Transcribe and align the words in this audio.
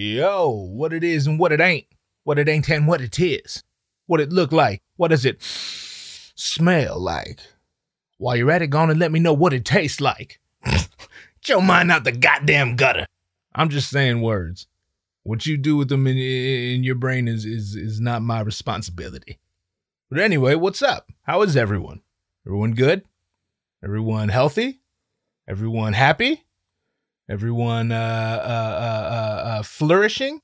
Yo, 0.00 0.50
what 0.50 0.92
it 0.92 1.02
is 1.02 1.26
and 1.26 1.40
what 1.40 1.50
it 1.50 1.60
ain't. 1.60 1.84
What 2.22 2.38
it 2.38 2.48
ain't 2.48 2.70
and 2.70 2.86
what 2.86 3.00
it 3.00 3.18
is. 3.18 3.64
What 4.06 4.20
it 4.20 4.32
look 4.32 4.52
like. 4.52 4.80
What 4.94 5.08
does 5.08 5.24
it 5.24 5.42
smell 5.42 7.00
like? 7.00 7.40
While 8.16 8.36
you're 8.36 8.52
at 8.52 8.62
it, 8.62 8.68
gonna 8.68 8.94
let 8.94 9.10
me 9.10 9.18
know 9.18 9.32
what 9.32 9.52
it 9.52 9.64
tastes 9.64 10.00
like. 10.00 10.38
Get 10.64 10.88
your 11.48 11.62
mind 11.62 11.90
out 11.90 12.04
the 12.04 12.12
goddamn 12.12 12.76
gutter. 12.76 13.06
I'm 13.56 13.70
just 13.70 13.90
saying 13.90 14.22
words. 14.22 14.68
What 15.24 15.46
you 15.46 15.56
do 15.56 15.76
with 15.76 15.88
them 15.88 16.06
in, 16.06 16.16
in 16.16 16.84
your 16.84 16.94
brain 16.94 17.26
is, 17.26 17.44
is 17.44 17.74
is 17.74 18.00
not 18.00 18.22
my 18.22 18.40
responsibility. 18.40 19.40
But 20.10 20.20
anyway, 20.20 20.54
what's 20.54 20.80
up? 20.80 21.10
How 21.22 21.42
is 21.42 21.56
everyone? 21.56 22.02
Everyone 22.46 22.74
good? 22.74 23.02
Everyone 23.82 24.28
healthy? 24.28 24.80
Everyone 25.48 25.94
happy? 25.94 26.44
Everyone 27.30 27.92
uh, 27.92 27.94
uh, 27.94 28.48
uh, 28.48 29.14
uh, 29.14 29.48
uh, 29.48 29.62
flourishing? 29.62 30.40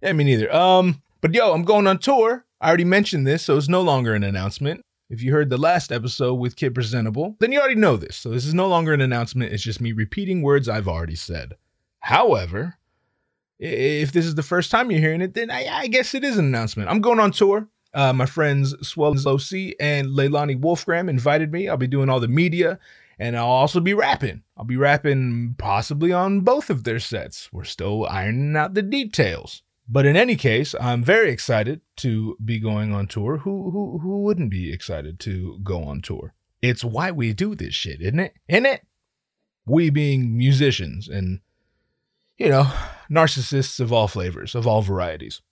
Yeah, 0.00 0.14
me 0.14 0.24
neither. 0.24 0.54
Um, 0.54 1.02
but 1.20 1.34
yo, 1.34 1.52
I'm 1.52 1.64
going 1.64 1.86
on 1.86 1.98
tour. 1.98 2.46
I 2.60 2.68
already 2.68 2.84
mentioned 2.84 3.26
this, 3.26 3.42
so 3.42 3.58
it's 3.58 3.68
no 3.68 3.82
longer 3.82 4.14
an 4.14 4.24
announcement. 4.24 4.82
If 5.10 5.22
you 5.22 5.32
heard 5.32 5.50
the 5.50 5.58
last 5.58 5.92
episode 5.92 6.34
with 6.34 6.56
Kid 6.56 6.74
Presentable, 6.74 7.36
then 7.38 7.52
you 7.52 7.58
already 7.58 7.74
know 7.74 7.96
this. 7.96 8.16
So 8.16 8.30
this 8.30 8.46
is 8.46 8.54
no 8.54 8.66
longer 8.66 8.94
an 8.94 9.02
announcement. 9.02 9.52
It's 9.52 9.62
just 9.62 9.80
me 9.80 9.92
repeating 9.92 10.40
words 10.40 10.68
I've 10.68 10.88
already 10.88 11.16
said. 11.16 11.54
However, 11.98 12.78
if 13.58 14.12
this 14.12 14.24
is 14.24 14.36
the 14.36 14.42
first 14.42 14.70
time 14.70 14.90
you're 14.90 15.00
hearing 15.00 15.20
it, 15.20 15.34
then 15.34 15.50
I, 15.50 15.66
I 15.66 15.86
guess 15.88 16.14
it 16.14 16.24
is 16.24 16.38
an 16.38 16.46
announcement. 16.46 16.88
I'm 16.88 17.00
going 17.00 17.20
on 17.20 17.32
tour. 17.32 17.68
Uh, 17.92 18.12
my 18.12 18.24
friends 18.24 18.74
Swell 18.86 19.12
OC 19.12 19.74
and 19.80 20.08
Leilani 20.08 20.58
Wolfgram 20.58 21.10
invited 21.10 21.52
me. 21.52 21.68
I'll 21.68 21.76
be 21.76 21.88
doing 21.88 22.08
all 22.08 22.20
the 22.20 22.28
media 22.28 22.78
and 23.20 23.36
I'll 23.36 23.44
also 23.44 23.80
be 23.80 23.92
rapping. 23.92 24.42
I'll 24.56 24.64
be 24.64 24.78
rapping 24.78 25.54
possibly 25.58 26.10
on 26.10 26.40
both 26.40 26.70
of 26.70 26.84
their 26.84 26.98
sets. 26.98 27.50
We're 27.52 27.64
still 27.64 28.06
ironing 28.06 28.56
out 28.56 28.72
the 28.72 28.82
details. 28.82 29.62
But 29.86 30.06
in 30.06 30.16
any 30.16 30.36
case, 30.36 30.74
I'm 30.80 31.04
very 31.04 31.30
excited 31.30 31.82
to 31.96 32.36
be 32.42 32.58
going 32.58 32.94
on 32.94 33.08
tour. 33.08 33.36
Who 33.38 33.70
who 33.70 33.98
who 33.98 34.22
wouldn't 34.22 34.50
be 34.50 34.72
excited 34.72 35.20
to 35.20 35.58
go 35.62 35.84
on 35.84 36.00
tour? 36.00 36.32
It's 36.62 36.82
why 36.82 37.10
we 37.10 37.34
do 37.34 37.54
this 37.54 37.74
shit, 37.74 38.00
isn't 38.00 38.20
it? 38.20 38.34
Isn't 38.48 38.66
it? 38.66 38.86
We 39.66 39.90
being 39.90 40.36
musicians 40.36 41.08
and 41.08 41.40
you 42.38 42.48
know, 42.48 42.72
narcissists 43.10 43.80
of 43.80 43.92
all 43.92 44.08
flavors, 44.08 44.54
of 44.54 44.66
all 44.66 44.80
varieties. 44.80 45.42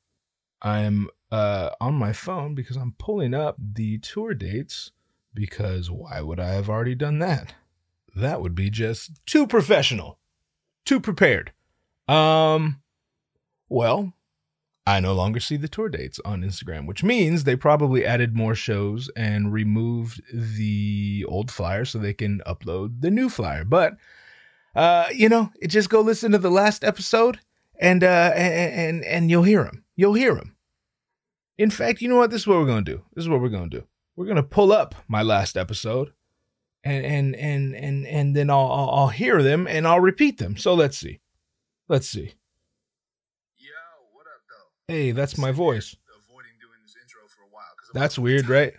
I'm 0.63 1.09
uh, 1.31 1.71
on 1.83 1.95
my 1.97 2.15
phone 2.15 2.55
because 2.55 2.77
I'm 2.77 2.95
pulling 2.99 3.35
up 3.35 3.57
the 3.61 3.99
tour 3.99 4.33
dates 4.33 4.93
because 5.35 5.91
why 5.91 6.21
would 6.21 6.41
I 6.41 6.51
have 6.51 6.69
already 6.69 6.95
done 6.95 7.19
that? 7.21 7.55
That 8.15 8.41
would 8.41 8.55
be 8.55 8.71
just 8.71 9.25
too 9.27 9.47
professional, 9.47 10.19
too 10.85 11.01
prepared. 11.01 11.53
Um, 12.09 12.81
well, 13.69 14.15
I 14.87 15.01
no 15.01 15.13
longer 15.13 15.39
see 15.39 15.59
the 15.59 15.69
tour 15.69 15.91
dates 15.91 16.19
on 16.25 16.43
Instagram, 16.43 16.87
which 16.87 17.05
means 17.05 17.45
they 17.45 17.57
probably 17.57 18.07
added 18.07 18.35
more 18.35 18.55
shows 18.55 19.11
and 19.15 19.53
removed 19.53 20.23
the 20.33 21.27
old 21.29 21.51
flyer 21.51 21.85
so 21.85 21.99
they 21.99 22.15
can 22.15 22.41
upload 22.47 23.03
the 23.03 23.11
new 23.11 23.29
flyer. 23.29 23.65
But 23.65 23.99
uh, 24.75 25.07
you 25.13 25.29
know, 25.29 25.51
just 25.67 25.91
go 25.91 26.01
listen 26.01 26.33
to 26.33 26.39
the 26.39 26.51
last 26.51 26.85
episode 26.85 27.39
and 27.79 28.03
uh 28.03 28.33
and 28.35 28.73
and, 28.75 29.05
and 29.05 29.31
you'll 29.31 29.43
hear 29.43 29.65
them. 29.65 29.85
You'll 29.95 30.15
hear 30.15 30.35
them. 30.35 30.57
In 31.59 31.71
fact, 31.71 32.01
you 32.01 32.09
know 32.09 32.17
what? 32.17 32.31
This 32.31 32.43
is 32.43 32.47
what 32.47 32.59
we're 32.59 32.67
gonna 32.67 32.83
do. 32.83 33.03
This 33.15 33.25
is 33.25 33.29
what 33.29 33.41
we're 33.41 33.49
gonna 33.49 33.69
do. 33.69 33.85
We're 34.19 34.27
gonna 34.27 34.43
pull 34.43 34.73
up 34.73 34.97
my 35.07 35.23
last 35.23 35.57
episode, 35.57 36.13
and 36.83 37.07
and 37.07 37.37
and 37.37 37.77
and 37.77 38.05
and 38.05 38.35
then 38.35 38.51
I'll 38.51 38.69
I'll, 38.73 38.91
I'll 38.91 39.09
hear 39.09 39.45
them 39.45 39.69
and 39.69 39.87
I'll 39.87 40.01
repeat 40.01 40.39
them. 40.39 40.57
So 40.57 40.75
let's 40.75 40.99
see. 40.99 41.21
Let's 41.89 42.09
see. 42.09 42.35
Yo, 43.59 43.69
what 44.11 44.23
up, 44.27 44.43
though? 44.51 44.93
Hey, 44.93 45.13
that's 45.13 45.39
my 45.39 45.53
voice. 45.53 45.95
Avoiding 46.29 46.51
doing 46.61 46.81
this 46.83 46.97
intro 47.01 47.21
for 47.29 47.43
a 47.45 47.51
while. 47.55 47.63
'cause 47.79 47.91
That's 47.95 48.19
weird, 48.19 48.47
tired. 48.47 48.51
right? 48.51 48.75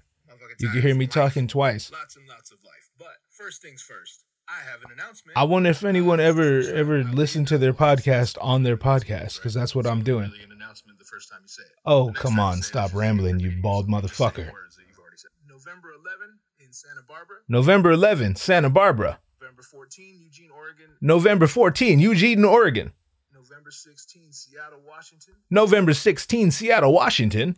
You 0.60 0.68
can 0.72 0.82
hear 0.82 0.94
me 0.94 1.06
life. 1.06 1.14
talking 1.14 1.48
twice. 1.48 1.90
Lots 1.90 2.18
and 2.18 2.28
lots 2.28 2.52
of 2.52 2.58
life. 2.66 2.90
But 2.98 3.16
first 3.30 3.62
things 3.62 3.82
first, 3.82 4.26
I 4.50 4.60
have 4.70 4.84
an 4.84 4.92
announcement. 4.92 5.38
I 5.38 5.44
wonder 5.46 5.70
if 5.70 5.86
anyone 5.86 6.20
Uh, 6.20 6.24
ever 6.24 6.60
ever 6.74 6.98
I'll 7.00 7.14
listened 7.14 7.48
to 7.48 7.58
their 7.58 7.74
podcast 7.74 8.38
on 8.42 8.64
their 8.64 8.76
podcast 8.76 9.36
because 9.38 9.54
that's 9.54 9.74
what 9.74 9.88
I'm 9.88 10.04
doing. 10.04 10.30
Really 10.32 10.44
an 10.44 10.52
announcement 10.52 11.00
the 11.00 11.06
first 11.06 11.30
time 11.32 11.40
you 11.44 11.48
say 11.48 11.64
it. 11.64 11.72
Oh, 11.86 12.12
come 12.12 12.42
on, 12.42 12.62
stop 12.62 12.94
rambling, 12.94 13.40
you 13.40 13.52
bald 13.62 13.88
motherfucker. 13.88 14.52
words 14.52 14.76
that 14.76 14.84
you've 14.90 15.00
already 15.00 15.16
said. 15.16 15.30
November 15.70 15.90
11 16.04 16.40
in 16.66 16.74
Santa 16.74 17.02
Barbara. 17.08 17.38
November 17.48 17.92
11, 17.92 18.36
Santa 18.38 18.72
Barbara. 18.72 19.20
November 19.40 19.62
14, 19.62 20.20
Eugene, 20.20 20.50
Oregon. 20.50 20.88
November 21.00 21.46
14, 21.46 22.00
Eugene, 22.00 22.44
Oregon. 22.44 22.92
November 23.32 23.70
16, 23.70 24.32
Seattle, 24.32 24.80
Washington. 24.88 25.36
November 25.52 25.94
16, 25.94 26.50
Seattle, 26.50 26.92
Washington. 26.92 27.56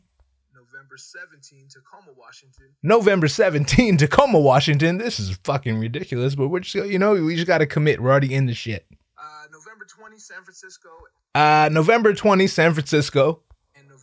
November 0.53 0.97
17, 0.97 1.69
Tacoma, 1.69 2.11
Washington. 2.17 2.65
November 2.83 3.29
17, 3.29 3.95
Tacoma, 3.95 4.41
Washington. 4.41 4.97
This 4.97 5.17
is 5.17 5.39
fucking 5.45 5.79
ridiculous, 5.79 6.35
but 6.35 6.49
we're 6.49 6.59
just, 6.59 6.75
you 6.89 6.99
know, 6.99 7.13
we 7.13 7.35
just 7.35 7.47
got 7.47 7.59
to 7.59 7.65
commit. 7.65 8.01
We're 8.01 8.11
already 8.11 8.33
in 8.33 8.45
the 8.45 8.53
shit. 8.53 8.85
Uh, 9.17 9.45
November 9.53 9.85
20, 9.85 10.17
San 10.17 10.43
Francisco. 10.43 10.89
Uh, 11.33 11.69
November 11.71 12.13
20, 12.13 12.45
San 12.47 12.73
Francisco. 12.73 13.39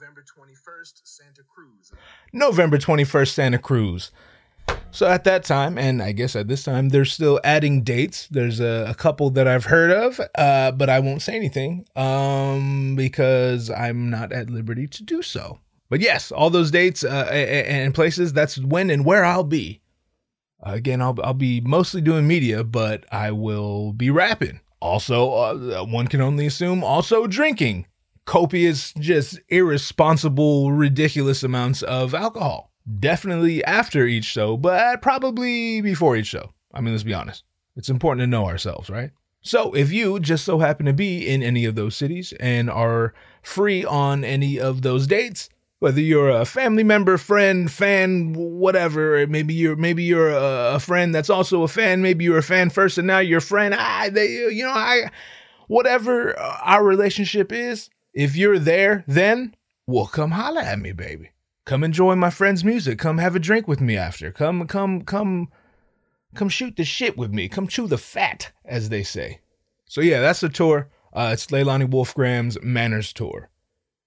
November 0.01 0.23
21st, 0.23 1.01
Santa 1.03 1.43
Cruz. 1.43 1.93
November 2.33 2.79
21st, 2.79 3.29
Santa 3.33 3.59
Cruz. 3.59 4.13
So 4.93 5.09
at 5.09 5.25
that 5.25 5.43
time, 5.43 5.77
and 5.77 6.01
I 6.01 6.13
guess 6.13 6.37
at 6.37 6.47
this 6.47 6.63
time, 6.63 6.91
they're 6.91 7.05
still 7.05 7.41
adding 7.43 7.83
dates. 7.83 8.29
There's 8.31 8.61
a, 8.61 8.87
a 8.89 8.95
couple 8.95 9.31
that 9.31 9.49
I've 9.49 9.65
heard 9.65 9.91
of, 9.91 10.21
uh, 10.37 10.71
but 10.71 10.89
I 10.89 11.01
won't 11.01 11.23
say 11.23 11.35
anything 11.35 11.85
um, 11.97 12.95
because 12.95 13.71
I'm 13.71 14.09
not 14.09 14.33
at 14.33 14.51
liberty 14.51 14.87
to 14.87 15.03
do 15.03 15.21
so. 15.21 15.59
But 15.89 15.99
yes, 16.01 16.31
all 16.31 16.51
those 16.51 16.71
dates 16.71 17.03
uh, 17.03 17.27
and 17.33 17.93
places, 17.93 18.33
that's 18.33 18.57
when 18.59 18.91
and 18.91 19.05
where 19.05 19.25
I'll 19.25 19.43
be. 19.43 19.81
Uh, 20.65 20.75
again, 20.75 21.03
I'll, 21.03 21.19
I'll 21.25 21.35
be 21.35 21.61
mostly 21.61 22.03
doing 22.03 22.29
media, 22.29 22.63
but 22.63 23.05
I 23.11 23.33
will 23.33 23.93
be 23.95 24.11
rapping. 24.11 24.61
Also, 24.81 25.33
uh, 25.33 25.85
one 25.85 26.07
can 26.07 26.21
only 26.21 26.47
assume, 26.47 26.85
also 26.85 27.27
drinking 27.27 27.87
copious, 28.29 28.93
just 28.99 29.41
irresponsible, 29.49 30.71
ridiculous 30.71 31.43
amounts 31.43 31.83
of 31.83 32.15
alcohol. 32.15 32.71
Definitely 33.01 33.65
after 33.65 34.05
each 34.05 34.27
show, 34.27 34.57
but 34.57 35.01
probably 35.01 35.81
before 35.81 36.15
each 36.15 36.27
show. 36.27 36.53
I 36.73 36.83
mean, 36.83 36.93
let's 36.93 37.03
be 37.03 37.15
honest. 37.15 37.45
It's 37.75 37.89
important 37.89 38.21
to 38.21 38.27
know 38.27 38.47
ourselves, 38.47 38.91
right? 38.91 39.11
So, 39.41 39.73
if 39.73 39.91
you 39.91 40.21
just 40.21 40.45
so 40.45 40.59
happen 40.59 40.85
to 40.87 40.93
be 40.93 41.27
in 41.27 41.43
any 41.43 41.65
of 41.65 41.75
those 41.75 41.97
cities 41.97 42.35
and 42.39 42.69
are 42.69 43.15
free 43.43 43.85
on 43.85 44.25
any 44.25 44.61
of 44.61 44.83
those 44.83 45.07
dates, 45.07 45.49
whether 45.79 46.01
you're 46.01 46.29
a 46.29 46.45
family 46.45 46.83
member, 46.83 47.17
friend, 47.17 47.71
fan, 47.71 48.35
whatever, 48.35 49.27
maybe 49.27 49.55
you're 49.55 49.77
maybe 49.77 50.03
you're 50.03 50.33
a, 50.35 50.79
friend 50.81 51.15
that's 51.15 51.31
also 51.31 51.63
a 51.63 51.69
fan, 51.69 52.03
maybe 52.03 52.25
you're 52.25 52.39
a 52.39 52.43
fan 52.43 52.69
first 52.69 52.99
and 52.99 53.07
now 53.07 53.21
you're 53.21 53.39
a 53.39 53.43
friend. 53.43 53.75
I, 53.75 54.11
they, 54.11 54.27
you 54.27 54.65
know, 54.65 54.71
I, 54.71 55.11
whatever 55.69 56.39
our 56.39 56.85
relationship 56.85 57.53
is, 57.53 57.89
if 58.19 58.35
you're 58.35 58.59
there, 58.59 59.05
then 59.07 59.55
well, 59.87 60.07
come 60.07 60.33
holla 60.33 60.63
at 60.63 60.81
me, 60.81 60.91
baby. 60.91 61.31
Come 61.65 61.85
enjoy 61.85 62.17
my 62.17 62.31
friend's 62.31 62.65
music. 62.65 62.99
Come 62.99 63.19
have 63.19 63.37
a 63.37 63.39
drink 63.39 63.69
with 63.69 63.81
me 63.81 63.97
after. 63.97 64.33
Come, 64.33 64.67
come, 64.67 65.03
come, 65.03 65.49
come 66.35 66.49
shoot 66.49 66.77
the 66.77 66.85
shit 66.85 67.17
with 67.17 67.33
me. 67.33 67.49
Come 67.49 67.69
chew 67.69 67.87
the 67.87 67.97
fat, 67.97 68.51
as 68.65 68.89
they 68.89 69.05
say. 69.05 69.41
So 69.85 70.01
yeah, 70.01 70.21
that's 70.21 70.41
the 70.41 70.49
tour. 70.49 70.91
Uh, 71.13 71.31
it's 71.33 71.47
Leilani 71.47 71.89
Wolfgram's 71.89 72.59
Manners 72.61 73.13
Tour. 73.13 73.51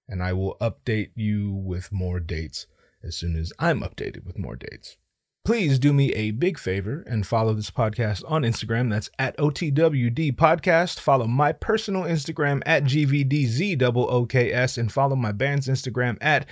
And 0.06 0.22
I 0.22 0.34
will 0.34 0.58
update 0.60 1.12
you 1.14 1.50
with 1.50 1.90
more 1.90 2.20
dates 2.20 2.66
as 3.02 3.16
soon 3.16 3.34
as 3.34 3.50
I'm 3.58 3.80
updated 3.80 4.26
with 4.26 4.38
more 4.38 4.56
dates. 4.56 4.98
Please 5.44 5.80
do 5.80 5.92
me 5.92 6.12
a 6.12 6.30
big 6.30 6.56
favor 6.56 7.02
and 7.04 7.26
follow 7.26 7.52
this 7.52 7.68
podcast 7.68 8.22
on 8.30 8.42
Instagram. 8.42 8.88
That's 8.88 9.10
at 9.18 9.36
OTWD 9.38 10.36
Podcast. 10.36 11.00
Follow 11.00 11.26
my 11.26 11.50
personal 11.50 12.04
Instagram 12.04 12.62
at 12.64 12.84
GVDZOOKS 12.84 14.78
and 14.78 14.92
follow 14.92 15.16
my 15.16 15.32
band's 15.32 15.66
Instagram 15.66 16.16
at 16.20 16.46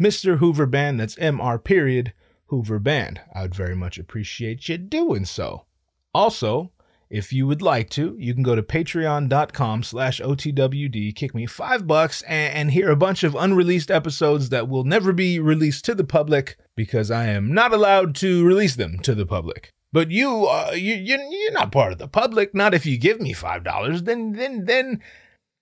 Mr. 0.00 0.38
Hoover 0.38 0.64
Band. 0.64 0.98
That's 0.98 1.16
MR 1.16 1.62
period 1.62 2.14
Hoover 2.46 2.78
Band. 2.78 3.20
I 3.34 3.42
would 3.42 3.54
very 3.54 3.76
much 3.76 3.98
appreciate 3.98 4.70
you 4.70 4.78
doing 4.78 5.26
so. 5.26 5.66
Also, 6.14 6.72
if 7.10 7.34
you 7.34 7.46
would 7.46 7.60
like 7.60 7.90
to, 7.90 8.16
you 8.18 8.32
can 8.32 8.42
go 8.42 8.54
to 8.54 8.62
patreon.com 8.62 9.82
slash 9.82 10.18
OTWD, 10.18 11.14
kick 11.14 11.34
me 11.34 11.44
five 11.44 11.86
bucks, 11.86 12.22
and, 12.22 12.54
and 12.54 12.70
hear 12.70 12.90
a 12.90 12.96
bunch 12.96 13.22
of 13.22 13.34
unreleased 13.34 13.90
episodes 13.90 14.48
that 14.48 14.68
will 14.68 14.84
never 14.84 15.12
be 15.12 15.40
released 15.40 15.84
to 15.84 15.94
the 15.94 16.04
public 16.04 16.56
because 16.80 17.10
I 17.10 17.26
am 17.26 17.52
not 17.52 17.74
allowed 17.74 18.14
to 18.16 18.42
release 18.42 18.74
them 18.76 19.00
to 19.00 19.14
the 19.14 19.26
public. 19.26 19.68
But 19.92 20.10
you, 20.10 20.46
uh, 20.46 20.70
you, 20.72 20.94
you 20.94 21.18
you're 21.30 21.52
not 21.52 21.72
part 21.72 21.92
of 21.92 21.98
the 21.98 22.08
public. 22.08 22.54
Not 22.54 22.72
if 22.72 22.86
you 22.86 22.96
give 22.96 23.20
me 23.20 23.34
five 23.34 23.64
dollars. 23.64 24.04
Then, 24.04 24.32
then, 24.32 24.64
then, 24.64 25.02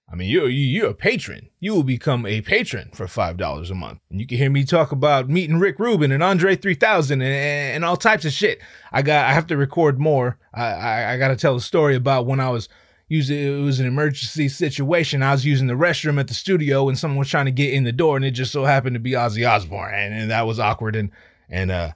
I 0.09 0.15
mean, 0.15 0.31
you're 0.31 0.49
you, 0.49 0.65
you're 0.65 0.91
a 0.91 0.95
patron. 0.95 1.49
You 1.59 1.75
will 1.75 1.83
become 1.83 2.25
a 2.25 2.41
patron 2.41 2.91
for 2.95 3.09
five 3.09 3.37
dollars 3.37 3.69
a 3.69 3.75
month, 3.75 3.99
and 4.13 4.21
you 4.21 4.29
can 4.29 4.39
hear 4.39 4.49
me 4.49 4.65
talk 4.65 4.93
about 4.93 5.29
meeting 5.29 5.59
Rick 5.59 5.81
Rubin 5.81 6.13
and 6.13 6.23
Andre 6.23 6.55
3000 6.55 7.21
and, 7.21 7.33
and 7.75 7.85
all 7.85 7.97
types 7.97 8.25
of 8.25 8.33
shit. 8.33 8.61
I 8.93 9.03
got 9.03 9.27
I 9.29 9.33
have 9.33 9.49
to 9.49 9.57
record 9.57 9.99
more. 9.99 10.39
I 10.55 10.67
I, 10.67 11.13
I 11.15 11.19
got 11.19 11.29
to 11.29 11.37
tell 11.37 11.57
a 11.57 11.61
story 11.61 11.97
about 11.97 12.27
when 12.27 12.39
I 12.39 12.51
was, 12.51 12.69
use 13.09 13.31
it, 13.31 13.61
was 13.61 13.81
an 13.81 13.87
emergency 13.87 14.49
situation. 14.49 15.23
I 15.23 15.33
was 15.33 15.45
using 15.45 15.67
the 15.67 15.75
restroom 15.75 16.21
at 16.21 16.29
the 16.29 16.35
studio 16.35 16.89
and 16.89 16.99
someone 16.99 17.19
was 17.19 17.31
trying 17.31 17.47
to 17.47 17.53
get 17.53 17.73
in 17.73 17.85
the 17.85 17.93
door 17.93 18.17
and 18.17 18.25
it 18.25 18.33
just 18.33 18.53
so 18.53 18.65
happened 18.65 18.95
to 18.95 19.01
be 19.01 19.13
Ozzy 19.13 19.49
Osbourne 19.49 19.95
and, 19.95 20.15
and 20.15 20.31
that 20.31 20.47
was 20.47 20.59
awkward 20.59 20.95
and 20.95 21.11
and 21.49 21.71
uh 21.71 21.93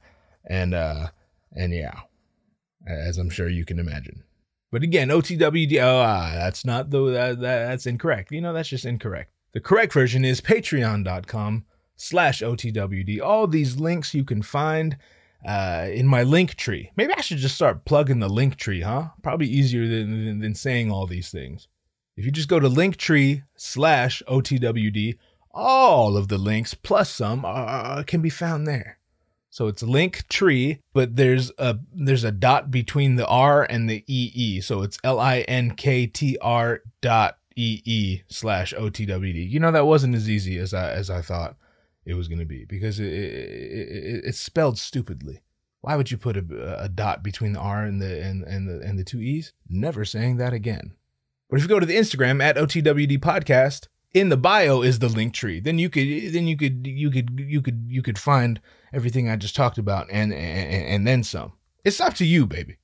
and 0.46 0.74
uh 0.74 1.08
and 1.54 1.72
yeah, 1.72 2.00
as 2.86 3.18
I'm 3.18 3.30
sure 3.30 3.48
you 3.48 3.64
can 3.64 3.78
imagine. 3.78 4.22
But 4.70 4.82
again, 4.82 5.08
OTWD, 5.08 5.82
oh, 5.82 6.00
ah, 6.00 6.32
that's 6.34 6.64
not 6.64 6.90
the 6.90 7.10
that, 7.10 7.40
that 7.40 7.68
that's 7.68 7.86
incorrect. 7.86 8.32
You 8.32 8.40
know, 8.40 8.54
that's 8.54 8.70
just 8.70 8.86
incorrect. 8.86 9.30
The 9.52 9.60
correct 9.60 9.92
version 9.92 10.24
is 10.24 10.40
patreon.com 10.40 11.64
slash 11.96 12.40
OTWD. 12.40 13.20
All 13.20 13.46
these 13.46 13.76
links 13.76 14.14
you 14.14 14.24
can 14.24 14.40
find 14.40 14.96
uh, 15.46 15.88
in 15.90 16.06
my 16.06 16.22
link 16.22 16.54
tree. 16.54 16.90
Maybe 16.96 17.12
I 17.14 17.20
should 17.20 17.38
just 17.38 17.54
start 17.54 17.84
plugging 17.84 18.20
the 18.20 18.28
link 18.28 18.56
tree, 18.56 18.80
huh? 18.80 19.08
Probably 19.22 19.46
easier 19.46 19.86
than, 19.88 20.24
than, 20.24 20.38
than 20.40 20.54
saying 20.54 20.90
all 20.90 21.06
these 21.06 21.30
things. 21.30 21.68
If 22.16 22.24
you 22.24 22.30
just 22.30 22.48
go 22.48 22.60
to 22.60 22.68
linktree 22.68 23.42
slash 23.56 24.22
OTWD, 24.28 25.16
all 25.52 26.16
of 26.16 26.28
the 26.28 26.38
links 26.38 26.74
plus 26.74 27.10
some 27.10 27.44
uh, 27.44 28.02
can 28.04 28.20
be 28.20 28.30
found 28.30 28.66
there. 28.66 28.98
So 29.50 29.66
it's 29.66 29.82
link 29.82 30.26
tree, 30.28 30.80
but 30.94 31.16
there's 31.16 31.52
a 31.58 31.78
there's 31.92 32.24
a 32.24 32.32
dot 32.32 32.70
between 32.70 33.16
the 33.16 33.26
R 33.26 33.64
and 33.64 33.88
the 33.88 34.02
EE. 34.06 34.62
So 34.62 34.80
it's 34.80 34.98
L 35.04 35.20
I 35.20 35.40
N 35.40 35.72
K 35.72 36.06
T 36.06 36.38
R 36.40 36.80
dot 37.02 37.36
EE 37.54 38.22
slash 38.28 38.72
OTWD. 38.72 39.50
You 39.50 39.60
know 39.60 39.70
that 39.70 39.86
wasn't 39.86 40.14
as 40.14 40.30
easy 40.30 40.56
as 40.56 40.72
I 40.72 40.92
as 40.92 41.10
I 41.10 41.20
thought 41.20 41.56
it 42.04 42.14
was 42.14 42.28
going 42.28 42.38
to 42.38 42.44
be 42.44 42.64
because 42.64 42.98
it, 42.98 43.12
it, 43.12 43.12
it, 43.12 44.24
it's 44.24 44.40
spelled 44.40 44.78
stupidly. 44.78 45.42
Why 45.80 45.96
would 45.96 46.10
you 46.10 46.16
put 46.16 46.36
a, 46.36 46.82
a 46.82 46.88
dot 46.88 47.22
between 47.22 47.52
the 47.52 47.60
R 47.60 47.84
and 47.84 48.00
the 48.00 48.22
and, 48.22 48.44
and 48.44 48.68
the 48.68 48.86
and 48.86 48.98
the 48.98 49.04
two 49.04 49.20
E's? 49.20 49.52
Never 49.68 50.04
saying 50.04 50.36
that 50.36 50.52
again. 50.52 50.92
But 51.50 51.56
if 51.56 51.62
you 51.62 51.68
go 51.68 51.80
to 51.80 51.86
the 51.86 51.96
Instagram 51.96 52.42
at 52.42 52.56
OTWD 52.56 53.18
podcast, 53.18 53.88
in 54.14 54.28
the 54.28 54.36
bio 54.36 54.82
is 54.82 54.98
the 54.98 55.08
link 55.08 55.34
tree. 55.34 55.60
Then 55.60 55.78
you 55.78 55.90
could 55.90 56.32
then 56.32 56.46
you 56.46 56.56
could 56.56 56.86
you 56.86 57.10
could 57.10 57.40
you 57.40 57.62
could 57.62 57.86
you 57.88 58.02
could 58.02 58.18
find 58.18 58.60
everything 58.92 59.28
I 59.28 59.36
just 59.36 59.56
talked 59.56 59.78
about 59.78 60.08
and, 60.10 60.32
and, 60.32 60.84
and 60.86 61.06
then 61.06 61.22
some. 61.22 61.52
It's 61.84 62.00
up 62.00 62.14
to 62.14 62.24
you, 62.24 62.46
baby. 62.46 62.78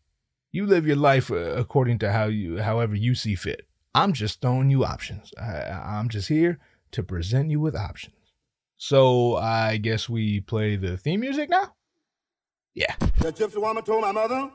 You 0.50 0.66
live 0.66 0.86
your 0.86 0.96
life 0.96 1.30
uh, 1.30 1.54
according 1.56 1.98
to 2.00 2.10
how 2.10 2.24
you, 2.24 2.58
however 2.58 2.94
you 2.94 3.14
see 3.14 3.34
fit. 3.34 3.66
I'm 3.94 4.12
just 4.12 4.40
throwing 4.40 4.70
you 4.70 4.84
options. 4.84 5.32
I, 5.38 5.70
I'm 5.70 6.08
just 6.08 6.28
here 6.28 6.58
to 6.92 7.02
present 7.02 7.50
you 7.50 7.60
with 7.60 7.76
options. 7.76 8.14
So 8.78 9.36
I 9.36 9.76
guess 9.76 10.08
we 10.08 10.40
play 10.40 10.76
the 10.76 10.96
theme 10.96 11.20
music 11.20 11.50
now. 11.50 11.75
Yeah. 12.75 12.94
The 13.19 13.32
gypsy 13.32 13.60
woman 13.60 13.82
told 13.82 14.02
my 14.02 14.12
mother 14.12 14.50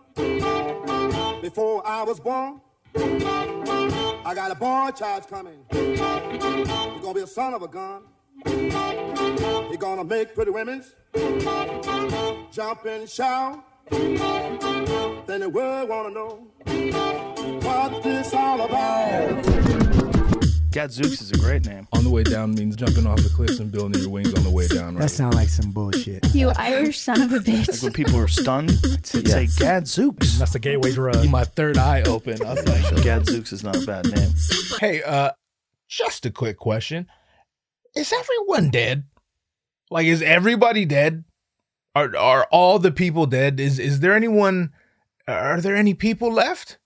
before 1.41 1.85
I 1.85 2.03
was 2.03 2.21
born, 2.21 2.61
I 2.95 4.31
got 4.33 4.49
a 4.49 4.55
boy 4.55 4.91
child 4.97 5.27
coming. 5.27 5.65
He's 5.71 5.99
gonna 5.99 7.13
be 7.13 7.21
a 7.21 7.27
son 7.27 7.53
of 7.53 7.63
a 7.63 7.67
gun. 7.67 8.03
He's 8.45 9.77
gonna 9.77 10.05
make 10.05 10.33
pretty 10.33 10.51
women 10.51 10.85
jump 12.49 12.85
and 12.85 13.09
shout. 13.09 13.61
Then 13.91 15.41
the 15.41 15.49
world 15.51 15.89
wanna 15.89 16.11
know 16.11 16.47
what 17.61 18.03
this 18.03 18.33
all 18.33 18.61
about. 18.61 19.52
Gadzooks 20.73 21.21
is 21.21 21.31
a 21.31 21.37
great 21.37 21.67
name. 21.67 21.87
On 21.93 22.03
the 22.03 22.09
way 22.09 22.23
down 22.23 22.55
means 22.55 22.75
jumping 22.75 23.05
off 23.05 23.21
the 23.21 23.29
cliffs 23.29 23.59
and 23.59 23.71
building 23.71 24.01
your 24.01 24.09
wings 24.09 24.33
on 24.33 24.43
the 24.43 24.49
way 24.49 24.67
down. 24.67 24.95
Right? 24.95 25.03
That 25.03 25.09
sounds 25.09 25.35
like 25.35 25.49
some 25.49 25.69
bullshit. 25.69 26.25
You 26.33 26.49
Irish 26.49 26.99
son 26.99 27.21
of 27.21 27.31
a 27.31 27.37
bitch. 27.37 27.67
Like 27.67 27.67
bitch. 27.67 27.83
when 27.83 27.93
people 27.93 28.17
are 28.17 28.27
stunned, 28.27 28.69
they'd 28.69 29.27
say 29.27 29.47
Gadzooks. 29.59 30.39
That's 30.39 30.53
the 30.53 30.57
gateway 30.57 30.91
drug. 30.91 31.29
my 31.29 31.43
third 31.43 31.77
eye 31.77 32.01
open. 32.01 32.43
I 32.43 32.55
was 32.55 32.67
like, 32.67 33.03
Gadzooks 33.03 33.53
is 33.53 33.63
not 33.63 33.75
a 33.75 33.85
bad 33.85 34.05
name. 34.07 34.31
hey, 34.79 35.03
uh, 35.03 35.29
just 35.87 36.25
a 36.25 36.31
quick 36.31 36.57
question: 36.57 37.07
Is 37.95 38.11
everyone 38.11 38.71
dead? 38.71 39.03
Like, 39.91 40.07
is 40.07 40.23
everybody 40.23 40.85
dead? 40.85 41.23
Are 41.93 42.17
are 42.17 42.47
all 42.51 42.79
the 42.79 42.91
people 42.91 43.27
dead? 43.27 43.59
Is 43.59 43.77
is 43.77 43.99
there 43.99 44.15
anyone? 44.15 44.71
Are 45.27 45.61
there 45.61 45.75
any 45.75 45.93
people 45.93 46.31
left? 46.33 46.79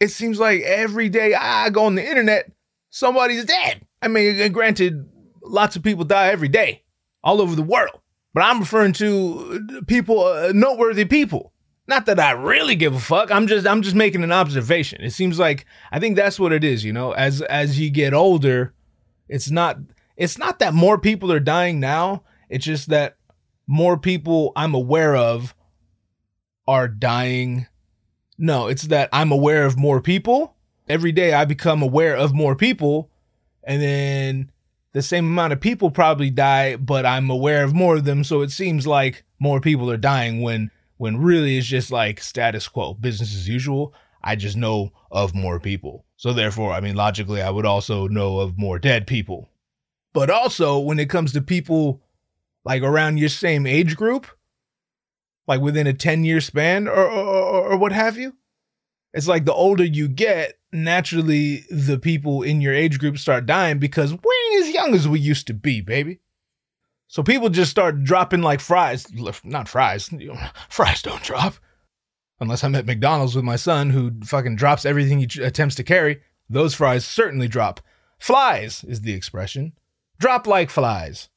It 0.00 0.08
seems 0.08 0.40
like 0.40 0.62
every 0.62 1.10
day 1.10 1.34
I 1.34 1.68
go 1.68 1.84
on 1.84 1.94
the 1.94 2.08
internet, 2.08 2.50
somebody's 2.94 3.44
dead. 3.44 3.84
I 4.00 4.08
mean, 4.08 4.52
granted, 4.52 5.08
lots 5.42 5.74
of 5.74 5.82
people 5.82 6.04
die 6.04 6.28
every 6.28 6.48
day, 6.48 6.84
all 7.24 7.40
over 7.40 7.56
the 7.56 7.62
world. 7.62 8.00
But 8.32 8.44
I'm 8.44 8.60
referring 8.60 8.92
to 8.94 9.82
people, 9.86 10.24
uh, 10.24 10.52
noteworthy 10.54 11.04
people. 11.04 11.52
Not 11.86 12.06
that 12.06 12.20
I 12.20 12.30
really 12.30 12.76
give 12.76 12.94
a 12.94 13.00
fuck. 13.00 13.30
I'm 13.30 13.46
just 13.46 13.66
I'm 13.66 13.82
just 13.82 13.94
making 13.94 14.24
an 14.24 14.32
observation. 14.32 15.02
It 15.02 15.10
seems 15.10 15.38
like 15.38 15.66
I 15.92 16.00
think 16.00 16.16
that's 16.16 16.40
what 16.40 16.52
it 16.52 16.64
is, 16.64 16.82
you 16.82 16.94
know. 16.94 17.12
As 17.12 17.42
as 17.42 17.78
you 17.78 17.90
get 17.90 18.14
older, 18.14 18.72
it's 19.28 19.50
not 19.50 19.76
it's 20.16 20.38
not 20.38 20.60
that 20.60 20.72
more 20.72 20.98
people 20.98 21.30
are 21.30 21.40
dying 21.40 21.80
now. 21.80 22.22
It's 22.48 22.64
just 22.64 22.88
that 22.88 23.18
more 23.66 23.98
people 23.98 24.52
I'm 24.56 24.74
aware 24.74 25.14
of 25.14 25.54
are 26.66 26.88
dying. 26.88 27.66
No, 28.38 28.68
it's 28.68 28.84
that 28.84 29.10
I'm 29.12 29.30
aware 29.30 29.66
of 29.66 29.76
more 29.76 30.00
people. 30.00 30.53
Every 30.88 31.12
day 31.12 31.32
I 31.32 31.44
become 31.44 31.82
aware 31.82 32.16
of 32.16 32.34
more 32.34 32.54
people 32.54 33.10
and 33.62 33.80
then 33.80 34.50
the 34.92 35.02
same 35.02 35.26
amount 35.26 35.52
of 35.52 35.60
people 35.60 35.90
probably 35.90 36.30
die, 36.30 36.76
but 36.76 37.04
I'm 37.04 37.28
aware 37.30 37.64
of 37.64 37.74
more 37.74 37.96
of 37.96 38.04
them, 38.04 38.22
so 38.22 38.42
it 38.42 38.50
seems 38.50 38.86
like 38.86 39.24
more 39.38 39.60
people 39.60 39.90
are 39.90 39.96
dying 39.96 40.40
when 40.40 40.70
when 40.96 41.16
really 41.16 41.58
it's 41.58 41.66
just 41.66 41.90
like 41.90 42.20
status 42.20 42.68
quo, 42.68 42.94
business 42.94 43.34
as 43.34 43.48
usual. 43.48 43.92
I 44.22 44.36
just 44.36 44.56
know 44.56 44.92
of 45.10 45.34
more 45.34 45.58
people. 45.58 46.04
So 46.16 46.32
therefore, 46.32 46.72
I 46.72 46.80
mean 46.80 46.94
logically 46.94 47.42
I 47.42 47.50
would 47.50 47.66
also 47.66 48.06
know 48.06 48.38
of 48.38 48.56
more 48.56 48.78
dead 48.78 49.06
people. 49.06 49.48
But 50.12 50.30
also 50.30 50.78
when 50.78 51.00
it 51.00 51.10
comes 51.10 51.32
to 51.32 51.42
people 51.42 52.00
like 52.64 52.82
around 52.82 53.18
your 53.18 53.28
same 53.28 53.66
age 53.66 53.96
group, 53.96 54.26
like 55.48 55.60
within 55.60 55.88
a 55.88 55.92
10 55.92 56.24
year 56.24 56.40
span 56.40 56.86
or, 56.86 57.04
or, 57.10 57.72
or 57.72 57.76
what 57.76 57.92
have 57.92 58.16
you, 58.16 58.34
it's 59.14 59.28
like 59.28 59.44
the 59.44 59.54
older 59.54 59.84
you 59.84 60.08
get, 60.08 60.58
naturally 60.72 61.64
the 61.70 61.98
people 61.98 62.42
in 62.42 62.60
your 62.60 62.74
age 62.74 62.98
group 62.98 63.16
start 63.16 63.46
dying 63.46 63.78
because 63.78 64.12
we 64.12 64.18
ain't 64.52 64.64
as 64.64 64.74
young 64.74 64.94
as 64.94 65.06
we 65.06 65.20
used 65.20 65.46
to 65.46 65.54
be, 65.54 65.80
baby. 65.80 66.18
So 67.06 67.22
people 67.22 67.48
just 67.48 67.70
start 67.70 68.02
dropping 68.02 68.42
like 68.42 68.58
fries. 68.58 69.06
Not 69.44 69.68
fries. 69.68 70.10
Fries 70.68 71.00
don't 71.00 71.22
drop. 71.22 71.54
Unless 72.40 72.64
I'm 72.64 72.74
at 72.74 72.86
McDonald's 72.86 73.36
with 73.36 73.44
my 73.44 73.54
son 73.54 73.90
who 73.90 74.10
fucking 74.24 74.56
drops 74.56 74.84
everything 74.84 75.20
he 75.20 75.42
attempts 75.42 75.76
to 75.76 75.84
carry. 75.84 76.20
Those 76.50 76.74
fries 76.74 77.04
certainly 77.04 77.46
drop. 77.46 77.80
Flies 78.18 78.82
is 78.82 79.02
the 79.02 79.12
expression. 79.12 79.74
Drop 80.18 80.48
like 80.48 80.70
flies. 80.70 81.28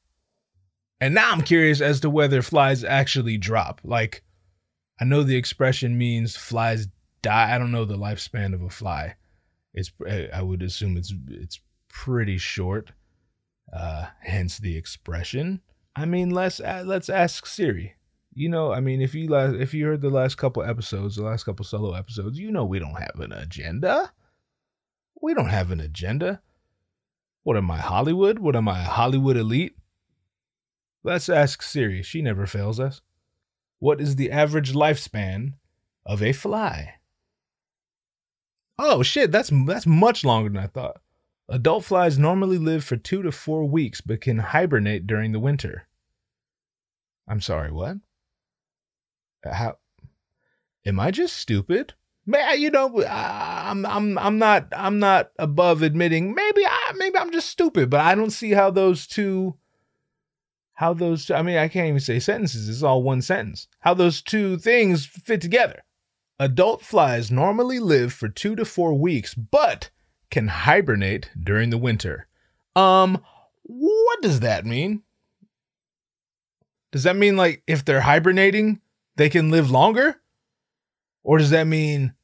And 1.00 1.14
now 1.14 1.30
I'm 1.30 1.42
curious 1.42 1.80
as 1.80 2.00
to 2.00 2.10
whether 2.10 2.42
flies 2.42 2.82
actually 2.82 3.36
drop. 3.36 3.80
Like, 3.84 4.24
I 5.00 5.04
know 5.04 5.22
the 5.22 5.36
expression 5.36 5.96
means 5.96 6.36
flies 6.36 6.88
die. 7.22 7.54
I 7.54 7.58
don't 7.58 7.72
know 7.72 7.84
the 7.84 7.96
lifespan 7.96 8.54
of 8.54 8.62
a 8.62 8.70
fly. 8.70 9.16
It's 9.74 9.92
I 10.32 10.42
would 10.42 10.62
assume 10.62 10.96
it's 10.96 11.12
it's 11.28 11.60
pretty 11.88 12.38
short. 12.38 12.92
Uh, 13.72 14.06
hence 14.20 14.58
the 14.58 14.76
expression. 14.76 15.60
I 15.94 16.04
mean, 16.04 16.30
let's 16.30 16.60
let's 16.60 17.08
ask 17.08 17.46
Siri. 17.46 17.94
You 18.34 18.48
know, 18.48 18.72
I 18.72 18.80
mean, 18.80 19.02
if 19.02 19.14
you 19.14 19.28
last, 19.28 19.56
if 19.56 19.74
you 19.74 19.86
heard 19.86 20.00
the 20.00 20.10
last 20.10 20.36
couple 20.36 20.62
episodes, 20.62 21.16
the 21.16 21.24
last 21.24 21.44
couple 21.44 21.64
solo 21.64 21.94
episodes, 21.94 22.38
you 22.38 22.52
know 22.52 22.64
we 22.64 22.78
don't 22.78 22.94
have 22.94 23.18
an 23.18 23.32
agenda. 23.32 24.12
We 25.20 25.34
don't 25.34 25.48
have 25.48 25.72
an 25.72 25.80
agenda. 25.80 26.40
What 27.42 27.56
am 27.56 27.70
I, 27.70 27.78
Hollywood? 27.78 28.38
What 28.38 28.54
am 28.54 28.68
I, 28.68 28.82
Hollywood 28.82 29.36
elite? 29.36 29.76
Let's 31.02 31.28
ask 31.28 31.62
Siri. 31.62 32.02
She 32.02 32.22
never 32.22 32.46
fails 32.46 32.78
us. 32.78 33.00
What 33.80 34.00
is 34.00 34.16
the 34.16 34.30
average 34.30 34.72
lifespan 34.72 35.54
of 36.04 36.22
a 36.22 36.32
fly? 36.32 36.94
Oh 38.78 39.02
shit, 39.02 39.32
that's 39.32 39.50
that's 39.66 39.86
much 39.86 40.24
longer 40.24 40.48
than 40.50 40.62
I 40.62 40.68
thought. 40.68 41.00
Adult 41.48 41.84
flies 41.84 42.18
normally 42.18 42.58
live 42.58 42.84
for 42.84 42.96
2 42.96 43.22
to 43.22 43.32
4 43.32 43.64
weeks 43.64 44.00
but 44.00 44.20
can 44.20 44.38
hibernate 44.38 45.06
during 45.06 45.32
the 45.32 45.40
winter. 45.40 45.88
I'm 47.26 47.40
sorry, 47.40 47.72
what? 47.72 47.96
Uh, 49.44 49.54
how 49.54 49.78
Am 50.86 51.00
I 51.00 51.10
just 51.10 51.36
stupid? 51.36 51.94
Man, 52.24 52.60
you 52.60 52.70
know, 52.70 53.02
I'm 53.04 53.84
I'm 53.86 54.18
I'm 54.18 54.38
not 54.38 54.68
I'm 54.72 54.98
not 54.98 55.32
above 55.38 55.82
admitting 55.82 56.34
maybe 56.34 56.64
I 56.64 56.92
maybe 56.96 57.18
I'm 57.18 57.32
just 57.32 57.48
stupid, 57.48 57.90
but 57.90 58.00
I 58.00 58.14
don't 58.14 58.30
see 58.30 58.52
how 58.52 58.70
those 58.70 59.06
two 59.06 59.56
how 60.74 60.94
those 60.94 61.26
two, 61.26 61.34
I 61.34 61.42
mean, 61.42 61.56
I 61.56 61.68
can't 61.68 61.88
even 61.88 62.00
say 62.00 62.20
sentences. 62.20 62.68
It's 62.68 62.82
all 62.82 63.02
one 63.02 63.20
sentence. 63.20 63.66
How 63.80 63.94
those 63.94 64.22
two 64.22 64.58
things 64.58 65.06
fit 65.06 65.40
together. 65.40 65.82
Adult 66.38 66.82
flies 66.82 67.30
normally 67.30 67.78
live 67.78 68.12
for 68.12 68.28
2 68.28 68.56
to 68.56 68.64
4 68.64 68.94
weeks, 68.94 69.34
but 69.34 69.90
can 70.30 70.48
hibernate 70.48 71.30
during 71.42 71.70
the 71.70 71.78
winter. 71.78 72.28
Um, 72.76 73.22
what 73.62 74.22
does 74.22 74.40
that 74.40 74.64
mean? 74.64 75.02
Does 76.92 77.02
that 77.02 77.16
mean 77.16 77.36
like 77.36 77.62
if 77.66 77.84
they're 77.84 78.00
hibernating, 78.00 78.80
they 79.16 79.28
can 79.28 79.50
live 79.50 79.70
longer? 79.70 80.20
Or 81.22 81.38
does 81.38 81.50
that 81.50 81.66
mean 81.66 82.14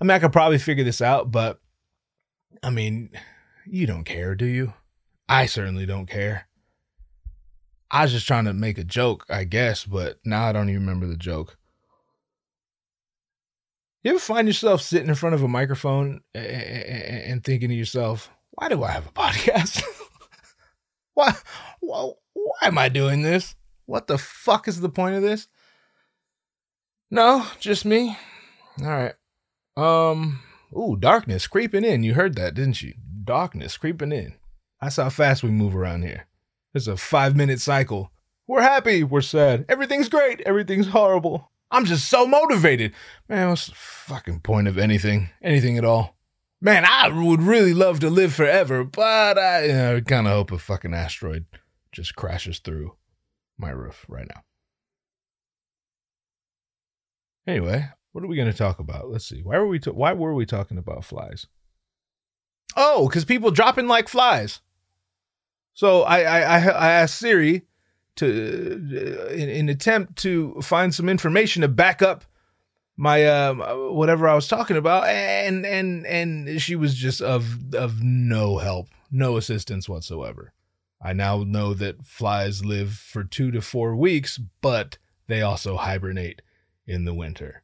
I 0.00 0.04
mean 0.04 0.10
I 0.10 0.18
could 0.18 0.32
probably 0.32 0.58
figure 0.58 0.84
this 0.84 1.00
out, 1.00 1.30
but 1.30 1.60
I 2.62 2.70
mean, 2.70 3.10
you 3.66 3.86
don't 3.86 4.04
care, 4.04 4.34
do 4.34 4.44
you? 4.44 4.74
I 5.28 5.46
certainly 5.46 5.86
don't 5.86 6.06
care. 6.06 6.48
I 7.90 8.02
was 8.02 8.12
just 8.12 8.26
trying 8.26 8.44
to 8.46 8.52
make 8.52 8.78
a 8.78 8.84
joke, 8.84 9.24
I 9.28 9.44
guess, 9.44 9.84
but 9.84 10.18
now 10.24 10.46
I 10.46 10.52
don't 10.52 10.68
even 10.68 10.82
remember 10.82 11.06
the 11.06 11.16
joke. 11.16 11.58
You 14.02 14.10
ever 14.10 14.18
find 14.18 14.48
yourself 14.48 14.82
sitting 14.82 15.08
in 15.08 15.14
front 15.14 15.34
of 15.34 15.42
a 15.42 15.48
microphone 15.48 16.22
and 16.34 17.44
thinking 17.44 17.68
to 17.68 17.74
yourself, 17.74 18.30
why 18.50 18.68
do 18.68 18.82
I 18.82 18.90
have 18.90 19.06
a 19.06 19.12
podcast? 19.12 19.82
why, 21.14 21.34
why, 21.80 22.10
why 22.32 22.58
am 22.62 22.78
I 22.78 22.88
doing 22.88 23.22
this? 23.22 23.54
What 23.86 24.08
the 24.08 24.18
fuck 24.18 24.66
is 24.66 24.80
the 24.80 24.88
point 24.88 25.14
of 25.14 25.22
this? 25.22 25.46
No, 27.12 27.46
just 27.60 27.84
me. 27.84 28.16
All 28.80 28.86
right. 28.86 29.14
Um, 29.76 30.40
ooh, 30.76 30.96
darkness 30.96 31.46
creeping 31.46 31.84
in. 31.84 32.02
You 32.02 32.14
heard 32.14 32.34
that, 32.34 32.54
didn't 32.54 32.82
you? 32.82 32.94
Darkness 33.22 33.76
creeping 33.76 34.12
in. 34.12 34.34
That's 34.80 34.96
how 34.96 35.10
fast 35.10 35.44
we 35.44 35.50
move 35.50 35.76
around 35.76 36.02
here. 36.02 36.26
It's 36.74 36.88
a 36.88 36.96
five 36.96 37.36
minute 37.36 37.60
cycle. 37.60 38.10
We're 38.48 38.62
happy, 38.62 39.04
we're 39.04 39.20
sad, 39.20 39.64
everything's 39.68 40.08
great, 40.08 40.40
everything's 40.40 40.88
horrible. 40.88 41.51
I'm 41.72 41.86
just 41.86 42.08
so 42.10 42.26
motivated. 42.26 42.92
Man, 43.28 43.48
what's 43.48 43.66
the 43.66 43.74
fucking 43.74 44.40
point 44.40 44.68
of 44.68 44.76
anything? 44.76 45.30
Anything 45.42 45.78
at 45.78 45.86
all? 45.86 46.16
Man, 46.60 46.84
I 46.84 47.08
would 47.08 47.40
really 47.42 47.72
love 47.72 47.98
to 48.00 48.10
live 48.10 48.34
forever, 48.34 48.84
but 48.84 49.38
I, 49.38 49.64
you 49.64 49.72
know, 49.72 50.00
kind 50.02 50.28
of 50.28 50.34
hope 50.34 50.52
a 50.52 50.58
fucking 50.58 50.94
asteroid 50.94 51.46
just 51.90 52.14
crashes 52.14 52.58
through 52.58 52.94
my 53.58 53.70
roof 53.70 54.04
right 54.06 54.28
now. 54.28 54.42
Anyway, 57.46 57.88
what 58.12 58.22
are 58.22 58.28
we 58.28 58.36
going 58.36 58.52
to 58.52 58.56
talk 58.56 58.78
about? 58.78 59.10
Let's 59.10 59.26
see. 59.26 59.40
Why 59.42 59.58
were 59.58 59.66
we 59.66 59.80
ta- 59.80 59.90
why 59.92 60.12
were 60.12 60.34
we 60.34 60.46
talking 60.46 60.78
about 60.78 61.04
flies? 61.04 61.46
Oh, 62.76 63.08
because 63.08 63.24
people 63.24 63.50
dropping 63.50 63.88
like 63.88 64.08
flies. 64.08 64.60
So 65.74 66.02
I 66.02 66.20
I 66.20 66.40
I, 66.40 66.68
I 66.68 66.92
asked 66.92 67.18
Siri 67.18 67.62
to 68.16 69.26
uh, 69.26 69.32
in, 69.32 69.48
in 69.48 69.68
attempt 69.68 70.16
to 70.22 70.60
find 70.62 70.94
some 70.94 71.08
information 71.08 71.62
to 71.62 71.68
back 71.68 72.02
up 72.02 72.24
my 72.96 73.26
um 73.26 73.60
whatever 73.94 74.28
I 74.28 74.34
was 74.34 74.48
talking 74.48 74.76
about, 74.76 75.04
and 75.06 75.64
and 75.64 76.06
and 76.06 76.60
she 76.60 76.76
was 76.76 76.94
just 76.94 77.22
of 77.22 77.74
of 77.74 78.02
no 78.02 78.58
help, 78.58 78.88
no 79.10 79.36
assistance 79.36 79.88
whatsoever. 79.88 80.52
I 81.00 81.12
now 81.12 81.42
know 81.42 81.74
that 81.74 82.04
flies 82.06 82.64
live 82.64 82.92
for 82.92 83.24
two 83.24 83.50
to 83.50 83.60
four 83.60 83.96
weeks, 83.96 84.38
but 84.60 84.98
they 85.26 85.42
also 85.42 85.76
hibernate 85.76 86.42
in 86.86 87.04
the 87.04 87.14
winter. 87.14 87.62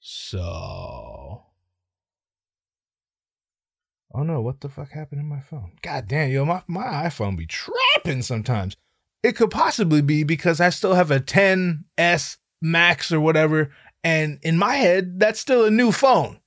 So. 0.00 1.42
Oh 4.14 4.22
no, 4.22 4.42
what 4.42 4.60
the 4.60 4.68
fuck 4.68 4.90
happened 4.90 5.20
to 5.20 5.24
my 5.24 5.40
phone? 5.40 5.72
God 5.80 6.06
damn, 6.06 6.30
yo, 6.30 6.44
my, 6.44 6.62
my 6.66 6.84
iPhone 6.84 7.36
be 7.36 7.46
trapping 7.46 8.20
sometimes. 8.20 8.76
It 9.22 9.36
could 9.36 9.50
possibly 9.50 10.02
be 10.02 10.24
because 10.24 10.60
I 10.60 10.70
still 10.70 10.94
have 10.94 11.10
a 11.10 11.20
10S 11.20 12.36
Max 12.60 13.12
or 13.12 13.20
whatever, 13.20 13.70
and 14.04 14.38
in 14.42 14.58
my 14.58 14.76
head, 14.76 15.18
that's 15.18 15.40
still 15.40 15.64
a 15.64 15.70
new 15.70 15.92
phone. 15.92 16.40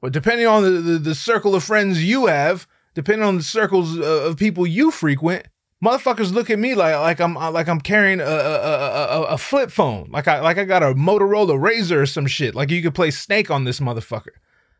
But 0.00 0.12
depending 0.12 0.46
on 0.46 0.62
the, 0.62 0.70
the, 0.70 0.98
the 0.98 1.14
circle 1.14 1.54
of 1.54 1.64
friends 1.64 2.04
you 2.04 2.26
have, 2.26 2.66
depending 2.94 3.26
on 3.26 3.36
the 3.36 3.42
circles 3.42 3.98
uh, 3.98 4.02
of 4.02 4.36
people 4.36 4.66
you 4.66 4.90
frequent, 4.90 5.46
motherfuckers 5.84 6.32
look 6.32 6.50
at 6.50 6.58
me 6.58 6.74
like 6.74 6.94
like 6.94 7.20
I'm 7.20 7.34
like 7.34 7.68
I'm 7.68 7.80
carrying 7.80 8.20
a, 8.20 8.24
a, 8.24 8.28
a, 8.28 9.22
a 9.22 9.38
flip 9.38 9.70
phone, 9.70 10.08
like 10.10 10.28
I 10.28 10.40
like 10.40 10.58
I 10.58 10.64
got 10.64 10.82
a 10.82 10.94
Motorola 10.94 11.58
Razr 11.58 12.02
or 12.02 12.06
some 12.06 12.26
shit. 12.26 12.54
Like 12.54 12.70
you 12.70 12.82
could 12.82 12.94
play 12.94 13.10
Snake 13.10 13.50
on 13.50 13.64
this 13.64 13.80
motherfucker. 13.80 14.36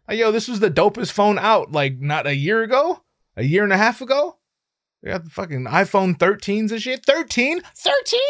Like 0.09 0.19
yo, 0.19 0.33
this 0.33 0.49
was 0.49 0.61
the 0.61 0.71
dopest 0.71 1.13
phone 1.13 1.39
out. 1.39 1.73
Like 1.73 1.99
not 1.99 2.27
a 2.27 2.35
year 2.35 2.63
ago, 2.63 3.03
a 3.37 3.45
year 3.45 3.65
and 3.65 3.73
a 3.73 3.77
half 3.77 4.01
ago. 4.01 4.37
We 5.07 5.13
got 5.13 5.23
the 5.23 5.31
fucking 5.31 5.67
iPhone 5.67 6.19
13s 6.19 6.73
and 6.73 6.83
shit. 6.83 7.07
13, 7.07 7.61
13. 7.77 8.21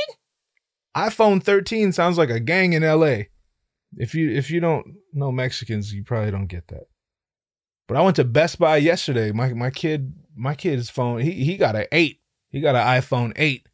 iPhone 0.94 1.42
13 1.42 1.90
sounds 1.92 2.18
like 2.18 2.28
a 2.28 2.38
gang 2.38 2.74
in 2.74 2.82
LA. 2.82 3.22
If 3.96 4.14
you 4.14 4.30
if 4.30 4.50
you 4.50 4.60
don't 4.60 4.96
know 5.14 5.32
Mexicans, 5.32 5.94
you 5.94 6.04
probably 6.04 6.32
don't 6.32 6.48
get 6.48 6.68
that. 6.68 6.88
But 7.88 7.96
I 7.96 8.02
went 8.02 8.16
to 8.16 8.24
Best 8.24 8.58
Buy 8.58 8.76
yesterday. 8.76 9.32
My 9.32 9.54
my 9.54 9.70
kid 9.70 10.12
my 10.36 10.54
kid's 10.54 10.90
phone 10.90 11.20
he 11.20 11.30
he 11.32 11.56
got 11.56 11.76
an 11.76 11.86
eight. 11.92 12.20
He 12.50 12.60
got 12.60 12.76
an 12.76 12.86
iPhone 12.86 13.32
eight, 13.36 13.66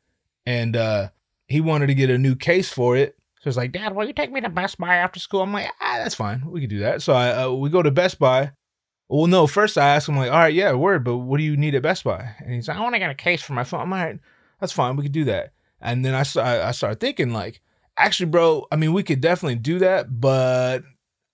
and 0.47 0.76
uh, 0.76 1.09
he 1.49 1.61
wanted 1.61 1.88
to 1.88 1.97
get 1.97 2.09
a 2.09 2.18
new 2.18 2.37
case 2.37 2.73
for 2.73 2.97
it. 2.97 3.16
So 3.40 3.49
it's 3.49 3.56
like, 3.56 3.73
Dad, 3.73 3.97
will 3.97 4.06
you 4.06 4.12
take 4.12 4.30
me 4.30 4.40
to 4.42 4.49
Best 4.49 4.78
Buy 4.78 4.94
after 4.94 5.18
school? 5.18 5.42
I'm 5.42 5.52
like, 5.52 5.66
ah, 5.80 5.99
that's 6.00 6.14
fine. 6.14 6.44
We 6.47 6.61
can 6.61 6.71
do 6.71 6.78
that. 6.80 7.02
So 7.02 7.14
I 7.14 7.42
uh, 7.42 7.50
we 7.50 7.68
go 7.68 7.82
to 7.82 7.90
Best 7.90 8.21
Buy. 8.21 8.52
Well, 9.09 9.26
no, 9.26 9.47
first 9.47 9.76
I 9.76 9.94
asked 9.94 10.09
him 10.09 10.16
like, 10.16 10.30
all 10.30 10.38
right, 10.38 10.54
yeah, 10.54 10.73
word, 10.73 11.04
but 11.04 11.18
what 11.18 11.38
do 11.38 11.44
you 11.44 11.56
need 11.56 11.75
at 11.75 11.82
Best 11.82 12.04
Buy? 12.04 12.35
And 12.38 12.54
he's 12.54 12.68
like, 12.68 12.78
I 12.78 12.80
want 12.80 12.94
to 12.94 12.99
get 12.99 13.11
a 13.11 13.14
case 13.14 13.42
for 13.42 13.52
my 13.52 13.64
phone. 13.64 13.80
I'm 13.80 13.90
like, 13.90 14.21
that's 14.61 14.73
fine. 14.73 14.97
We 14.97 15.02
could 15.02 15.12
do 15.12 15.25
that. 15.25 15.52
And 15.80 16.04
then 16.04 16.14
I 16.14 16.21
I 16.68 16.71
started 16.71 17.00
thinking 17.00 17.32
like, 17.32 17.61
actually, 17.99 18.30
bro, 18.30 18.66
I 18.71 18.76
mean, 18.76 18.92
we 18.92 19.02
could 19.02 19.21
definitely 19.21 19.56
do 19.56 19.80
that, 19.80 20.21
but 20.21 20.82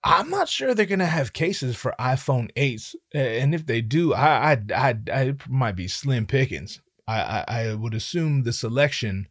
I'm 0.03 0.29
not 0.29 0.49
sure 0.49 0.73
they're 0.73 0.85
gonna 0.85 1.05
have 1.05 1.33
cases 1.33 1.75
for 1.75 1.93
iPhone 1.99 2.51
8s, 2.55 2.95
and 3.13 3.53
if 3.53 3.65
they 3.65 3.81
do, 3.81 4.13
I 4.13 4.53
I 4.53 4.57
I, 4.75 4.95
I 5.13 5.35
might 5.47 5.75
be 5.75 5.87
slim 5.87 6.25
pickings. 6.25 6.81
I, 7.07 7.21
I 7.21 7.45
I 7.47 7.75
would 7.75 7.93
assume 7.93 8.43
the 8.43 8.53
selection 8.53 9.27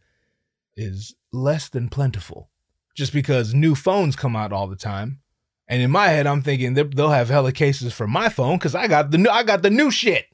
is 0.76 1.14
less 1.32 1.68
than 1.68 1.88
plentiful, 1.88 2.50
just 2.94 3.12
because 3.12 3.54
new 3.54 3.74
phones 3.74 4.14
come 4.14 4.36
out 4.36 4.52
all 4.52 4.68
the 4.68 4.76
time. 4.76 5.20
And 5.70 5.82
in 5.82 5.90
my 5.90 6.08
head, 6.08 6.26
I'm 6.26 6.42
thinking 6.42 6.74
they- 6.74 6.82
they'll 6.82 7.10
have 7.10 7.28
hella 7.28 7.52
cases 7.52 7.92
for 7.92 8.06
my 8.06 8.28
phone 8.30 8.56
because 8.56 8.74
I 8.74 8.86
got 8.86 9.10
the 9.10 9.18
new 9.18 9.28
I 9.30 9.42
got 9.42 9.62
the 9.62 9.70
new 9.70 9.90
shit. 9.90 10.26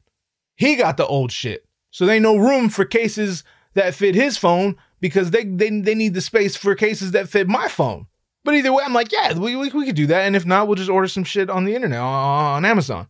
He 0.57 0.77
got 0.77 0.97
the 0.97 1.07
old 1.07 1.33
shit, 1.33 1.67
so 1.91 2.07
they 2.07 2.21
no 2.21 2.37
room 2.37 2.69
for 2.69 2.85
cases 2.85 3.43
that 3.75 3.95
fit 3.95 4.15
his 4.15 4.37
phone 4.37 4.77
because 5.01 5.33
they 5.33 5.45
they 5.45 5.71
they 5.81 5.95
need 5.97 6.15
the 6.15 6.21
space 6.21 6.55
for 6.55 6.75
cases 6.77 7.11
that 7.11 7.29
fit 7.29 7.49
my 7.49 7.67
phone. 7.69 8.07
But 8.45 8.55
either 8.55 8.73
way, 8.73 8.85
I'm 8.85 8.93
like, 8.93 9.11
yeah, 9.11 9.37
we, 9.37 9.57
we, 9.57 9.71
we 9.71 9.87
could 9.87 9.97
do 9.97 10.07
that. 10.09 10.21
And 10.27 10.37
if 10.37 10.45
not, 10.45 10.67
we'll 10.69 10.75
just 10.77 10.91
order 10.91 11.09
some 11.09 11.25
shit 11.25 11.49
on 11.49 11.65
the 11.65 11.75
internet, 11.75 11.99
on, 11.99 12.57
on 12.57 12.65
Amazon. 12.67 13.09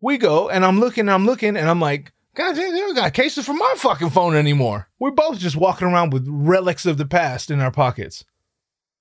We 0.00 0.16
go, 0.16 0.48
and 0.48 0.64
I'm 0.64 0.80
looking, 0.80 1.10
I'm 1.10 1.26
looking, 1.26 1.58
and 1.58 1.68
I'm 1.68 1.78
like, 1.80 2.12
God 2.34 2.54
they 2.54 2.62
don't 2.70 2.94
got 2.94 3.12
cases 3.12 3.44
for 3.44 3.52
my 3.52 3.74
fucking 3.76 4.10
phone 4.10 4.34
anymore. 4.34 4.88
We're 4.98 5.10
both 5.10 5.38
just 5.38 5.56
walking 5.56 5.88
around 5.88 6.12
with 6.12 6.26
relics 6.28 6.86
of 6.86 6.96
the 6.96 7.04
past 7.04 7.50
in 7.50 7.60
our 7.60 7.70
pockets. 7.70 8.24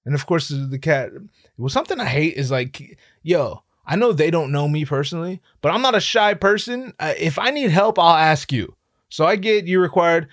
And 0.05 0.13
of 0.13 0.25
course, 0.25 0.49
the 0.49 0.79
cat. 0.79 1.11
Well, 1.59 1.69
something 1.69 1.99
I 1.99 2.05
hate 2.05 2.35
is 2.35 2.49
like, 2.49 2.97
yo, 3.21 3.63
I 3.85 3.95
know 3.95 4.11
they 4.11 4.31
don't 4.31 4.51
know 4.51 4.67
me 4.67 4.85
personally, 4.85 5.41
but 5.61 5.71
I'm 5.71 5.81
not 5.81 5.95
a 5.95 5.99
shy 5.99 6.33
person. 6.33 6.93
Uh, 6.99 7.13
if 7.17 7.37
I 7.37 7.51
need 7.51 7.69
help, 7.69 7.99
I'll 7.99 8.15
ask 8.15 8.51
you. 8.51 8.75
So 9.09 9.25
I 9.25 9.35
get 9.35 9.67
you 9.67 9.79
required, 9.79 10.29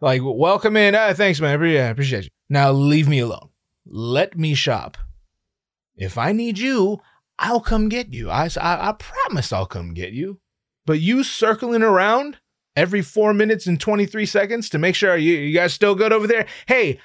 like, 0.00 0.22
welcome 0.24 0.76
in. 0.76 0.94
Ah, 0.94 1.12
thanks, 1.12 1.40
man. 1.40 1.60
I 1.60 1.68
appreciate 1.88 2.24
you. 2.24 2.30
Now 2.48 2.72
leave 2.72 3.08
me 3.08 3.20
alone 3.20 3.48
let 3.86 4.36
me 4.36 4.54
shop. 4.54 4.96
If 5.96 6.18
I 6.18 6.32
need 6.32 6.58
you, 6.58 7.00
I'll 7.38 7.60
come 7.60 7.88
get 7.88 8.12
you. 8.12 8.30
I, 8.30 8.48
I, 8.60 8.88
I 8.88 8.92
promise 8.92 9.52
I'll 9.52 9.66
come 9.66 9.94
get 9.94 10.12
you. 10.12 10.40
But 10.86 11.00
you 11.00 11.22
circling 11.22 11.82
around 11.82 12.38
every 12.74 13.02
four 13.02 13.34
minutes 13.34 13.66
and 13.66 13.78
23 13.78 14.26
seconds 14.26 14.68
to 14.70 14.78
make 14.78 14.94
sure 14.94 15.16
you, 15.16 15.34
you 15.34 15.54
guys 15.54 15.74
still 15.74 15.94
good 15.94 16.12
over 16.12 16.26
there? 16.26 16.46
Hey, 16.66 16.98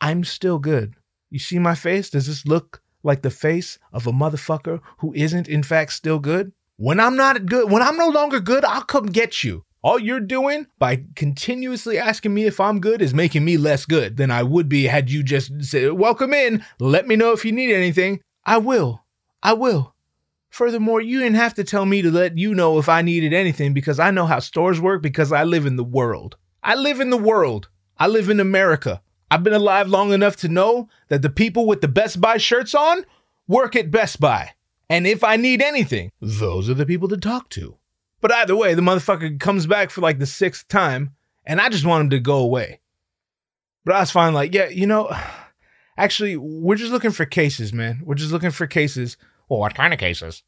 I'm 0.00 0.24
still 0.24 0.58
good. 0.58 0.94
You 1.30 1.38
see 1.38 1.58
my 1.58 1.74
face? 1.74 2.10
Does 2.10 2.26
this 2.26 2.46
look 2.46 2.82
like 3.02 3.22
the 3.22 3.30
face 3.30 3.78
of 3.92 4.06
a 4.06 4.12
motherfucker 4.12 4.80
who 4.98 5.12
isn't, 5.14 5.48
in 5.48 5.62
fact, 5.62 5.92
still 5.92 6.18
good? 6.18 6.52
When 6.76 7.00
I'm 7.00 7.16
not 7.16 7.46
good, 7.46 7.70
when 7.70 7.82
I'm 7.82 7.96
no 7.96 8.08
longer 8.08 8.40
good, 8.40 8.64
I'll 8.64 8.82
come 8.82 9.06
get 9.06 9.44
you. 9.44 9.64
All 9.82 9.98
you're 9.98 10.20
doing 10.20 10.66
by 10.78 11.04
continuously 11.16 11.98
asking 11.98 12.32
me 12.32 12.44
if 12.44 12.60
I'm 12.60 12.80
good 12.80 13.02
is 13.02 13.12
making 13.12 13.44
me 13.44 13.56
less 13.56 13.84
good 13.84 14.16
than 14.16 14.30
I 14.30 14.44
would 14.44 14.68
be 14.68 14.84
had 14.84 15.10
you 15.10 15.22
just 15.22 15.64
said, 15.64 15.92
Welcome 15.94 16.32
in. 16.32 16.64
Let 16.78 17.08
me 17.08 17.16
know 17.16 17.32
if 17.32 17.44
you 17.44 17.50
need 17.52 17.74
anything. 17.74 18.20
I 18.44 18.58
will. 18.58 19.04
I 19.42 19.54
will. 19.54 19.94
Furthermore, 20.50 21.00
you 21.00 21.18
didn't 21.18 21.36
have 21.36 21.54
to 21.54 21.64
tell 21.64 21.86
me 21.86 22.02
to 22.02 22.10
let 22.10 22.36
you 22.38 22.54
know 22.54 22.78
if 22.78 22.88
I 22.88 23.02
needed 23.02 23.32
anything 23.32 23.72
because 23.72 23.98
I 23.98 24.10
know 24.10 24.26
how 24.26 24.38
stores 24.38 24.80
work 24.80 25.02
because 25.02 25.32
I 25.32 25.44
live 25.44 25.66
in 25.66 25.76
the 25.76 25.84
world. 25.84 26.36
I 26.62 26.74
live 26.74 27.00
in 27.00 27.10
the 27.10 27.16
world. 27.16 27.68
I 27.98 28.06
live 28.06 28.28
in 28.28 28.38
America. 28.38 29.00
I've 29.32 29.42
been 29.42 29.54
alive 29.54 29.88
long 29.88 30.12
enough 30.12 30.36
to 30.36 30.48
know 30.48 30.90
that 31.08 31.22
the 31.22 31.30
people 31.30 31.64
with 31.66 31.80
the 31.80 31.88
Best 31.88 32.20
Buy 32.20 32.36
shirts 32.36 32.74
on 32.74 33.06
work 33.48 33.74
at 33.74 33.90
Best 33.90 34.20
Buy. 34.20 34.50
And 34.90 35.06
if 35.06 35.24
I 35.24 35.36
need 35.36 35.62
anything, 35.62 36.12
those 36.20 36.68
are 36.68 36.74
the 36.74 36.84
people 36.84 37.08
to 37.08 37.16
talk 37.16 37.48
to. 37.50 37.78
But 38.20 38.30
either 38.30 38.54
way, 38.54 38.74
the 38.74 38.82
motherfucker 38.82 39.40
comes 39.40 39.66
back 39.66 39.88
for 39.88 40.02
like 40.02 40.18
the 40.18 40.26
sixth 40.26 40.68
time, 40.68 41.14
and 41.46 41.62
I 41.62 41.70
just 41.70 41.86
want 41.86 42.02
him 42.02 42.10
to 42.10 42.20
go 42.20 42.40
away. 42.40 42.80
But 43.86 43.94
I 43.94 44.00
was 44.00 44.10
fine, 44.10 44.34
like, 44.34 44.52
yeah, 44.52 44.68
you 44.68 44.86
know, 44.86 45.10
actually, 45.96 46.36
we're 46.36 46.76
just 46.76 46.92
looking 46.92 47.10
for 47.10 47.24
cases, 47.24 47.72
man. 47.72 48.02
We're 48.04 48.16
just 48.16 48.32
looking 48.32 48.50
for 48.50 48.66
cases. 48.66 49.16
Well, 49.48 49.60
what 49.60 49.74
kind 49.74 49.94
of 49.94 49.98
cases? 49.98 50.42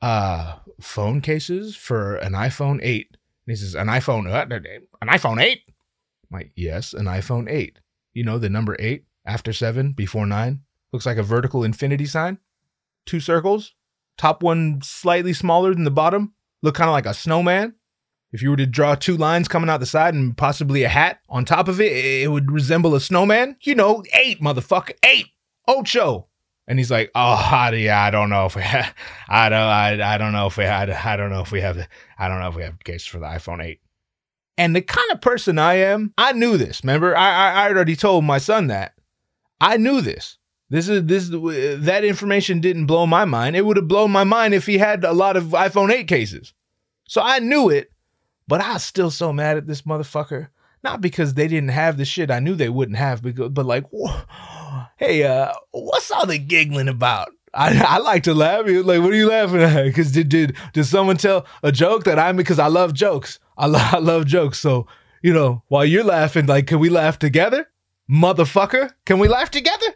Uh, 0.00 0.56
phone 0.80 1.20
cases 1.20 1.76
for 1.76 2.16
an 2.16 2.32
iPhone 2.32 2.80
8. 2.82 3.08
And 3.10 3.18
he 3.46 3.56
says, 3.56 3.74
an 3.74 3.88
iPhone, 3.88 4.26
uh, 4.26 4.46
an 5.02 5.08
iPhone 5.08 5.38
8? 5.38 5.60
I'm 5.68 6.38
like, 6.38 6.52
yes, 6.56 6.94
an 6.94 7.04
iPhone 7.04 7.50
8. 7.50 7.78
You 8.12 8.24
know, 8.24 8.38
the 8.38 8.50
number 8.50 8.76
8 8.78 9.04
after 9.24 9.52
7, 9.52 9.92
before 9.92 10.26
9. 10.26 10.60
Looks 10.92 11.06
like 11.06 11.18
a 11.18 11.22
vertical 11.22 11.62
infinity 11.62 12.06
sign. 12.06 12.38
Two 13.06 13.20
circles, 13.20 13.74
top 14.18 14.42
one 14.42 14.80
slightly 14.82 15.32
smaller 15.32 15.72
than 15.74 15.84
the 15.84 15.90
bottom, 15.90 16.34
look 16.62 16.74
kind 16.74 16.88
of 16.88 16.92
like 16.92 17.06
a 17.06 17.14
snowman. 17.14 17.74
If 18.32 18.42
you 18.42 18.50
were 18.50 18.56
to 18.56 18.66
draw 18.66 18.94
two 18.94 19.16
lines 19.16 19.48
coming 19.48 19.68
out 19.68 19.80
the 19.80 19.86
side 19.86 20.14
and 20.14 20.36
possibly 20.36 20.84
a 20.84 20.88
hat 20.88 21.20
on 21.28 21.44
top 21.44 21.66
of 21.66 21.80
it, 21.80 21.92
it 21.92 22.30
would 22.30 22.50
resemble 22.50 22.94
a 22.94 23.00
snowman. 23.00 23.56
You 23.62 23.74
know, 23.74 24.04
eight, 24.12 24.40
motherfucker, 24.40 24.92
eight, 25.04 25.26
ocho. 25.66 26.28
And 26.68 26.78
he's 26.78 26.90
like, 26.90 27.10
"Oh, 27.16 27.34
how 27.34 27.72
do 27.72 27.90
I 27.90 28.10
don't 28.10 28.30
know 28.30 28.46
if 28.46 28.54
we, 28.54 28.62
ha- 28.62 28.94
I 29.28 29.48
don't, 29.48 29.58
I, 29.58 30.14
I 30.14 30.18
don't 30.18 30.32
know 30.32 30.46
if 30.46 30.56
we 30.56 30.64
had, 30.64 30.90
I 30.90 31.16
don't 31.16 31.30
know 31.30 31.40
if 31.40 31.50
we 31.50 31.60
have, 31.60 31.84
I 32.18 32.28
don't 32.28 32.38
know 32.38 32.48
if 32.48 32.54
we 32.54 32.62
have 32.62 32.78
cases 32.84 33.08
for 33.08 33.18
the 33.18 33.26
iPhone 33.26 33.64
8." 33.64 33.80
And 34.60 34.76
the 34.76 34.82
kind 34.82 35.10
of 35.10 35.22
person 35.22 35.58
I 35.58 35.76
am, 35.76 36.12
I 36.18 36.32
knew 36.34 36.58
this. 36.58 36.84
Remember, 36.84 37.16
I, 37.16 37.30
I, 37.30 37.50
I 37.50 37.68
already 37.70 37.96
told 37.96 38.26
my 38.26 38.36
son 38.36 38.66
that. 38.66 38.92
I 39.58 39.78
knew 39.78 40.02
this. 40.02 40.36
This 40.68 40.86
is 40.86 41.06
this 41.06 41.30
that 41.30 42.04
information 42.04 42.60
didn't 42.60 42.84
blow 42.84 43.06
my 43.06 43.24
mind. 43.24 43.56
It 43.56 43.64
would 43.64 43.78
have 43.78 43.88
blown 43.88 44.10
my 44.10 44.24
mind 44.24 44.52
if 44.52 44.66
he 44.66 44.76
had 44.76 45.02
a 45.02 45.14
lot 45.14 45.38
of 45.38 45.44
iPhone 45.44 45.90
8 45.90 46.06
cases. 46.06 46.52
So 47.08 47.22
I 47.22 47.38
knew 47.38 47.70
it, 47.70 47.90
but 48.46 48.60
I 48.60 48.74
was 48.74 48.84
still 48.84 49.10
so 49.10 49.32
mad 49.32 49.56
at 49.56 49.66
this 49.66 49.82
motherfucker. 49.82 50.48
Not 50.84 51.00
because 51.00 51.32
they 51.32 51.48
didn't 51.48 51.70
have 51.70 51.96
the 51.96 52.04
shit 52.04 52.30
I 52.30 52.40
knew 52.40 52.54
they 52.54 52.68
wouldn't 52.68 52.98
have, 52.98 53.22
because, 53.22 53.48
but 53.48 53.64
like, 53.64 53.86
wh- 53.98 54.20
hey, 54.98 55.22
uh, 55.22 55.54
what's 55.70 56.10
all 56.10 56.26
the 56.26 56.36
giggling 56.36 56.88
about? 56.88 57.30
I, 57.52 57.82
I 57.84 57.98
like 57.98 58.22
to 58.24 58.34
laugh. 58.34 58.64
Like, 58.66 59.00
what 59.00 59.10
are 59.10 59.16
you 59.16 59.28
laughing 59.28 59.60
at? 59.60 59.84
Because 59.84 60.12
did, 60.12 60.28
did 60.28 60.56
did 60.72 60.84
someone 60.84 61.16
tell 61.16 61.46
a 61.62 61.72
joke 61.72 62.04
that 62.04 62.18
I'm 62.18 62.36
because 62.36 62.58
I 62.58 62.68
love 62.68 62.94
jokes. 62.94 63.38
I, 63.58 63.66
lo- 63.66 63.78
I 63.80 63.98
love 63.98 64.26
jokes. 64.26 64.58
So 64.58 64.86
you 65.22 65.32
know, 65.32 65.62
while 65.68 65.84
you're 65.84 66.04
laughing, 66.04 66.46
like, 66.46 66.66
can 66.66 66.78
we 66.78 66.88
laugh 66.88 67.18
together, 67.18 67.68
motherfucker? 68.10 68.90
Can 69.04 69.18
we 69.18 69.28
laugh 69.28 69.50
together? 69.50 69.86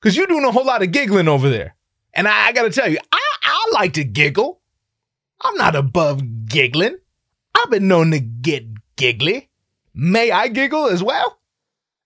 Because 0.00 0.16
you're 0.16 0.26
doing 0.26 0.44
a 0.44 0.52
whole 0.52 0.66
lot 0.66 0.82
of 0.82 0.92
giggling 0.92 1.28
over 1.28 1.48
there, 1.48 1.74
and 2.14 2.28
I, 2.28 2.48
I 2.48 2.52
got 2.52 2.62
to 2.62 2.70
tell 2.70 2.88
you, 2.90 2.98
I 3.12 3.20
I 3.42 3.70
like 3.72 3.94
to 3.94 4.04
giggle. 4.04 4.60
I'm 5.40 5.56
not 5.56 5.74
above 5.74 6.46
giggling. 6.46 6.96
I've 7.54 7.70
been 7.70 7.88
known 7.88 8.10
to 8.12 8.20
get 8.20 8.64
giggly. 8.96 9.48
May 9.94 10.30
I 10.30 10.48
giggle 10.48 10.86
as 10.86 11.02
well? 11.02 11.38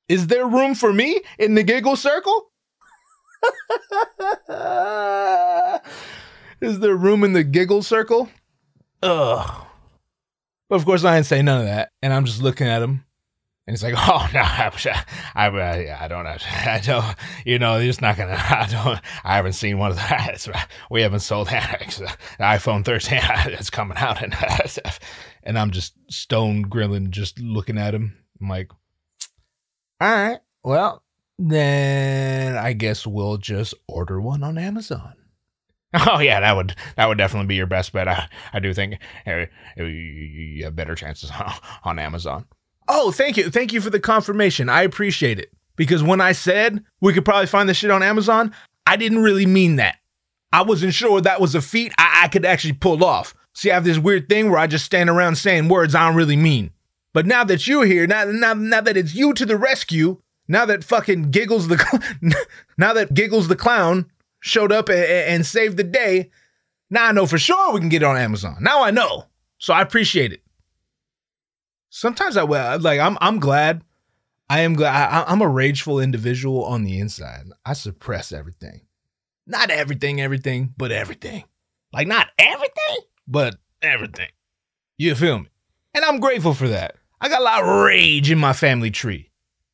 Is 0.09 0.29
there 0.29 0.47
room 0.47 0.75
for 0.75 0.93
me 0.93 1.21
in 1.39 1.55
the 1.55 1.63
giggle 1.63 1.97
circle? 1.97 2.51
Is 6.61 6.81
there 6.81 6.97
room 6.97 7.23
in 7.25 7.33
the 7.33 7.45
giggle 7.45 7.83
circle? 7.83 8.29
Ugh. 9.03 9.67
But 10.69 10.77
of 10.77 10.85
course, 10.85 11.05
I 11.05 11.17
didn't 11.17 11.27
say 11.27 11.43
none 11.43 11.61
of 11.61 11.67
that, 11.67 11.93
and 12.03 12.13
I'm 12.13 12.25
just 12.25 12.43
looking 12.43 12.67
at 12.67 12.83
him, 12.83 13.05
and 13.67 13.73
he's 13.73 13.85
like, 13.85 13.95
"Oh 13.97 14.29
no, 14.35 14.41
I, 14.41 14.71
I, 15.35 15.47
I, 15.47 15.49
uh, 15.49 15.99
I 16.01 16.09
don't, 16.09 16.27
I 16.67 16.81
don't, 16.83 17.17
you 17.45 17.59
know, 17.59 17.77
you're 17.77 17.87
just 17.87 18.01
not 18.01 18.17
gonna. 18.17 18.33
I 18.37 18.67
don't. 18.71 19.01
I 19.23 19.37
haven't 19.37 19.53
seen 19.53 19.79
one 19.79 19.93
of 19.93 19.97
the. 19.97 20.59
We 20.91 21.03
haven't 21.03 21.21
sold 21.21 21.49
uh, 21.49 21.61
the 21.79 22.17
iPhone 22.41 22.85
13. 22.85 23.21
It's 23.53 23.71
coming 23.71 23.97
out, 23.97 24.23
and 24.23 24.35
and 25.43 25.59
I'm 25.59 25.71
just 25.71 25.95
stone 26.11 26.63
grilling, 26.63 27.11
just 27.13 27.39
looking 27.39 27.79
at 27.79 27.95
him. 27.95 28.17
I'm 28.41 28.49
like, 28.49 28.73
all 30.01 30.11
right, 30.11 30.41
well, 30.65 31.03
then 31.39 32.57
I 32.57 32.73
guess 32.73 33.07
we'll 33.07 33.37
just 33.37 33.75
order 33.89 34.21
one 34.21 34.43
on 34.43 34.59
Amazon. 34.59 35.15
Oh 36.09 36.19
yeah, 36.19 36.41
that 36.41 36.57
would 36.57 36.75
that 36.97 37.09
would 37.09 37.17
definitely 37.17 37.47
be 37.47 37.55
your 37.55 37.67
best 37.67 37.93
bet. 37.93 38.07
I, 38.07 38.29
I 38.53 38.59
do 38.59 38.75
think 38.75 38.99
you 39.77 40.65
have 40.65 40.77
better 40.77 40.95
chances 40.95 41.31
on, 41.31 41.53
on 41.85 41.99
Amazon. 41.99 42.45
Oh, 42.89 43.13
thank 43.13 43.37
you, 43.39 43.51
thank 43.51 43.73
you 43.73 43.81
for 43.81 43.89
the 43.89 44.01
confirmation. 44.01 44.69
I 44.69 44.83
appreciate 44.83 45.39
it 45.39 45.53
because 45.75 46.03
when 46.03 46.21
I 46.21 46.33
said 46.33 46.85
we 47.01 47.15
could 47.15 47.25
probably 47.25 47.47
find 47.47 47.69
this 47.69 47.79
shit 47.79 47.91
on 47.91 48.03
Amazon, 48.03 48.53
I 48.87 48.97
didn't 48.97 49.23
really 49.23 49.47
mean 49.47 49.77
that. 49.77 49.97
I 50.53 50.63
wasn't 50.63 50.93
sure 50.93 51.21
that 51.21 51.41
was 51.41 51.55
a 51.55 51.63
feat 51.63 51.93
I, 51.99 52.23
I 52.25 52.29
could 52.29 52.45
actually 52.45 52.75
pull 52.75 53.03
off. 53.03 53.35
See, 53.55 53.71
I 53.71 53.75
have 53.75 53.85
this 53.85 53.99
weird 53.99 54.29
thing 54.29 54.51
where 54.51 54.59
I 54.59 54.67
just 54.67 54.85
stand 54.85 55.09
around 55.09 55.37
saying 55.37 55.69
words 55.69 55.95
I 55.95 56.07
don't 56.07 56.17
really 56.17 56.37
mean. 56.37 56.73
But 57.15 57.25
now 57.25 57.45
that 57.45 57.67
you're 57.67 57.87
here, 57.87 58.07
now, 58.07 58.25
now, 58.25 58.53
now 58.53 58.83
that 58.83 58.99
it's 58.99 59.15
you 59.15 59.33
to 59.33 59.47
the 59.47 59.57
rescue, 59.57 60.21
now 60.49 60.65
that 60.67 60.85
fucking 60.85 61.31
Giggles 61.31 61.69
the 61.69 61.79
cl- 61.79 62.35
now 62.79 62.93
that 62.93 63.15
Giggles 63.15 63.49
the 63.49 63.57
clown 63.57 64.11
showed 64.41 64.73
up 64.73 64.89
and, 64.89 64.99
and 64.99 65.47
saved 65.47 65.77
the 65.77 65.85
day, 65.85 66.31
now 66.91 67.07
I 67.07 67.13
know 67.13 67.27
for 67.27 67.39
sure 67.39 67.73
we 67.73 67.81
can 67.81 67.89
get 67.89 68.03
it 68.03 68.07
on 68.07 68.17
Amazon. 68.17 68.57
Now 68.61 68.83
I 68.83 68.91
know, 68.91 69.27
so 69.59 69.75
I 69.75 69.83
appreciate 69.83 70.33
it. 70.33 70.43
Sometimes 71.91 72.37
I 72.37 72.45
well, 72.45 72.79
like 72.79 73.01
I'm 73.01 73.19
I'm 73.21 73.41
glad. 73.41 73.83
I 74.49 74.61
am 74.61 74.75
glad. 74.75 74.95
I, 74.95 75.25
I'm 75.27 75.43
a 75.43 75.49
rageful 75.49 75.99
individual 75.99 76.65
on 76.65 76.85
the 76.85 77.01
inside. 77.01 77.47
I 77.65 77.73
suppress 77.73 78.31
everything, 78.31 78.83
not 79.47 79.71
everything, 79.71 80.21
everything, 80.21 80.73
but 80.77 80.93
everything. 80.93 81.45
Like 81.93 82.07
not 82.07 82.29
everything, 82.39 82.99
but 83.27 83.57
everything. 83.83 84.29
You 84.99 85.15
feel 85.15 85.41
me? 85.41 85.49
And 85.95 86.05
I'm 86.05 86.21
grateful 86.21 86.55
for 86.55 86.69
that. 86.69 86.97
I 87.21 87.29
got 87.29 87.41
a 87.41 87.45
lot 87.45 87.63
of 87.63 87.85
rage 87.85 88.31
in 88.31 88.39
my 88.39 88.53
family 88.53 88.91
tree 88.91 89.31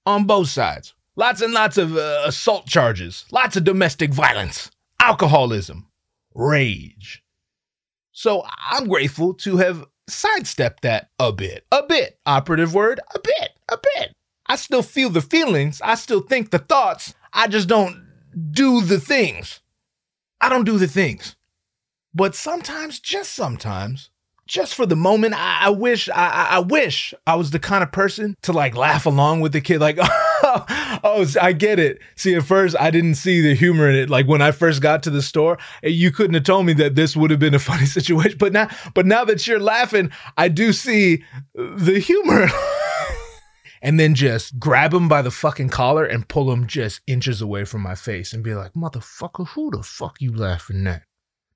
on 0.06 0.24
both 0.24 0.48
sides. 0.48 0.94
Lots 1.16 1.42
and 1.42 1.52
lots 1.52 1.76
of 1.76 1.96
uh, 1.96 2.22
assault 2.24 2.66
charges, 2.66 3.26
lots 3.30 3.56
of 3.56 3.64
domestic 3.64 4.12
violence, 4.12 4.70
alcoholism, 5.00 5.86
rage. 6.34 7.22
So 8.12 8.44
I'm 8.66 8.88
grateful 8.88 9.34
to 9.34 9.56
have 9.58 9.84
sidestepped 10.08 10.82
that 10.82 11.10
a 11.18 11.32
bit. 11.32 11.66
A 11.72 11.82
bit. 11.86 12.18
Operative 12.26 12.74
word, 12.74 13.00
a 13.14 13.18
bit. 13.20 13.50
A 13.68 13.78
bit. 13.96 14.12
I 14.46 14.56
still 14.56 14.82
feel 14.82 15.10
the 15.10 15.20
feelings. 15.20 15.80
I 15.82 15.94
still 15.94 16.20
think 16.20 16.50
the 16.50 16.58
thoughts. 16.58 17.14
I 17.32 17.46
just 17.48 17.68
don't 17.68 18.06
do 18.50 18.82
the 18.82 19.00
things. 19.00 19.60
I 20.40 20.48
don't 20.48 20.64
do 20.64 20.78
the 20.78 20.88
things. 20.88 21.36
But 22.14 22.34
sometimes, 22.34 23.00
just 23.00 23.32
sometimes, 23.32 24.10
just 24.46 24.74
for 24.74 24.86
the 24.86 24.96
moment, 24.96 25.34
I, 25.34 25.60
I 25.62 25.70
wish 25.70 26.08
I, 26.08 26.48
I, 26.50 26.58
wish 26.58 27.14
I 27.26 27.36
was 27.36 27.50
the 27.50 27.58
kind 27.58 27.82
of 27.82 27.92
person 27.92 28.36
to 28.42 28.52
like 28.52 28.76
laugh 28.76 29.06
along 29.06 29.40
with 29.40 29.52
the 29.52 29.60
kid, 29.60 29.80
like, 29.80 29.98
oh, 30.00 31.00
oh, 31.04 31.26
I 31.40 31.52
get 31.52 31.78
it. 31.78 32.00
See, 32.16 32.34
at 32.34 32.42
first 32.42 32.76
I 32.78 32.90
didn't 32.90 33.14
see 33.14 33.40
the 33.40 33.54
humor 33.54 33.88
in 33.88 33.94
it. 33.94 34.10
Like 34.10 34.26
when 34.26 34.42
I 34.42 34.50
first 34.50 34.82
got 34.82 35.02
to 35.04 35.10
the 35.10 35.22
store, 35.22 35.58
eh, 35.82 35.88
you 35.88 36.10
couldn't 36.10 36.34
have 36.34 36.44
told 36.44 36.66
me 36.66 36.72
that 36.74 36.96
this 36.96 37.16
would 37.16 37.30
have 37.30 37.40
been 37.40 37.54
a 37.54 37.58
funny 37.60 37.86
situation. 37.86 38.38
But 38.38 38.52
now, 38.52 38.68
but 38.94 39.06
now 39.06 39.24
that 39.24 39.46
you're 39.46 39.60
laughing, 39.60 40.10
I 40.36 40.48
do 40.48 40.72
see 40.72 41.22
the 41.54 41.98
humor. 41.98 42.48
and 43.82 43.98
then 43.98 44.14
just 44.14 44.58
grab 44.58 44.92
him 44.92 45.08
by 45.08 45.22
the 45.22 45.30
fucking 45.30 45.68
collar 45.68 46.04
and 46.04 46.28
pull 46.28 46.50
him 46.52 46.66
just 46.66 47.00
inches 47.06 47.42
away 47.42 47.64
from 47.64 47.82
my 47.82 47.94
face 47.94 48.32
and 48.32 48.42
be 48.42 48.54
like, 48.54 48.72
motherfucker, 48.74 49.46
who 49.48 49.70
the 49.70 49.82
fuck 49.82 50.20
you 50.20 50.34
laughing 50.34 50.86
at? 50.86 51.02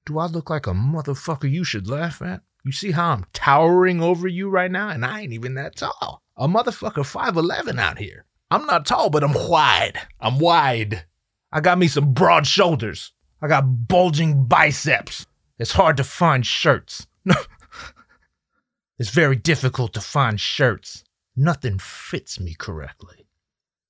Do 0.04 0.18
I 0.18 0.26
look 0.26 0.50
like 0.50 0.66
a 0.66 0.70
motherfucker 0.70 1.50
you 1.50 1.64
should 1.64 1.88
laugh 1.88 2.22
at? 2.22 2.42
You 2.66 2.72
see 2.72 2.90
how 2.90 3.10
I'm 3.10 3.24
towering 3.32 4.02
over 4.02 4.26
you 4.26 4.50
right 4.50 4.72
now? 4.72 4.88
And 4.88 5.04
I 5.04 5.20
ain't 5.20 5.32
even 5.32 5.54
that 5.54 5.76
tall. 5.76 6.20
A 6.36 6.48
motherfucker 6.48 7.04
5'11 7.04 7.78
out 7.78 7.96
here. 7.96 8.24
I'm 8.50 8.66
not 8.66 8.84
tall, 8.84 9.08
but 9.08 9.22
I'm 9.22 9.34
wide. 9.48 10.00
I'm 10.20 10.40
wide. 10.40 11.04
I 11.52 11.60
got 11.60 11.78
me 11.78 11.86
some 11.86 12.12
broad 12.12 12.44
shoulders. 12.44 13.12
I 13.40 13.46
got 13.46 13.86
bulging 13.86 14.46
biceps. 14.46 15.26
It's 15.60 15.70
hard 15.70 15.96
to 15.98 16.04
find 16.04 16.44
shirts. 16.44 17.06
it's 18.98 19.10
very 19.10 19.36
difficult 19.36 19.94
to 19.94 20.00
find 20.00 20.40
shirts. 20.40 21.04
Nothing 21.36 21.78
fits 21.78 22.40
me 22.40 22.54
correctly. 22.58 23.28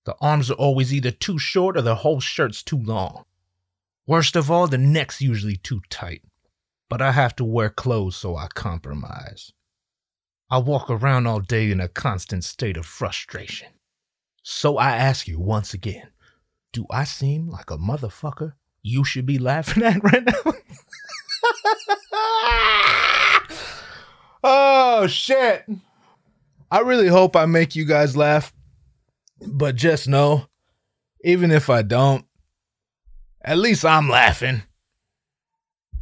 The 0.05 0.17
arms 0.21 0.51
are 0.51 0.55
always 0.55 0.93
either 0.93 1.13
too 1.13 1.39
short 1.39 1.79
or 1.79 1.83
the 1.83 1.95
whole 1.95 2.21
shirt's 2.21 2.63
too 2.63 2.83
long. 2.83 3.25
Worst 4.07 4.37
of 4.37 4.51
all, 4.51 4.67
the 4.69 4.77
neck's 4.77 5.23
usually 5.23 5.57
too 5.57 5.81
tight. 5.89 6.23
But 6.89 7.03
I 7.03 7.13
have 7.13 7.35
to 7.37 7.45
wear 7.45 7.71
clothes, 7.71 8.17
so 8.17 8.37
I 8.37 8.49
compromise. 8.55 9.53
I 10.51 10.59
walk 10.59 10.89
around 10.89 11.27
all 11.27 11.41
day 11.41 11.71
in 11.71 11.81
a 11.81 11.89
constant 11.89 12.45
state 12.45 12.77
of 12.77 12.87
frustration. 12.87 13.69
So 14.43 14.79
I 14.79 14.97
ask 14.97 15.27
you 15.27 15.41
once 15.41 15.75
again 15.75 16.11
do 16.73 16.85
I 16.91 17.05
seem 17.05 17.49
like 17.49 17.71
a 17.71 17.79
motherfucker 17.79 18.53
you 18.83 19.03
should 19.03 19.25
be 19.25 19.39
laughing 19.39 19.83
at 19.83 20.05
right 20.05 20.23
now? 20.23 20.53
oh, 24.45 25.07
shit. 25.07 25.65
I 26.71 26.81
really 26.81 27.09
hope 27.09 27.35
I 27.35 27.47
make 27.47 27.75
you 27.75 27.87
guys 27.87 28.15
laugh. 28.17 28.53
But 29.41 29.77
just 29.77 30.07
know, 30.07 30.47
even 31.25 31.51
if 31.51 31.71
I 31.71 31.81
don't, 31.81 32.27
at 33.43 33.59
least 33.59 33.85
I'm 33.85 34.09
laughing. 34.09 34.63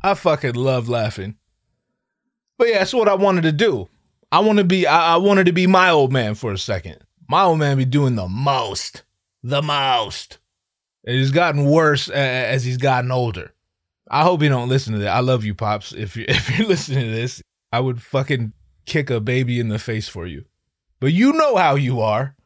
I 0.04 0.12
fucking 0.12 0.52
love 0.52 0.86
laughing. 0.86 1.36
But 2.58 2.68
yeah, 2.68 2.80
that's 2.80 2.92
what 2.92 3.08
I 3.08 3.14
wanted 3.14 3.44
to 3.44 3.52
do. 3.52 3.88
I 4.30 4.40
want 4.40 4.58
to 4.58 4.64
be 4.64 4.86
I, 4.86 5.14
I 5.14 5.16
wanted 5.16 5.46
to 5.46 5.52
be 5.52 5.66
my 5.66 5.88
old 5.88 6.12
man 6.12 6.34
for 6.34 6.52
a 6.52 6.58
second. 6.58 6.98
My 7.26 7.44
old 7.44 7.58
man 7.58 7.78
be 7.78 7.86
doing 7.86 8.14
the 8.14 8.28
most. 8.28 9.02
The 9.42 9.62
most. 9.62 10.36
And 11.06 11.16
he's 11.16 11.30
gotten 11.30 11.64
worse 11.64 12.10
as 12.10 12.66
he's 12.66 12.76
gotten 12.76 13.10
older. 13.10 13.54
I 14.10 14.24
hope 14.24 14.42
you 14.42 14.50
don't 14.50 14.68
listen 14.68 14.92
to 14.92 14.98
that. 14.98 15.16
I 15.16 15.20
love 15.20 15.42
you, 15.42 15.54
pops. 15.54 15.94
If 15.94 16.18
you 16.18 16.26
if 16.28 16.50
you're 16.50 16.68
listening 16.68 17.06
to 17.06 17.10
this, 17.10 17.40
I 17.72 17.80
would 17.80 18.02
fucking 18.02 18.52
kick 18.84 19.08
a 19.08 19.20
baby 19.20 19.58
in 19.58 19.68
the 19.68 19.78
face 19.78 20.06
for 20.06 20.26
you. 20.26 20.44
But 21.00 21.14
you 21.14 21.32
know 21.32 21.56
how 21.56 21.76
you 21.76 22.02
are. 22.02 22.36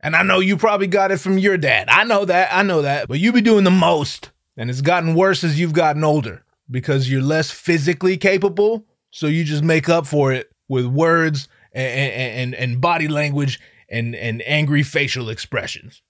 And 0.00 0.16
I 0.16 0.22
know 0.22 0.40
you 0.40 0.56
probably 0.56 0.86
got 0.86 1.10
it 1.10 1.18
from 1.18 1.36
your 1.36 1.58
dad. 1.58 1.90
I 1.90 2.04
know 2.04 2.24
that. 2.24 2.48
I 2.56 2.62
know 2.62 2.80
that. 2.82 3.06
But 3.06 3.20
you 3.20 3.32
be 3.32 3.42
doing 3.42 3.64
the 3.64 3.70
most. 3.70 4.30
And 4.56 4.70
it's 4.70 4.80
gotten 4.80 5.14
worse 5.14 5.44
as 5.44 5.60
you've 5.60 5.74
gotten 5.74 6.04
older. 6.04 6.41
Because 6.70 7.10
you're 7.10 7.22
less 7.22 7.50
physically 7.50 8.16
capable. 8.16 8.86
So 9.10 9.26
you 9.26 9.44
just 9.44 9.62
make 9.62 9.88
up 9.88 10.06
for 10.06 10.32
it 10.32 10.50
with 10.68 10.86
words 10.86 11.48
and 11.72 12.12
and, 12.12 12.54
and 12.54 12.80
body 12.80 13.08
language 13.08 13.60
and 13.88 14.14
and 14.14 14.42
angry 14.46 14.82
facial 14.82 15.28
expressions. 15.28 16.02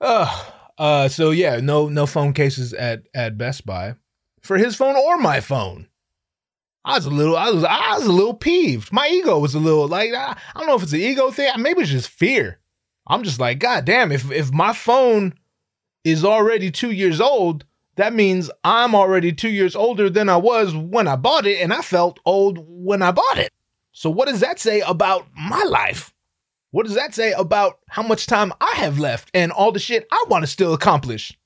Uh, 0.00 0.44
uh 0.78 1.08
so 1.08 1.30
yeah, 1.30 1.60
no 1.60 1.88
no 1.88 2.06
phone 2.06 2.32
cases 2.32 2.72
at 2.74 3.02
at 3.14 3.38
Best 3.38 3.64
Buy 3.64 3.94
for 4.42 4.56
his 4.56 4.76
phone 4.76 4.96
or 4.96 5.18
my 5.18 5.40
phone. 5.40 5.88
I 6.84 6.94
was 6.94 7.06
a 7.06 7.10
little, 7.10 7.36
I 7.36 7.50
was, 7.50 7.64
I 7.64 7.96
was 7.96 8.06
a 8.06 8.12
little 8.12 8.32
peeved. 8.32 8.92
My 8.92 9.08
ego 9.08 9.40
was 9.40 9.56
a 9.56 9.58
little 9.58 9.88
like, 9.88 10.14
I, 10.14 10.36
I 10.54 10.58
don't 10.58 10.68
know 10.68 10.76
if 10.76 10.84
it's 10.84 10.92
an 10.92 11.00
ego 11.00 11.32
thing. 11.32 11.50
Maybe 11.58 11.82
it's 11.82 11.90
just 11.90 12.08
fear. 12.08 12.60
I'm 13.08 13.24
just 13.24 13.40
like, 13.40 13.58
God 13.58 13.84
damn, 13.84 14.12
if 14.12 14.30
if 14.30 14.52
my 14.52 14.72
phone 14.72 15.34
is 16.04 16.24
already 16.24 16.70
two 16.70 16.92
years 16.92 17.20
old, 17.20 17.64
that 17.96 18.14
means 18.14 18.50
I'm 18.64 18.94
already 18.94 19.32
two 19.32 19.48
years 19.48 19.74
older 19.74 20.08
than 20.08 20.28
I 20.28 20.36
was 20.36 20.74
when 20.74 21.08
I 21.08 21.16
bought 21.16 21.46
it, 21.46 21.60
and 21.60 21.72
I 21.72 21.82
felt 21.82 22.20
old 22.24 22.58
when 22.66 23.02
I 23.02 23.10
bought 23.10 23.38
it. 23.38 23.52
So 23.92 24.10
what 24.10 24.28
does 24.28 24.40
that 24.40 24.60
say 24.60 24.80
about 24.80 25.26
my 25.34 25.62
life? 25.64 26.12
What 26.70 26.84
does 26.84 26.94
that 26.94 27.14
say 27.14 27.32
about 27.32 27.78
how 27.88 28.02
much 28.02 28.26
time 28.26 28.52
I 28.60 28.72
have 28.76 28.98
left 28.98 29.30
and 29.32 29.50
all 29.50 29.72
the 29.72 29.78
shit 29.78 30.06
I 30.12 30.24
want 30.28 30.42
to 30.42 30.46
still 30.46 30.74
accomplish? 30.74 31.36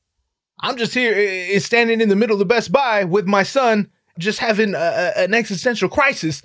I'm 0.61 0.77
just 0.77 0.93
here 0.93 1.59
standing 1.61 2.01
in 2.01 2.09
the 2.09 2.17
middle 2.17 2.35
of 2.35 2.41
the 2.41 2.45
Best 2.45 2.73
Buy 2.73 3.05
with 3.05 3.27
my 3.27 3.45
son, 3.45 3.89
just 4.19 4.41
having 4.41 4.75
a, 4.75 5.13
an 5.17 5.33
existential 5.33 5.89
crisis 5.89 6.43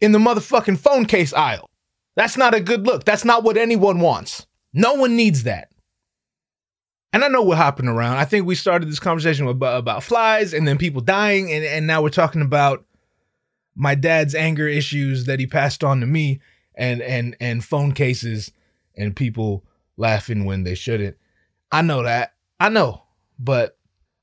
in 0.00 0.12
the 0.12 0.18
motherfucking 0.18 0.78
phone 0.78 1.04
case 1.04 1.32
aisle. 1.34 1.68
That's 2.14 2.36
not 2.36 2.54
a 2.54 2.60
good 2.60 2.86
look. 2.86 3.04
That's 3.04 3.24
not 3.24 3.42
what 3.42 3.56
anyone 3.56 4.00
wants. 4.00 4.46
No 4.72 4.94
one 4.94 5.16
needs 5.16 5.42
that. 5.42 5.72
And 7.12 7.24
I 7.24 7.28
know 7.28 7.42
we're 7.42 7.56
hopping 7.56 7.88
around. 7.88 8.18
I 8.18 8.24
think 8.24 8.46
we 8.46 8.54
started 8.54 8.88
this 8.88 9.00
conversation 9.00 9.46
about, 9.46 9.78
about 9.78 10.02
flies 10.02 10.52
and 10.52 10.68
then 10.68 10.76
people 10.76 11.00
dying, 11.00 11.50
and, 11.52 11.64
and 11.64 11.86
now 11.86 12.02
we're 12.02 12.10
talking 12.10 12.42
about 12.42 12.84
my 13.74 13.94
dad's 13.94 14.34
anger 14.34 14.68
issues 14.68 15.24
that 15.26 15.38
he 15.38 15.46
passed 15.46 15.84
on 15.84 16.00
to 16.00 16.06
me 16.06 16.40
and 16.74 17.00
and 17.00 17.36
and 17.40 17.64
phone 17.64 17.92
cases 17.92 18.52
and 18.96 19.14
people 19.14 19.64
laughing 19.96 20.44
when 20.44 20.64
they 20.64 20.74
shouldn't. 20.74 21.16
I 21.70 21.82
know 21.82 22.02
that. 22.02 22.34
I 22.60 22.68
know. 22.68 23.04
But 23.38 23.78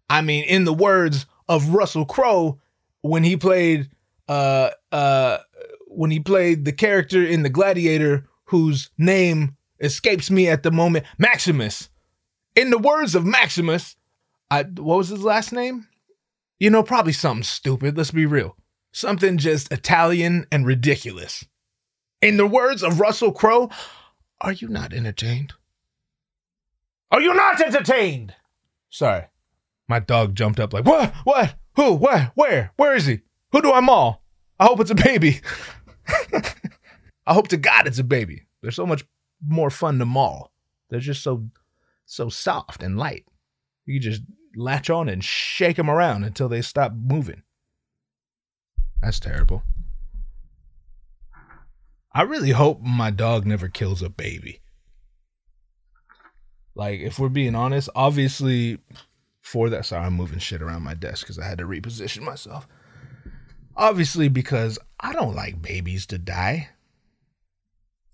I 0.10 0.22
mean, 0.22 0.44
in 0.46 0.66
the 0.66 0.74
words 0.74 1.26
of 1.48 1.70
Russell 1.70 2.06
Crowe, 2.06 2.60
when 3.02 3.24
he 3.24 3.38
played 3.38 3.90
uh 4.28 4.72
uh 4.92 5.38
when 5.88 6.12
he 6.12 6.20
played 6.20 6.66
the 6.66 6.74
character 6.74 7.24
in 7.24 7.44
the 7.44 7.50
Gladiator 7.50 8.28
whose 8.46 8.90
name 8.98 9.56
escapes 9.80 10.30
me 10.30 10.48
at 10.48 10.64
the 10.64 10.72
moment, 10.72 11.06
Maximus. 11.18 11.90
In 12.56 12.70
the 12.70 12.78
words 12.78 13.16
of 13.16 13.26
Maximus, 13.26 13.96
I 14.50 14.64
what 14.64 14.98
was 14.98 15.10
his 15.10 15.24
last 15.24 15.52
name? 15.52 15.88
You 16.60 16.70
know, 16.70 16.84
probably 16.84 17.14
something 17.14 17.44
stupid. 17.44 17.98
Let's 17.98 18.12
be 18.12 18.26
real. 18.26 18.56
Something 18.94 19.38
just 19.38 19.72
Italian 19.72 20.46
and 20.52 20.66
ridiculous. 20.66 21.46
In 22.22 22.38
the 22.38 22.48
words 22.48 22.82
of 22.82 23.00
Russell 23.02 23.34
Crowe, 23.34 23.70
are 24.40 24.54
you 24.54 24.70
not 24.70 24.94
entertained? 24.94 25.54
Are 27.12 27.22
you 27.22 27.34
not 27.34 27.62
entertained? 27.62 28.34
Sorry. 28.90 29.26
My 29.88 30.00
dog 30.00 30.34
jumped 30.34 30.60
up 30.60 30.74
like, 30.74 30.86
what? 30.86 31.14
What? 31.24 31.56
Who? 31.76 31.94
What? 31.94 32.32
Where? 32.36 32.72
Where 32.78 32.96
is 32.96 33.06
he? 33.06 33.22
Who 33.52 33.62
do 33.62 33.74
I 33.74 33.82
maul? 33.82 34.24
I 34.60 34.66
hope 34.66 34.80
it's 34.80 34.92
a 34.92 34.96
baby. 34.96 35.42
I 37.28 37.34
hope 37.34 37.50
to 37.50 37.58
God 37.58 37.88
it's 37.88 38.00
a 38.00 38.04
baby. 38.04 38.44
They're 38.62 38.72
so 38.72 38.86
much 38.86 39.06
more 39.46 39.70
fun 39.70 40.00
to 40.00 40.06
maul. 40.06 40.52
They're 40.90 41.00
just 41.00 41.22
so 41.22 41.46
so 42.06 42.30
soft 42.30 42.84
and 42.84 42.98
light. 42.98 43.26
You 43.86 44.00
just 44.00 44.22
latch 44.56 44.90
on 44.90 45.10
and 45.10 45.24
shake 45.24 45.78
them 45.78 45.90
around 45.90 46.24
until 46.24 46.50
they 46.50 46.62
stop 46.62 46.94
moving. 46.94 47.44
That's 49.02 49.20
terrible. 49.20 49.64
I 52.12 52.22
really 52.22 52.52
hope 52.52 52.82
my 52.82 53.12
dog 53.12 53.46
never 53.46 53.68
kills 53.68 54.02
a 54.02 54.10
baby. 54.10 54.62
Like, 56.74 57.02
if 57.02 57.20
we're 57.20 57.30
being 57.30 57.56
honest, 57.56 57.90
obviously, 57.96 58.80
for 59.42 59.70
that, 59.70 59.86
sorry, 59.86 60.06
I'm 60.06 60.14
moving 60.14 60.40
shit 60.40 60.62
around 60.62 60.84
my 60.84 60.94
desk 60.94 61.26
because 61.26 61.40
I 61.40 61.46
had 61.46 61.58
to 61.60 61.66
reposition 61.66 62.22
myself. 62.22 62.68
Obviously, 63.78 64.30
because 64.30 64.80
I 65.00 65.14
don't 65.14 65.36
like 65.36 65.62
babies 65.62 66.06
to 66.08 66.18
die. 66.18 66.70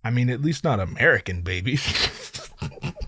I 0.03 0.09
mean, 0.09 0.29
at 0.29 0.41
least 0.41 0.63
not 0.63 0.79
American 0.79 1.41
babies. 1.41 2.49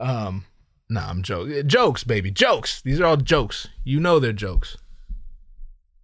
um, 0.00 0.44
nah, 0.88 1.08
I'm 1.08 1.22
joking. 1.22 1.68
Jokes, 1.68 2.04
baby, 2.04 2.30
jokes. 2.30 2.82
These 2.82 3.00
are 3.00 3.06
all 3.06 3.16
jokes. 3.16 3.68
You 3.84 4.00
know 4.00 4.18
they're 4.18 4.32
jokes. 4.32 4.76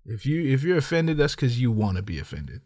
If 0.04 0.24
you 0.24 0.44
if 0.52 0.62
you're 0.62 0.76
offended, 0.76 1.16
that's 1.16 1.34
because 1.34 1.60
you 1.60 1.72
want 1.72 1.96
to 1.96 2.02
be 2.02 2.18
offended. 2.18 2.60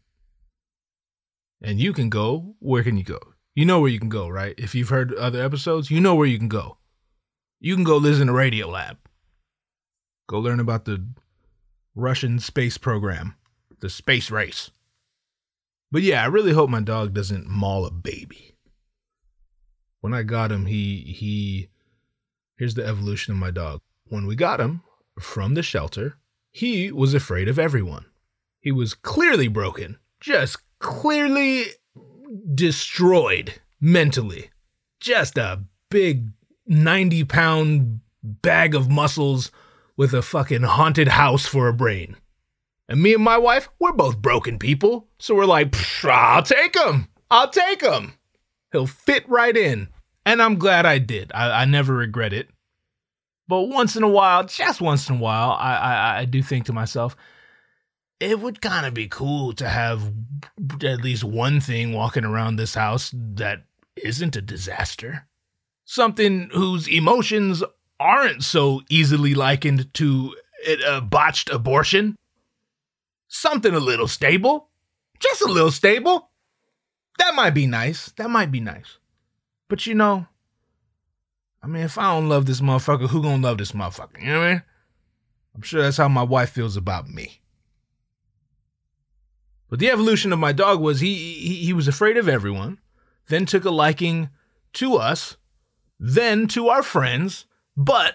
And 1.62 1.80
you 1.80 1.92
can 1.92 2.10
go. 2.10 2.54
Where 2.58 2.82
can 2.82 2.96
you 2.96 3.04
go? 3.04 3.20
You 3.54 3.64
know 3.64 3.80
where 3.80 3.90
you 3.90 3.98
can 3.98 4.08
go, 4.08 4.28
right? 4.28 4.54
If 4.58 4.74
you've 4.74 4.88
heard 4.88 5.14
other 5.14 5.42
episodes, 5.42 5.90
you 5.90 6.00
know 6.00 6.14
where 6.14 6.26
you 6.26 6.38
can 6.38 6.48
go. 6.48 6.78
You 7.60 7.74
can 7.74 7.84
go 7.84 7.96
listen 7.96 8.26
to 8.26 8.32
Radiolab. 8.32 8.96
Go 10.28 10.38
learn 10.38 10.60
about 10.60 10.84
the 10.84 11.04
Russian 11.94 12.38
space 12.38 12.78
program, 12.78 13.34
the 13.80 13.90
space 13.90 14.30
race. 14.30 14.70
But 15.90 16.02
yeah, 16.02 16.22
I 16.22 16.26
really 16.26 16.52
hope 16.52 16.70
my 16.70 16.80
dog 16.80 17.12
doesn't 17.14 17.48
maul 17.48 17.84
a 17.84 17.90
baby. 17.90 18.49
When 20.00 20.14
I 20.14 20.22
got 20.22 20.52
him, 20.52 20.66
he 20.66 21.00
he 21.02 21.68
here's 22.56 22.74
the 22.74 22.86
evolution 22.86 23.32
of 23.32 23.38
my 23.38 23.50
dog. 23.50 23.80
When 24.08 24.26
we 24.26 24.34
got 24.34 24.60
him 24.60 24.82
from 25.18 25.54
the 25.54 25.62
shelter, 25.62 26.16
he 26.50 26.90
was 26.90 27.14
afraid 27.14 27.48
of 27.48 27.58
everyone. 27.58 28.06
He 28.60 28.72
was 28.72 28.94
clearly 28.94 29.48
broken, 29.48 29.98
just 30.20 30.58
clearly 30.78 31.66
destroyed 32.54 33.60
mentally. 33.80 34.50
Just 35.00 35.38
a 35.38 35.64
big 35.90 36.28
90 36.66 37.24
pound 37.24 38.00
bag 38.22 38.74
of 38.74 38.90
muscles 38.90 39.50
with 39.96 40.14
a 40.14 40.22
fucking 40.22 40.62
haunted 40.62 41.08
house 41.08 41.46
for 41.46 41.68
a 41.68 41.74
brain. 41.74 42.16
And 42.88 43.02
me 43.02 43.14
and 43.14 43.22
my 43.22 43.38
wife, 43.38 43.68
we're 43.78 43.92
both 43.92 44.20
broken 44.20 44.58
people. 44.58 45.08
So 45.18 45.34
we're 45.34 45.44
like, 45.44 45.74
I'll 46.04 46.42
take 46.42 46.76
him. 46.76 47.08
I'll 47.30 47.50
take 47.50 47.82
him. 47.82 48.14
He'll 48.72 48.86
fit 48.86 49.28
right 49.28 49.56
in. 49.56 49.88
And 50.26 50.42
I'm 50.42 50.56
glad 50.56 50.86
I 50.86 50.98
did. 50.98 51.32
I, 51.34 51.62
I 51.62 51.64
never 51.64 51.94
regret 51.94 52.32
it. 52.32 52.48
But 53.48 53.62
once 53.62 53.96
in 53.96 54.02
a 54.02 54.08
while, 54.08 54.44
just 54.44 54.80
once 54.80 55.08
in 55.08 55.16
a 55.16 55.18
while, 55.18 55.52
I, 55.52 55.74
I, 55.74 56.18
I 56.20 56.24
do 56.24 56.42
think 56.42 56.66
to 56.66 56.72
myself, 56.72 57.16
it 58.20 58.38
would 58.38 58.60
kind 58.60 58.86
of 58.86 58.94
be 58.94 59.08
cool 59.08 59.54
to 59.54 59.68
have 59.68 60.12
at 60.84 61.02
least 61.02 61.24
one 61.24 61.60
thing 61.60 61.92
walking 61.92 62.24
around 62.24 62.56
this 62.56 62.74
house 62.74 63.10
that 63.14 63.64
isn't 63.96 64.36
a 64.36 64.42
disaster. 64.42 65.26
Something 65.84 66.50
whose 66.52 66.86
emotions 66.86 67.64
aren't 67.98 68.44
so 68.44 68.82
easily 68.88 69.34
likened 69.34 69.92
to 69.94 70.34
a 70.86 71.00
botched 71.00 71.50
abortion. 71.50 72.14
Something 73.28 73.74
a 73.74 73.80
little 73.80 74.08
stable. 74.08 74.68
Just 75.18 75.42
a 75.42 75.46
little 75.46 75.72
stable. 75.72 76.29
That 77.20 77.34
might 77.34 77.50
be 77.50 77.66
nice. 77.66 78.12
That 78.16 78.30
might 78.30 78.50
be 78.50 78.60
nice. 78.60 78.96
But 79.68 79.86
you 79.86 79.94
know, 79.94 80.26
I 81.62 81.66
mean, 81.66 81.82
if 81.82 81.98
I 81.98 82.14
don't 82.14 82.30
love 82.30 82.46
this 82.46 82.62
motherfucker, 82.62 83.10
who 83.10 83.22
gonna 83.22 83.46
love 83.46 83.58
this 83.58 83.72
motherfucker? 83.72 84.20
You 84.20 84.28
know 84.28 84.38
what 84.38 84.46
I 84.46 84.52
mean? 84.52 84.62
I'm 85.54 85.62
sure 85.62 85.82
that's 85.82 85.98
how 85.98 86.08
my 86.08 86.22
wife 86.22 86.48
feels 86.48 86.78
about 86.78 87.10
me. 87.10 87.42
But 89.68 89.80
the 89.80 89.90
evolution 89.90 90.32
of 90.32 90.38
my 90.38 90.52
dog 90.52 90.80
was 90.80 91.00
he, 91.00 91.14
he 91.14 91.54
he 91.56 91.72
was 91.74 91.86
afraid 91.86 92.16
of 92.16 92.26
everyone, 92.26 92.78
then 93.28 93.44
took 93.44 93.66
a 93.66 93.70
liking 93.70 94.30
to 94.74 94.94
us, 94.94 95.36
then 95.98 96.48
to 96.48 96.68
our 96.68 96.82
friends, 96.82 97.44
but 97.76 98.14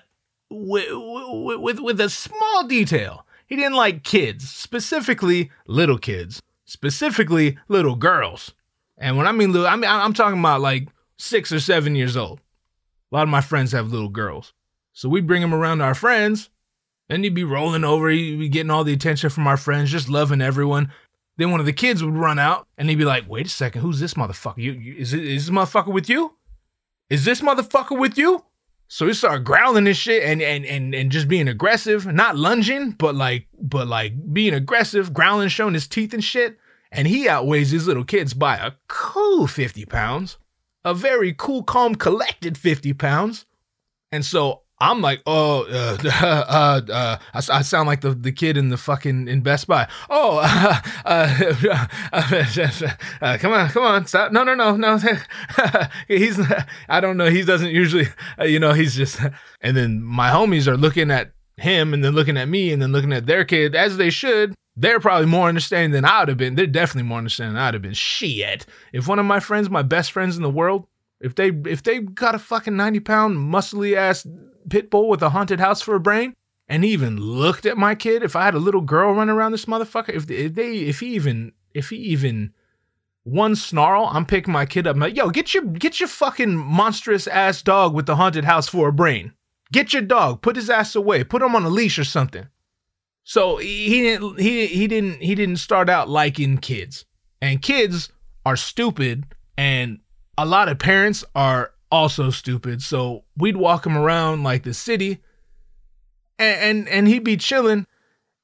with, 0.49 0.89
with, 0.91 1.79
with 1.79 2.01
a 2.01 2.09
small 2.09 2.67
detail. 2.67 3.27
He 3.45 3.55
didn't 3.55 3.75
like 3.75 4.03
kids, 4.03 4.49
specifically 4.49 5.51
little 5.67 5.99
kids, 5.99 6.41
specifically 6.65 7.59
little 7.67 7.95
girls. 7.95 8.53
And 8.97 9.17
when 9.17 9.27
I 9.27 9.31
mean 9.31 9.51
little, 9.51 9.67
I 9.67 9.75
mean 9.75 9.89
I'm 9.89 10.13
talking 10.13 10.39
about 10.39 10.61
like 10.61 10.87
six 11.17 11.51
or 11.51 11.59
seven 11.59 11.95
years 11.95 12.15
old. 12.15 12.39
A 13.11 13.15
lot 13.15 13.23
of 13.23 13.29
my 13.29 13.41
friends 13.41 13.71
have 13.71 13.91
little 13.91 14.09
girls, 14.09 14.53
so 14.93 15.09
we 15.09 15.21
bring 15.21 15.41
them 15.41 15.53
around 15.53 15.81
our 15.81 15.93
friends, 15.93 16.49
and 17.09 17.23
he'd 17.23 17.35
be 17.35 17.43
rolling 17.43 17.83
over, 17.83 18.09
he'd 18.09 18.39
be 18.39 18.49
getting 18.49 18.71
all 18.71 18.83
the 18.83 18.93
attention 18.93 19.29
from 19.29 19.47
our 19.47 19.57
friends, 19.57 19.91
just 19.91 20.09
loving 20.09 20.41
everyone. 20.41 20.91
Then 21.37 21.51
one 21.51 21.59
of 21.59 21.65
the 21.65 21.73
kids 21.73 22.03
would 22.03 22.15
run 22.15 22.39
out 22.39 22.67
and 22.77 22.89
he'd 22.89 22.95
be 22.95 23.05
like, 23.05 23.29
wait 23.29 23.47
a 23.47 23.49
second, 23.49 23.81
who's 23.81 23.99
this 23.99 24.13
motherfucker? 24.13 24.57
You, 24.57 24.71
you 24.71 24.95
is 24.97 25.11
this 25.11 25.49
motherfucker 25.49 25.93
with 25.93 26.09
you? 26.09 26.33
Is 27.09 27.25
this 27.25 27.41
motherfucker 27.41 27.99
with 27.99 28.17
you? 28.17 28.43
So 28.87 29.07
he 29.07 29.13
started 29.13 29.43
growling 29.43 29.87
and 29.87 29.97
shit 29.97 30.23
and, 30.23 30.41
and 30.41 30.65
and 30.65 30.93
and 30.93 31.11
just 31.11 31.27
being 31.27 31.47
aggressive, 31.47 32.05
not 32.05 32.37
lunging, 32.37 32.91
but 32.91 33.15
like 33.15 33.47
but 33.59 33.87
like 33.87 34.13
being 34.31 34.53
aggressive, 34.53 35.13
growling, 35.13 35.49
showing 35.49 35.73
his 35.73 35.87
teeth 35.87 36.13
and 36.13 36.23
shit. 36.23 36.57
And 36.95 37.07
he 37.07 37.27
outweighs 37.27 37.71
his 37.71 37.87
little 37.87 38.05
kids 38.05 38.33
by 38.33 38.57
a 38.57 38.71
cool 38.87 39.47
50 39.47 39.85
pounds. 39.85 40.37
A 40.83 40.93
very 40.93 41.33
cool, 41.33 41.63
calm, 41.63 41.95
collected 41.95 42.57
50 42.57 42.93
pounds. 42.93 43.45
And 44.11 44.23
so 44.23 44.61
I'm 44.79 45.01
like, 45.01 45.21
oh, 45.25 45.63
uh, 45.63 45.97
uh, 46.21 46.81
uh, 46.91 47.17
I, 47.33 47.37
I 47.37 47.61
sound 47.61 47.87
like 47.87 48.01
the, 48.01 48.11
the 48.11 48.31
kid 48.31 48.57
in 48.57 48.69
the 48.69 48.77
fucking 48.77 49.27
in 49.27 49.41
Best 49.41 49.67
Buy. 49.67 49.87
Oh, 50.09 50.39
uh, 51.05 51.87
uh, 53.21 53.37
come 53.39 53.53
on, 53.53 53.69
come 53.69 53.83
on, 53.83 54.05
stop! 54.05 54.31
No, 54.31 54.43
no, 54.43 54.53
no, 54.53 54.75
no. 54.75 54.97
he's, 56.07 56.39
I 56.89 56.99
don't 56.99 57.17
know. 57.17 57.29
He 57.29 57.43
doesn't 57.43 57.71
usually, 57.71 58.07
uh, 58.39 58.43
you 58.43 58.59
know, 58.59 58.73
he's 58.73 58.95
just. 58.95 59.19
And 59.61 59.77
then 59.77 60.03
my 60.03 60.29
homies 60.29 60.67
are 60.67 60.77
looking 60.77 61.09
at 61.09 61.31
him, 61.57 61.93
and 61.93 62.03
then 62.03 62.13
looking 62.13 62.37
at 62.37 62.49
me, 62.49 62.71
and 62.71 62.81
then 62.81 62.91
looking 62.91 63.13
at 63.13 63.25
their 63.25 63.45
kid, 63.45 63.75
as 63.75 63.97
they 63.97 64.09
should. 64.09 64.53
They're 64.77 64.99
probably 64.99 65.27
more 65.27 65.47
understanding 65.47 65.91
than 65.91 66.03
I 66.03 66.19
would 66.19 66.27
have 66.27 66.37
been. 66.37 66.55
They're 66.55 66.67
definitely 66.67 67.07
more 67.07 67.19
understanding 67.19 67.53
than 67.53 67.63
I'd 67.63 67.73
have 67.75 67.83
been. 67.83 67.93
Shit. 67.93 68.65
If 68.91 69.07
one 69.07 69.19
of 69.19 69.25
my 69.25 69.39
friends, 69.39 69.69
my 69.69 69.83
best 69.83 70.11
friends 70.11 70.35
in 70.35 70.43
the 70.43 70.49
world, 70.49 70.85
if 71.21 71.35
they 71.35 71.47
if 71.65 71.83
they 71.83 71.99
got 71.99 72.35
a 72.35 72.39
fucking 72.39 72.75
90 72.75 72.99
pound 72.99 73.37
muscly 73.37 73.95
ass 73.95 74.27
pit 74.69 74.89
bull 74.89 75.07
with 75.07 75.21
a 75.21 75.29
haunted 75.29 75.61
house 75.61 75.81
for 75.81 75.95
a 75.95 75.99
brain, 75.99 76.33
and 76.67 76.83
even 76.83 77.17
looked 77.17 77.65
at 77.65 77.77
my 77.77 77.95
kid, 77.95 78.23
if 78.23 78.35
I 78.35 78.43
had 78.43 78.55
a 78.55 78.59
little 78.59 78.81
girl 78.81 79.13
running 79.13 79.33
around 79.33 79.51
this 79.51 79.65
motherfucker, 79.65 80.09
if 80.09 80.27
they, 80.27 80.35
if, 80.35 80.55
they, 80.55 80.77
if 80.79 80.99
he 80.99 81.15
even 81.15 81.53
if 81.73 81.89
he 81.89 81.97
even 81.97 82.53
one 83.23 83.55
snarl, 83.55 84.09
I'm 84.11 84.25
picking 84.25 84.53
my 84.53 84.65
kid 84.65 84.87
up. 84.87 84.95
I'm 84.95 85.01
like, 85.01 85.15
yo, 85.15 85.29
get 85.29 85.53
your 85.53 85.63
get 85.63 85.99
your 85.99 86.09
fucking 86.09 86.55
monstrous 86.55 87.27
ass 87.27 87.61
dog 87.61 87.93
with 87.93 88.05
the 88.05 88.15
haunted 88.15 88.43
house 88.43 88.67
for 88.67 88.89
a 88.89 88.93
brain. 88.93 89.33
Get 89.71 89.93
your 89.93 90.01
dog, 90.01 90.41
put 90.41 90.55
his 90.55 90.69
ass 90.69 90.95
away, 90.95 91.23
put 91.23 91.41
him 91.41 91.55
on 91.55 91.63
a 91.63 91.69
leash 91.69 91.97
or 91.97 92.03
something. 92.03 92.47
So 93.23 93.57
he 93.57 94.01
didn't 94.01 94.39
he 94.39 94.67
he 94.67 94.87
didn't 94.87 95.21
he 95.21 95.33
didn't 95.33 95.57
start 95.57 95.89
out 95.89 96.07
liking 96.07 96.59
kids. 96.59 97.05
And 97.41 97.61
kids 97.61 98.09
are 98.45 98.55
stupid 98.55 99.25
and 99.57 99.99
a 100.37 100.45
lot 100.45 100.69
of 100.69 100.77
parents 100.77 101.25
are 101.33 101.71
also 101.91 102.29
stupid. 102.29 102.83
So 102.83 103.23
we'd 103.35 103.57
walk 103.57 103.85
him 103.85 103.97
around 103.97 104.43
like 104.43 104.63
the 104.63 104.73
city 104.73 105.21
and 106.37 106.61
and, 106.61 106.87
and 106.87 107.07
he'd 107.07 107.23
be 107.23 107.37
chilling. 107.37 107.87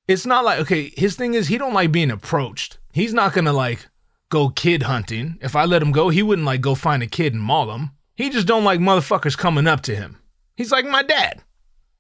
It's 0.08 0.26
not 0.26 0.44
like 0.44 0.60
okay, 0.62 0.92
his 0.98 1.16
thing 1.16 1.36
is 1.36 1.48
he 1.48 1.60
don't 1.60 1.76
like 1.76 1.92
being 1.92 2.12
approached. 2.12 2.80
He's 2.92 3.14
not 3.14 3.34
gonna 3.34 3.54
like 3.54 3.88
go 4.30 4.50
kid 4.50 4.84
hunting. 4.84 5.38
If 5.42 5.56
I 5.56 5.66
let 5.66 5.84
him 5.84 5.92
go, 5.92 6.10
he 6.10 6.24
wouldn't 6.24 6.48
like 6.48 6.62
go 6.62 6.74
find 6.74 7.04
a 7.04 7.08
kid 7.08 7.34
and 7.34 7.42
maul 7.42 7.72
him. 7.72 7.92
He 8.16 8.32
just 8.32 8.48
don't 8.48 8.64
like 8.64 8.80
motherfuckers 8.80 9.38
coming 9.38 9.68
up 9.68 9.82
to 9.82 9.96
him. 9.96 10.18
He's 10.56 10.72
like 10.72 10.86
my 10.86 11.04
dad. 11.04 11.44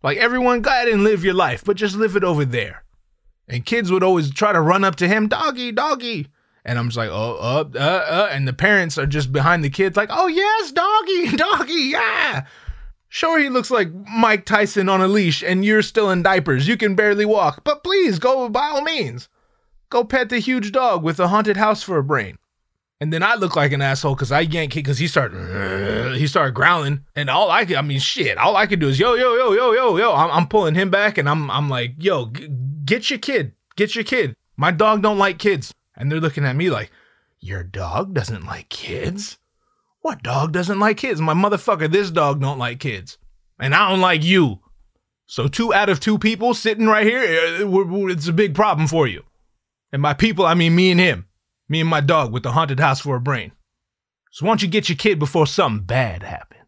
Like 0.03 0.17
everyone, 0.17 0.61
go 0.61 0.69
ahead 0.69 0.87
and 0.87 1.03
live 1.03 1.23
your 1.23 1.33
life, 1.33 1.63
but 1.63 1.77
just 1.77 1.95
live 1.95 2.15
it 2.15 2.23
over 2.23 2.45
there. 2.45 2.83
And 3.47 3.65
kids 3.65 3.91
would 3.91 4.03
always 4.03 4.31
try 4.31 4.53
to 4.53 4.61
run 4.61 4.83
up 4.83 4.95
to 4.97 5.07
him, 5.07 5.27
doggy, 5.27 5.71
doggy. 5.71 6.27
And 6.63 6.77
I'm 6.77 6.87
just 6.87 6.97
like, 6.97 7.09
oh, 7.09 7.37
uh, 7.39 7.69
uh, 7.75 7.79
uh. 7.79 8.29
And 8.31 8.47
the 8.47 8.53
parents 8.53 8.97
are 8.97 9.05
just 9.05 9.31
behind 9.31 9.63
the 9.63 9.69
kids, 9.69 9.97
like, 9.97 10.09
oh, 10.11 10.27
yes, 10.27 10.71
doggy, 10.71 11.35
doggy, 11.37 11.89
yeah. 11.91 12.45
Sure, 13.09 13.39
he 13.39 13.49
looks 13.49 13.69
like 13.69 13.89
Mike 14.15 14.45
Tyson 14.45 14.87
on 14.87 15.01
a 15.01 15.07
leash 15.07 15.43
and 15.43 15.65
you're 15.65 15.81
still 15.81 16.09
in 16.11 16.23
diapers. 16.23 16.67
You 16.67 16.77
can 16.77 16.95
barely 16.95 17.25
walk, 17.25 17.63
but 17.65 17.83
please 17.83 18.19
go 18.19 18.47
by 18.47 18.69
all 18.69 18.81
means. 18.83 19.27
Go 19.89 20.05
pet 20.05 20.29
the 20.29 20.39
huge 20.39 20.71
dog 20.71 21.03
with 21.03 21.19
a 21.19 21.27
haunted 21.27 21.57
house 21.57 21.83
for 21.83 21.97
a 21.97 22.03
brain. 22.03 22.37
And 23.01 23.11
then 23.11 23.23
I 23.23 23.33
look 23.33 23.55
like 23.55 23.71
an 23.71 23.81
asshole 23.81 24.13
because 24.13 24.31
I 24.31 24.41
yank 24.41 24.73
it 24.75 24.85
because 24.85 24.99
he 24.99 25.07
started 25.07 26.15
he 26.15 26.27
started 26.27 26.53
growling, 26.53 27.03
and 27.15 27.31
all 27.31 27.49
I 27.49 27.65
could 27.65 27.75
I 27.75 27.81
mean 27.81 27.99
shit, 27.99 28.37
all 28.37 28.55
I 28.55 28.67
could 28.67 28.79
do 28.79 28.89
is 28.89 28.99
yo 28.99 29.15
yo 29.15 29.33
yo 29.35 29.53
yo 29.53 29.73
yo 29.73 29.97
yo. 29.97 30.13
I'm, 30.13 30.29
I'm 30.29 30.47
pulling 30.47 30.75
him 30.75 30.91
back, 30.91 31.17
and 31.17 31.27
I'm 31.27 31.49
I'm 31.49 31.67
like 31.67 31.95
yo, 31.97 32.27
g- 32.27 32.47
get 32.85 33.09
your 33.09 33.17
kid, 33.17 33.53
get 33.75 33.95
your 33.95 34.03
kid. 34.03 34.35
My 34.55 34.69
dog 34.69 35.01
don't 35.01 35.17
like 35.17 35.39
kids, 35.39 35.73
and 35.97 36.11
they're 36.11 36.19
looking 36.19 36.45
at 36.45 36.55
me 36.55 36.69
like, 36.69 36.91
your 37.39 37.63
dog 37.63 38.13
doesn't 38.13 38.45
like 38.45 38.69
kids. 38.69 39.39
What 40.01 40.21
dog 40.21 40.51
doesn't 40.51 40.79
like 40.79 40.97
kids? 40.97 41.19
My 41.19 41.33
motherfucker, 41.33 41.91
this 41.91 42.11
dog 42.11 42.39
don't 42.39 42.59
like 42.59 42.79
kids, 42.79 43.17
and 43.59 43.73
I 43.73 43.89
don't 43.89 44.01
like 44.01 44.23
you. 44.23 44.59
So 45.25 45.47
two 45.47 45.73
out 45.73 45.89
of 45.89 45.99
two 45.99 46.19
people 46.19 46.53
sitting 46.53 46.85
right 46.85 47.07
here, 47.07 47.21
eh, 47.21 47.63
it's 48.11 48.27
a 48.27 48.33
big 48.33 48.53
problem 48.53 48.87
for 48.87 49.07
you. 49.07 49.23
And 49.91 50.03
by 50.03 50.13
people, 50.13 50.45
I 50.45 50.53
mean 50.53 50.75
me 50.75 50.91
and 50.91 50.99
him. 50.99 51.25
Me 51.71 51.79
and 51.79 51.89
my 51.89 52.01
dog 52.01 52.33
with 52.33 52.43
the 52.43 52.51
haunted 52.51 52.81
house 52.81 52.99
for 52.99 53.15
a 53.15 53.21
brain. 53.21 53.53
So 54.29 54.45
why 54.45 54.49
don't 54.49 54.61
you 54.61 54.67
get 54.67 54.89
your 54.89 54.97
kid 54.97 55.19
before 55.19 55.47
something 55.47 55.85
bad 55.85 56.21
happens? 56.21 56.65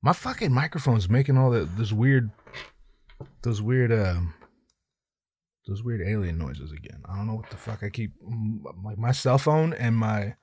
My 0.00 0.14
fucking 0.14 0.50
microphone's 0.50 1.10
making 1.10 1.36
all 1.36 1.50
that 1.50 1.76
this 1.76 1.92
weird 1.92 2.30
those 3.42 3.60
weird 3.60 3.92
um 3.92 4.32
those 5.68 5.84
weird 5.84 6.00
alien 6.08 6.38
noises 6.38 6.72
again. 6.72 7.02
I 7.04 7.16
don't 7.16 7.26
know 7.26 7.34
what 7.34 7.50
the 7.50 7.58
fuck 7.58 7.82
I 7.82 7.90
keep 7.90 8.12
like 8.82 8.96
my 8.96 9.12
cell 9.12 9.36
phone 9.36 9.74
and 9.74 9.94
my 9.94 10.36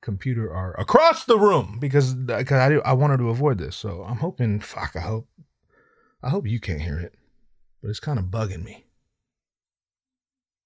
computer 0.00 0.52
are 0.52 0.74
across 0.76 1.24
the 1.24 1.38
room 1.38 1.78
because 1.80 2.14
because 2.14 2.58
I 2.58 2.90
I 2.90 2.92
wanted 2.94 3.18
to 3.18 3.30
avoid 3.30 3.58
this. 3.58 3.76
So 3.76 4.02
I'm 4.02 4.16
hoping 4.16 4.58
fuck 4.58 4.96
I 4.96 5.02
hope 5.02 5.28
I 6.24 6.30
hope 6.30 6.44
you 6.44 6.58
can't 6.58 6.82
hear 6.82 6.98
it. 6.98 7.14
But 7.82 7.90
it's 7.90 8.00
kind 8.00 8.18
of 8.18 8.24
bugging 8.24 8.64
me. 8.64 8.87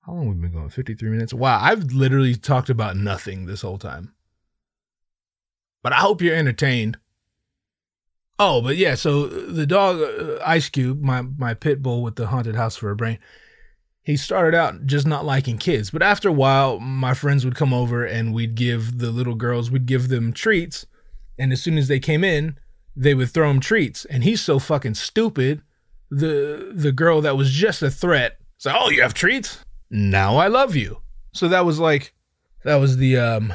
How 0.03 0.15
long 0.15 0.27
have 0.27 0.37
we 0.37 0.43
been 0.43 0.53
going? 0.53 0.69
53 0.69 1.11
minutes? 1.11 1.33
Wow, 1.33 1.61
I've 1.61 1.93
literally 1.93 2.35
talked 2.35 2.71
about 2.71 2.97
nothing 2.97 3.47
this 3.47 3.63
whole 3.63 3.79
time. 3.79 4.13
But 5.83 5.93
I 5.93 5.97
hope 5.97 6.21
you're 6.21 6.35
entertained. 6.35 6.99
Oh, 8.39 8.61
but 8.61 8.77
yeah, 8.77 8.97
so 8.97 9.27
the 9.27 9.67
dog 9.67 10.01
uh, 10.01 10.43
Ice 10.45 10.69
Cube, 10.69 11.03
my 11.03 11.23
my 11.23 11.55
pit 11.55 11.83
bull 11.83 12.03
with 12.03 12.17
the 12.17 12.27
haunted 12.27 12.57
house 12.57 12.77
for 12.77 12.91
a 12.91 12.97
brain, 12.97 13.19
he 14.03 14.17
started 14.17 14.57
out 14.57 14.87
just 14.87 15.07
not 15.07 15.25
liking 15.25 15.59
kids, 15.59 15.91
but 15.91 16.03
after 16.03 16.29
a 16.29 16.33
while, 16.33 16.81
my 16.81 17.15
friends 17.15 17.45
would 17.45 17.55
come 17.55 17.73
over 17.73 18.05
and 18.05 18.35
we'd 18.35 18.57
give 18.57 18.99
the 18.99 19.13
little 19.13 19.37
girls, 19.37 19.71
we'd 19.71 19.87
give 19.87 20.09
them 20.09 20.33
treats, 20.33 20.87
and 21.39 21.53
as 21.53 21.63
soon 21.63 21.79
as 21.79 21.87
they 21.87 22.01
came 22.01 22.25
in, 22.25 22.59
they 22.97 23.15
would 23.15 23.31
throw 23.31 23.49
him 23.49 23.61
treats, 23.61 24.05
and 24.07 24.25
he's 24.25 24.41
so 24.41 24.59
fucking 24.59 24.95
stupid. 24.95 25.63
The 26.11 26.73
the 26.75 26.93
girl 26.93 27.21
that 27.21 27.37
was 27.37 27.51
just 27.51 27.83
a 27.83 27.91
threat, 27.91 28.39
said, 28.59 28.75
"Oh, 28.77 28.91
you 28.91 29.03
have 29.03 29.15
treats? 29.15 29.65
Now 29.93 30.39
I 30.39 30.49
love 30.49 30.75
you. 30.75 31.03
So 31.33 31.49
that 31.49 31.67
was 31.67 31.79
like 31.79 32.15
that 32.65 32.77
was 32.77 32.97
the 32.97 33.19
um 33.19 33.53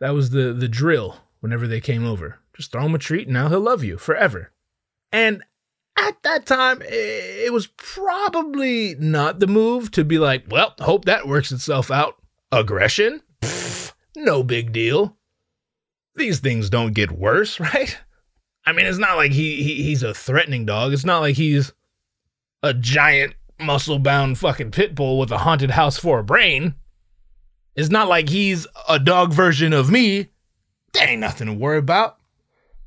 that 0.00 0.10
was 0.10 0.30
the 0.30 0.52
the 0.52 0.68
drill 0.68 1.16
whenever 1.40 1.66
they 1.66 1.80
came 1.80 2.04
over. 2.04 2.38
Just 2.54 2.70
throw 2.70 2.84
him 2.84 2.94
a 2.94 2.98
treat 2.98 3.26
and 3.26 3.34
now 3.34 3.48
he'll 3.48 3.60
love 3.60 3.82
you 3.82 3.96
forever. 3.96 4.52
And 5.10 5.42
at 5.96 6.22
that 6.22 6.44
time 6.46 6.82
it 6.82 7.52
was 7.52 7.68
probably 7.78 8.94
not 8.98 9.40
the 9.40 9.46
move 9.46 9.90
to 9.92 10.04
be 10.04 10.18
like, 10.18 10.44
well, 10.48 10.74
hope 10.78 11.06
that 11.06 11.26
works 11.26 11.50
itself 11.50 11.90
out. 11.90 12.16
Aggression? 12.52 13.22
Pfft, 13.40 13.94
no 14.14 14.42
big 14.42 14.72
deal. 14.72 15.16
These 16.14 16.40
things 16.40 16.68
don't 16.68 16.92
get 16.92 17.10
worse, 17.10 17.58
right? 17.60 17.98
I 18.66 18.72
mean, 18.72 18.86
it's 18.86 18.98
not 18.98 19.16
like 19.16 19.32
he, 19.32 19.62
he 19.62 19.82
he's 19.82 20.02
a 20.02 20.14
threatening 20.14 20.66
dog. 20.66 20.92
It's 20.92 21.04
not 21.04 21.20
like 21.20 21.36
he's 21.36 21.72
a 22.62 22.74
giant 22.74 23.34
muscle 23.64 23.98
bound 23.98 24.38
fucking 24.38 24.70
pit 24.70 24.94
bull 24.94 25.18
with 25.18 25.30
a 25.30 25.38
haunted 25.38 25.70
house 25.70 25.98
for 25.98 26.18
a 26.18 26.24
brain. 26.24 26.74
It's 27.74 27.90
not 27.90 28.08
like 28.08 28.28
he's 28.28 28.66
a 28.88 28.98
dog 28.98 29.32
version 29.32 29.72
of 29.72 29.90
me. 29.90 30.28
There 30.92 31.08
ain't 31.08 31.20
nothing 31.20 31.46
to 31.46 31.54
worry 31.54 31.78
about. 31.78 32.18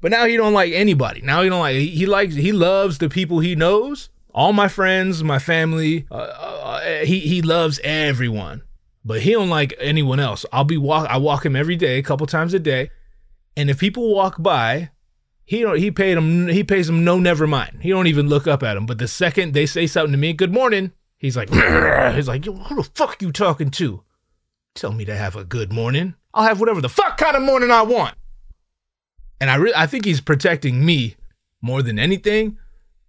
But 0.01 0.11
now 0.11 0.25
he 0.25 0.37
don't 0.37 0.53
like 0.53 0.71
anybody. 0.73 1.21
Now 1.21 1.41
he 1.41 1.49
don't 1.49 1.61
like 1.61 1.77
he 1.77 2.05
likes 2.05 2.35
he 2.35 2.51
loves 2.51 2.99
the 2.99 3.09
people 3.09 3.39
he 3.39 3.55
knows. 3.55 4.09
All 4.33 4.53
my 4.53 4.67
friends, 4.67 5.23
my 5.23 5.39
family. 5.39 6.05
Uh, 6.11 6.15
uh, 6.15 7.05
he 7.05 7.19
he 7.21 7.41
loves 7.41 7.79
everyone, 7.83 8.61
but 9.03 9.21
he 9.21 9.31
don't 9.31 9.49
like 9.49 9.73
anyone 9.79 10.19
else. 10.19 10.45
I'll 10.51 10.63
be 10.63 10.77
walk. 10.77 11.09
I 11.09 11.17
walk 11.17 11.45
him 11.45 11.55
every 11.55 11.75
day, 11.75 11.97
a 11.97 12.03
couple 12.03 12.27
times 12.27 12.53
a 12.53 12.59
day, 12.59 12.91
and 13.57 13.69
if 13.69 13.79
people 13.79 14.13
walk 14.13 14.35
by, 14.37 14.91
he 15.45 15.61
don't 15.61 15.77
he 15.77 15.91
paid 15.91 16.17
him 16.17 16.47
he 16.47 16.63
pays 16.63 16.89
him 16.89 17.03
no 17.03 17.19
never 17.19 17.47
mind. 17.47 17.79
He 17.81 17.89
don't 17.89 18.07
even 18.07 18.27
look 18.27 18.47
up 18.47 18.63
at 18.63 18.75
him. 18.75 18.85
But 18.85 18.97
the 18.97 19.07
second 19.07 19.53
they 19.53 19.65
say 19.65 19.87
something 19.87 20.11
to 20.11 20.17
me, 20.17 20.33
good 20.33 20.51
morning, 20.51 20.91
he's 21.17 21.37
like 21.37 21.49
he's 22.15 22.27
like, 22.27 22.45
Yo, 22.45 22.53
who 22.53 22.75
the 22.75 22.89
fuck 22.95 23.21
you 23.21 23.31
talking 23.31 23.71
to? 23.71 24.03
Tell 24.73 24.91
me 24.91 25.05
to 25.05 25.15
have 25.15 25.35
a 25.35 25.45
good 25.45 25.71
morning. 25.71 26.15
I'll 26.33 26.47
have 26.47 26.59
whatever 26.59 26.81
the 26.81 26.89
fuck 26.89 27.17
kind 27.17 27.37
of 27.37 27.43
morning 27.43 27.71
I 27.71 27.83
want. 27.83 28.15
And 29.39 29.49
I 29.49 29.55
re- 29.55 29.73
I 29.75 29.85
think 29.85 30.05
he's 30.05 30.19
protecting 30.19 30.83
me 30.85 31.15
more 31.61 31.81
than 31.81 31.99
anything, 31.99 32.57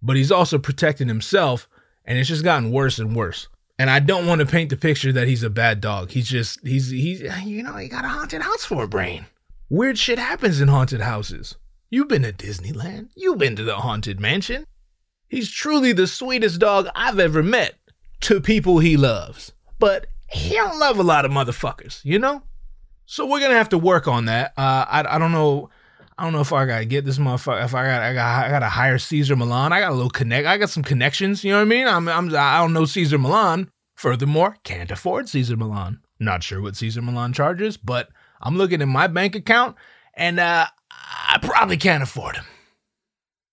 but 0.01 0.15
he's 0.15 0.31
also 0.31 0.57
protecting 0.57 1.07
himself, 1.07 1.67
and 2.05 2.17
it's 2.17 2.29
just 2.29 2.43
gotten 2.43 2.71
worse 2.71 2.99
and 2.99 3.15
worse. 3.15 3.47
And 3.79 3.89
I 3.89 3.99
don't 3.99 4.25
want 4.25 4.39
to 4.39 4.45
paint 4.45 4.69
the 4.69 4.77
picture 4.77 5.11
that 5.11 5.27
he's 5.27 5.43
a 5.43 5.49
bad 5.49 5.81
dog. 5.81 6.11
He's 6.11 6.27
just 6.27 6.65
he's 6.65 6.89
he's 6.89 7.21
you 7.21 7.63
know 7.63 7.75
he 7.75 7.87
got 7.87 8.05
a 8.05 8.09
haunted 8.09 8.41
house 8.41 8.63
for 8.63 8.83
a 8.83 8.87
brain. 8.87 9.25
Weird 9.69 9.97
shit 9.97 10.19
happens 10.19 10.61
in 10.61 10.67
haunted 10.67 11.01
houses. 11.01 11.55
You've 11.89 12.09
been 12.09 12.23
to 12.23 12.33
Disneyland. 12.33 13.09
You've 13.15 13.37
been 13.37 13.55
to 13.55 13.63
the 13.63 13.77
Haunted 13.77 14.19
Mansion. 14.19 14.65
He's 15.29 15.49
truly 15.49 15.93
the 15.93 16.07
sweetest 16.07 16.59
dog 16.59 16.89
I've 16.93 17.19
ever 17.19 17.41
met 17.41 17.75
to 18.21 18.41
people 18.41 18.79
he 18.79 18.97
loves. 18.97 19.53
But 19.79 20.07
he 20.29 20.55
don't 20.55 20.79
love 20.79 20.99
a 20.99 21.03
lot 21.03 21.23
of 21.23 21.31
motherfuckers, 21.31 22.03
you 22.03 22.19
know? 22.19 22.43
So 23.05 23.25
we're 23.25 23.39
gonna 23.39 23.53
have 23.53 23.69
to 23.69 23.77
work 23.77 24.07
on 24.07 24.25
that. 24.25 24.51
Uh, 24.57 24.85
I, 24.87 25.15
I 25.15 25.17
don't 25.17 25.31
know. 25.31 25.69
I 26.17 26.23
don't 26.23 26.33
know 26.33 26.41
if 26.41 26.51
I 26.51 26.65
gotta 26.65 26.83
get 26.83 27.05
this 27.05 27.19
motherfucker. 27.19 27.63
If 27.63 27.73
I 27.73 27.85
got, 27.85 28.01
I 28.01 28.13
got, 28.13 28.45
I 28.45 28.49
gotta 28.49 28.67
hire 28.67 28.97
Cesar 28.97 29.37
Millan. 29.37 29.71
I 29.71 29.79
got 29.79 29.91
a 29.91 29.95
little 29.95 30.09
connect. 30.09 30.45
I 30.45 30.57
got 30.57 30.69
some 30.69 30.83
connections. 30.83 31.41
You 31.43 31.51
know 31.51 31.59
what 31.59 31.67
I 31.67 31.69
mean? 31.69 31.87
I'm, 31.87 32.09
I'm, 32.09 32.35
I 32.35 32.57
don't 32.57 32.73
know 32.73 32.83
Cesar 32.83 33.17
Millan. 33.17 33.69
Furthermore, 33.95 34.57
can't 34.63 34.91
afford 34.91 35.29
Cesar 35.29 35.55
Millan. 35.55 36.01
Not 36.19 36.43
sure 36.43 36.61
what 36.61 36.75
Cesar 36.75 37.01
Millan 37.01 37.31
charges, 37.31 37.77
but 37.77 38.09
I'm 38.41 38.57
looking 38.57 38.81
at 38.81 38.87
my 38.87 39.07
bank 39.07 39.35
account, 39.35 39.77
and 40.15 40.39
uh, 40.39 40.67
I 41.29 41.37
probably 41.41 41.77
can't 41.77 42.03
afford 42.03 42.35
him. 42.35 42.45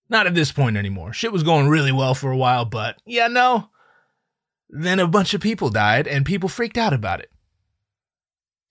Not 0.09 0.27
at 0.27 0.35
this 0.35 0.53
point 0.53 0.77
anymore. 0.77 1.13
Shit 1.13 1.33
was 1.33 1.43
going 1.43 1.69
really 1.69 1.93
well 1.93 2.15
for 2.15 2.31
a 2.31 2.37
while, 2.37 2.65
but 2.65 3.01
yeah, 3.07 3.29
no. 3.29 3.71
Then 4.69 5.01
a 5.01 5.07
bunch 5.07 5.35
of 5.35 5.41
people 5.41 5.71
died 5.71 6.07
and 6.07 6.27
people 6.27 6.49
freaked 6.49 6.79
out 6.79 6.93
about 6.93 7.21
it. 7.21 7.31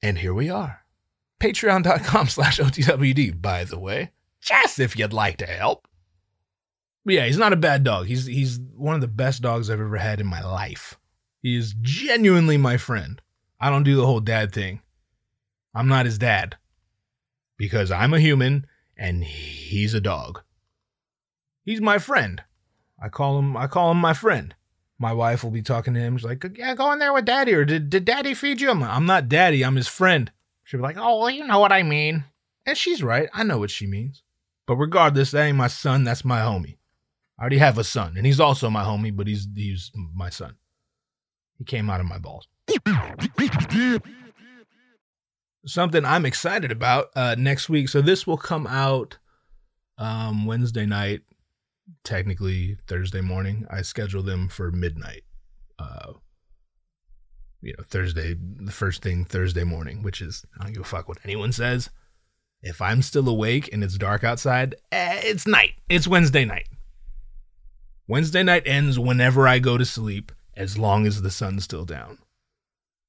And 0.02 0.18
here 0.18 0.34
we 0.34 0.50
are. 0.50 0.82
Patreon.com 1.40 2.28
slash 2.30 2.60
OTWD, 2.60 3.42
by 3.42 3.64
the 3.64 3.80
way. 3.80 4.12
Just 4.42 4.80
if 4.80 4.98
you'd 4.98 5.14
like 5.14 5.38
to 5.38 5.46
help. 5.46 5.88
But 7.06 7.16
yeah, 7.16 7.26
he's 7.26 7.38
not 7.38 7.54
a 7.54 7.58
bad 7.58 7.84
dog. 7.84 8.08
He's 8.08 8.26
he's 8.26 8.60
one 8.76 8.96
of 8.96 9.02
the 9.02 9.08
best 9.08 9.42
dogs 9.42 9.70
I've 9.70 9.80
ever 9.80 9.98
had 9.98 10.22
in 10.22 10.28
my 10.28 10.42
life. 10.42 10.98
He 11.42 11.56
is 11.56 11.76
genuinely 11.82 12.58
my 12.58 12.78
friend. 12.78 13.22
I 13.60 13.70
don't 13.70 13.84
do 13.84 13.96
the 13.96 14.06
whole 14.06 14.22
dad 14.22 14.54
thing. 14.54 14.82
I'm 15.76 15.88
not 15.88 16.06
his 16.06 16.18
dad. 16.18 16.58
Because 17.58 17.92
I'm 17.92 18.14
a 18.14 18.20
human 18.20 18.66
and 19.04 19.22
he's 19.22 19.94
a 19.94 20.00
dog. 20.00 20.42
He's 21.66 21.82
my 21.82 21.98
friend. 21.98 22.42
I 23.02 23.10
call 23.10 23.38
him 23.38 23.58
I 23.58 23.68
call 23.68 23.92
him 23.92 23.98
my 23.98 24.14
friend. 24.14 24.56
My 24.98 25.12
wife 25.12 25.44
will 25.44 25.52
be 25.52 25.62
talking 25.62 25.94
to 25.94 26.00
him. 26.00 26.18
She's 26.18 26.26
like, 26.26 26.46
"Yeah, 26.56 26.74
go 26.74 26.92
in 26.94 27.00
there 27.00 27.12
with 27.12 27.26
daddy." 27.26 27.54
Or 27.54 27.66
did, 27.66 27.90
did 27.90 28.06
daddy 28.06 28.34
feed 28.34 28.62
you? 28.62 28.72
I'm, 28.72 28.82
I'm 28.82 29.06
not 29.06 29.28
daddy. 29.28 29.64
I'm 29.64 29.76
his 29.76 29.90
friend. 29.90 30.32
She'll 30.64 30.80
be 30.80 30.84
like, 30.84 30.98
"Oh, 30.98 31.20
well, 31.20 31.30
you 31.30 31.46
know 31.46 31.60
what 31.60 31.74
I 31.74 31.84
mean." 31.84 32.24
And 32.66 32.78
she's 32.78 33.04
right. 33.04 33.30
I 33.34 33.44
know 33.44 33.58
what 33.58 33.72
she 33.72 33.86
means. 33.86 34.24
But 34.66 34.78
regardless, 34.78 35.32
that 35.32 35.44
ain't 35.44 35.58
my 35.58 35.68
son. 35.68 36.06
That's 36.06 36.24
my 36.24 36.40
homie. 36.40 36.78
I 37.38 37.42
already 37.42 37.58
have 37.58 37.78
a 37.78 37.84
son, 37.84 38.14
and 38.16 38.26
he's 38.26 38.40
also 38.40 38.70
my 38.70 38.84
homie, 38.84 39.14
but 39.14 39.28
he's 39.28 39.48
he's 39.54 39.92
my 40.16 40.30
son. 40.30 40.56
He 41.58 41.66
came 41.66 41.90
out 41.90 42.00
of 42.00 42.06
my 42.06 42.20
balls. 42.20 42.48
Something 45.66 46.06
I'm 46.06 46.26
excited 46.26 46.72
about 46.72 47.10
uh, 47.16 47.36
next 47.38 47.70
week. 47.70 47.90
So 47.90 48.02
this 48.02 48.28
will 48.28 48.38
come 48.38 48.68
out 48.68 49.18
um, 49.98 50.46
Wednesday 50.46 50.86
night, 50.86 51.22
technically 52.04 52.78
Thursday 52.88 53.22
morning. 53.22 53.66
I 53.70 53.82
schedule 53.82 54.24
them 54.24 54.50
for 54.50 54.72
midnight. 54.72 55.24
Uh, 55.80 56.14
you 57.62 57.74
know, 57.78 57.84
Thursday, 57.86 58.36
the 58.38 58.72
first 58.72 59.02
thing 59.02 59.24
Thursday 59.24 59.64
morning, 59.64 60.04
which 60.04 60.22
is 60.22 60.46
I 60.60 60.64
don't 60.64 60.74
give 60.74 60.82
a 60.82 60.86
fuck 60.86 61.08
what 61.08 61.20
anyone 61.24 61.54
says. 61.54 61.90
If 62.62 62.82
I'm 62.82 63.02
still 63.02 63.28
awake 63.28 63.70
and 63.74 63.84
it's 63.84 63.98
dark 63.98 64.24
outside, 64.24 64.76
eh, 64.92 65.22
it's 65.24 65.48
night. 65.48 65.74
It's 65.90 66.08
Wednesday 66.08 66.46
night. 66.46 66.68
Wednesday 68.08 68.44
night 68.44 68.64
ends 68.66 69.00
whenever 69.00 69.48
I 69.48 69.60
go 69.60 69.78
to 69.78 69.86
sleep, 69.86 70.32
as 70.56 70.78
long 70.78 71.06
as 71.06 71.22
the 71.22 71.32
sun's 71.32 71.64
still 71.64 71.86
down. 71.86 72.20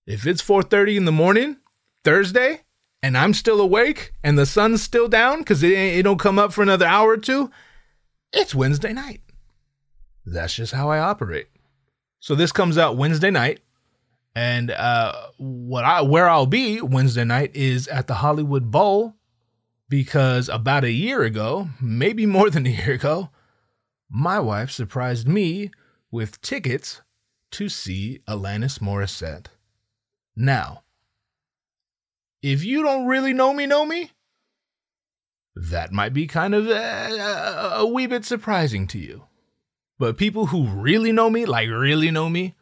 If 0.06 0.26
it's 0.26 0.42
4:30 0.42 0.96
in 0.96 1.04
the 1.04 1.12
morning, 1.12 1.56
Thursday, 2.04 2.60
and 3.02 3.16
I'm 3.16 3.34
still 3.34 3.60
awake 3.60 4.12
and 4.22 4.38
the 4.38 4.46
sun's 4.46 4.82
still 4.82 5.08
down 5.08 5.38
because 5.38 5.62
it, 5.62 5.72
it 5.72 6.02
don't 6.02 6.18
come 6.18 6.38
up 6.38 6.52
for 6.52 6.62
another 6.62 6.86
hour 6.86 7.10
or 7.10 7.16
two, 7.16 7.50
it's 8.32 8.54
Wednesday 8.54 8.92
night. 8.92 9.20
That's 10.26 10.54
just 10.54 10.72
how 10.72 10.90
I 10.90 10.98
operate. 10.98 11.48
So 12.20 12.34
this 12.34 12.52
comes 12.52 12.78
out 12.78 12.96
Wednesday 12.96 13.30
night, 13.30 13.60
and 14.34 14.70
uh, 14.70 15.12
what 15.36 15.84
I 15.84 16.00
where 16.00 16.28
I'll 16.28 16.46
be 16.46 16.80
Wednesday 16.80 17.24
night 17.24 17.54
is 17.54 17.86
at 17.88 18.06
the 18.06 18.14
Hollywood 18.14 18.70
Bowl 18.70 19.14
because 19.90 20.48
about 20.48 20.84
a 20.84 20.90
year 20.90 21.22
ago, 21.22 21.68
maybe 21.80 22.24
more 22.24 22.48
than 22.48 22.66
a 22.66 22.70
year 22.70 22.92
ago, 22.92 23.28
my 24.08 24.40
wife 24.40 24.70
surprised 24.70 25.28
me 25.28 25.70
with 26.10 26.40
tickets 26.40 27.02
to 27.50 27.68
see 27.68 28.20
Alanis 28.26 28.78
Morissette. 28.78 29.46
Now, 30.34 30.83
if 32.44 32.62
you 32.62 32.82
don't 32.82 33.06
really 33.06 33.32
know 33.32 33.54
me, 33.54 33.64
know 33.64 33.86
me, 33.86 34.10
that 35.56 35.92
might 35.92 36.12
be 36.12 36.26
kind 36.26 36.54
of 36.54 36.68
uh, 36.68 37.70
a 37.76 37.86
wee 37.86 38.06
bit 38.06 38.26
surprising 38.26 38.86
to 38.88 38.98
you. 38.98 39.24
But 39.98 40.18
people 40.18 40.44
who 40.46 40.66
really 40.66 41.10
know 41.10 41.30
me, 41.30 41.46
like 41.46 41.70
really 41.70 42.10
know 42.10 42.28
me, 42.28 42.54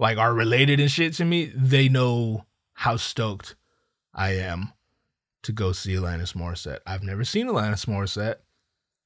like 0.00 0.18
are 0.18 0.34
related 0.34 0.80
and 0.80 0.90
shit 0.90 1.12
to 1.14 1.24
me, 1.24 1.52
they 1.54 1.88
know 1.88 2.46
how 2.72 2.96
stoked 2.96 3.54
I 4.12 4.30
am 4.30 4.72
to 5.42 5.52
go 5.52 5.70
see 5.70 5.94
Alanis 5.94 6.34
Morissette. 6.34 6.80
I've 6.84 7.04
never 7.04 7.24
seen 7.24 7.46
Alanis 7.46 7.86
Morissette, 7.86 8.38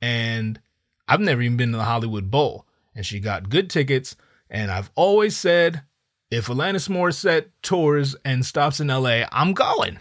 and 0.00 0.58
I've 1.06 1.20
never 1.20 1.42
even 1.42 1.58
been 1.58 1.72
to 1.72 1.78
the 1.78 1.84
Hollywood 1.84 2.30
Bowl. 2.30 2.64
And 2.94 3.04
she 3.04 3.20
got 3.20 3.50
good 3.50 3.68
tickets. 3.68 4.16
And 4.48 4.70
I've 4.70 4.90
always 4.94 5.36
said, 5.36 5.82
if 6.30 6.46
Alanis 6.46 6.88
Morissette 6.88 7.48
tours 7.60 8.16
and 8.24 8.46
stops 8.46 8.80
in 8.80 8.88
LA, 8.88 9.24
I'm 9.30 9.52
going. 9.52 9.98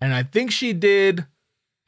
And 0.00 0.12
I 0.12 0.22
think 0.22 0.50
she 0.50 0.72
did 0.72 1.26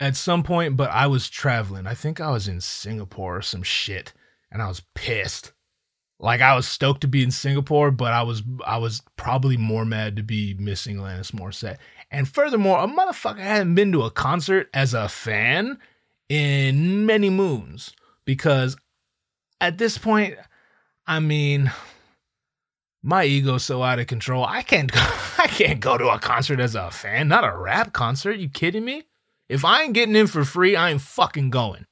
at 0.00 0.16
some 0.16 0.42
point, 0.42 0.76
but 0.76 0.90
I 0.90 1.06
was 1.06 1.28
traveling. 1.28 1.86
I 1.86 1.94
think 1.94 2.20
I 2.20 2.30
was 2.30 2.48
in 2.48 2.60
Singapore 2.60 3.38
or 3.38 3.42
some 3.42 3.62
shit, 3.62 4.12
and 4.50 4.62
I 4.62 4.68
was 4.68 4.82
pissed. 4.94 5.52
Like 6.20 6.40
I 6.40 6.56
was 6.56 6.66
stoked 6.66 7.02
to 7.02 7.08
be 7.08 7.22
in 7.22 7.30
Singapore, 7.30 7.90
but 7.90 8.12
I 8.12 8.22
was 8.22 8.42
I 8.66 8.78
was 8.78 9.02
probably 9.16 9.56
more 9.56 9.84
mad 9.84 10.16
to 10.16 10.22
be 10.22 10.54
missing 10.54 10.96
Alanis 10.96 11.32
Morissette. 11.32 11.78
And 12.10 12.26
furthermore, 12.26 12.82
a 12.82 12.86
motherfucker 12.88 13.38
hadn't 13.38 13.74
been 13.74 13.92
to 13.92 14.02
a 14.02 14.10
concert 14.10 14.68
as 14.74 14.94
a 14.94 15.08
fan 15.08 15.78
in 16.28 17.06
many 17.06 17.30
moons 17.30 17.92
because 18.24 18.76
at 19.60 19.78
this 19.78 19.96
point, 19.96 20.36
I 21.06 21.20
mean, 21.20 21.70
my 23.02 23.24
ego's 23.24 23.64
so 23.64 23.82
out 23.82 23.98
of 23.98 24.06
control. 24.06 24.44
I 24.44 24.62
can't 24.62 24.90
go, 24.90 25.00
I 25.40 25.46
can't 25.46 25.80
go 25.80 25.96
to 25.96 26.08
a 26.08 26.18
concert 26.18 26.58
as 26.58 26.74
a 26.74 26.90
fan, 26.90 27.28
not 27.28 27.44
a 27.44 27.56
rap 27.56 27.92
concert. 27.92 28.38
You 28.38 28.48
kidding 28.48 28.84
me? 28.84 29.04
If 29.48 29.64
I 29.64 29.82
ain't 29.82 29.94
getting 29.94 30.16
in 30.16 30.26
for 30.26 30.44
free, 30.44 30.76
I 30.76 30.90
ain't 30.90 31.00
fucking 31.00 31.50
going. 31.50 31.86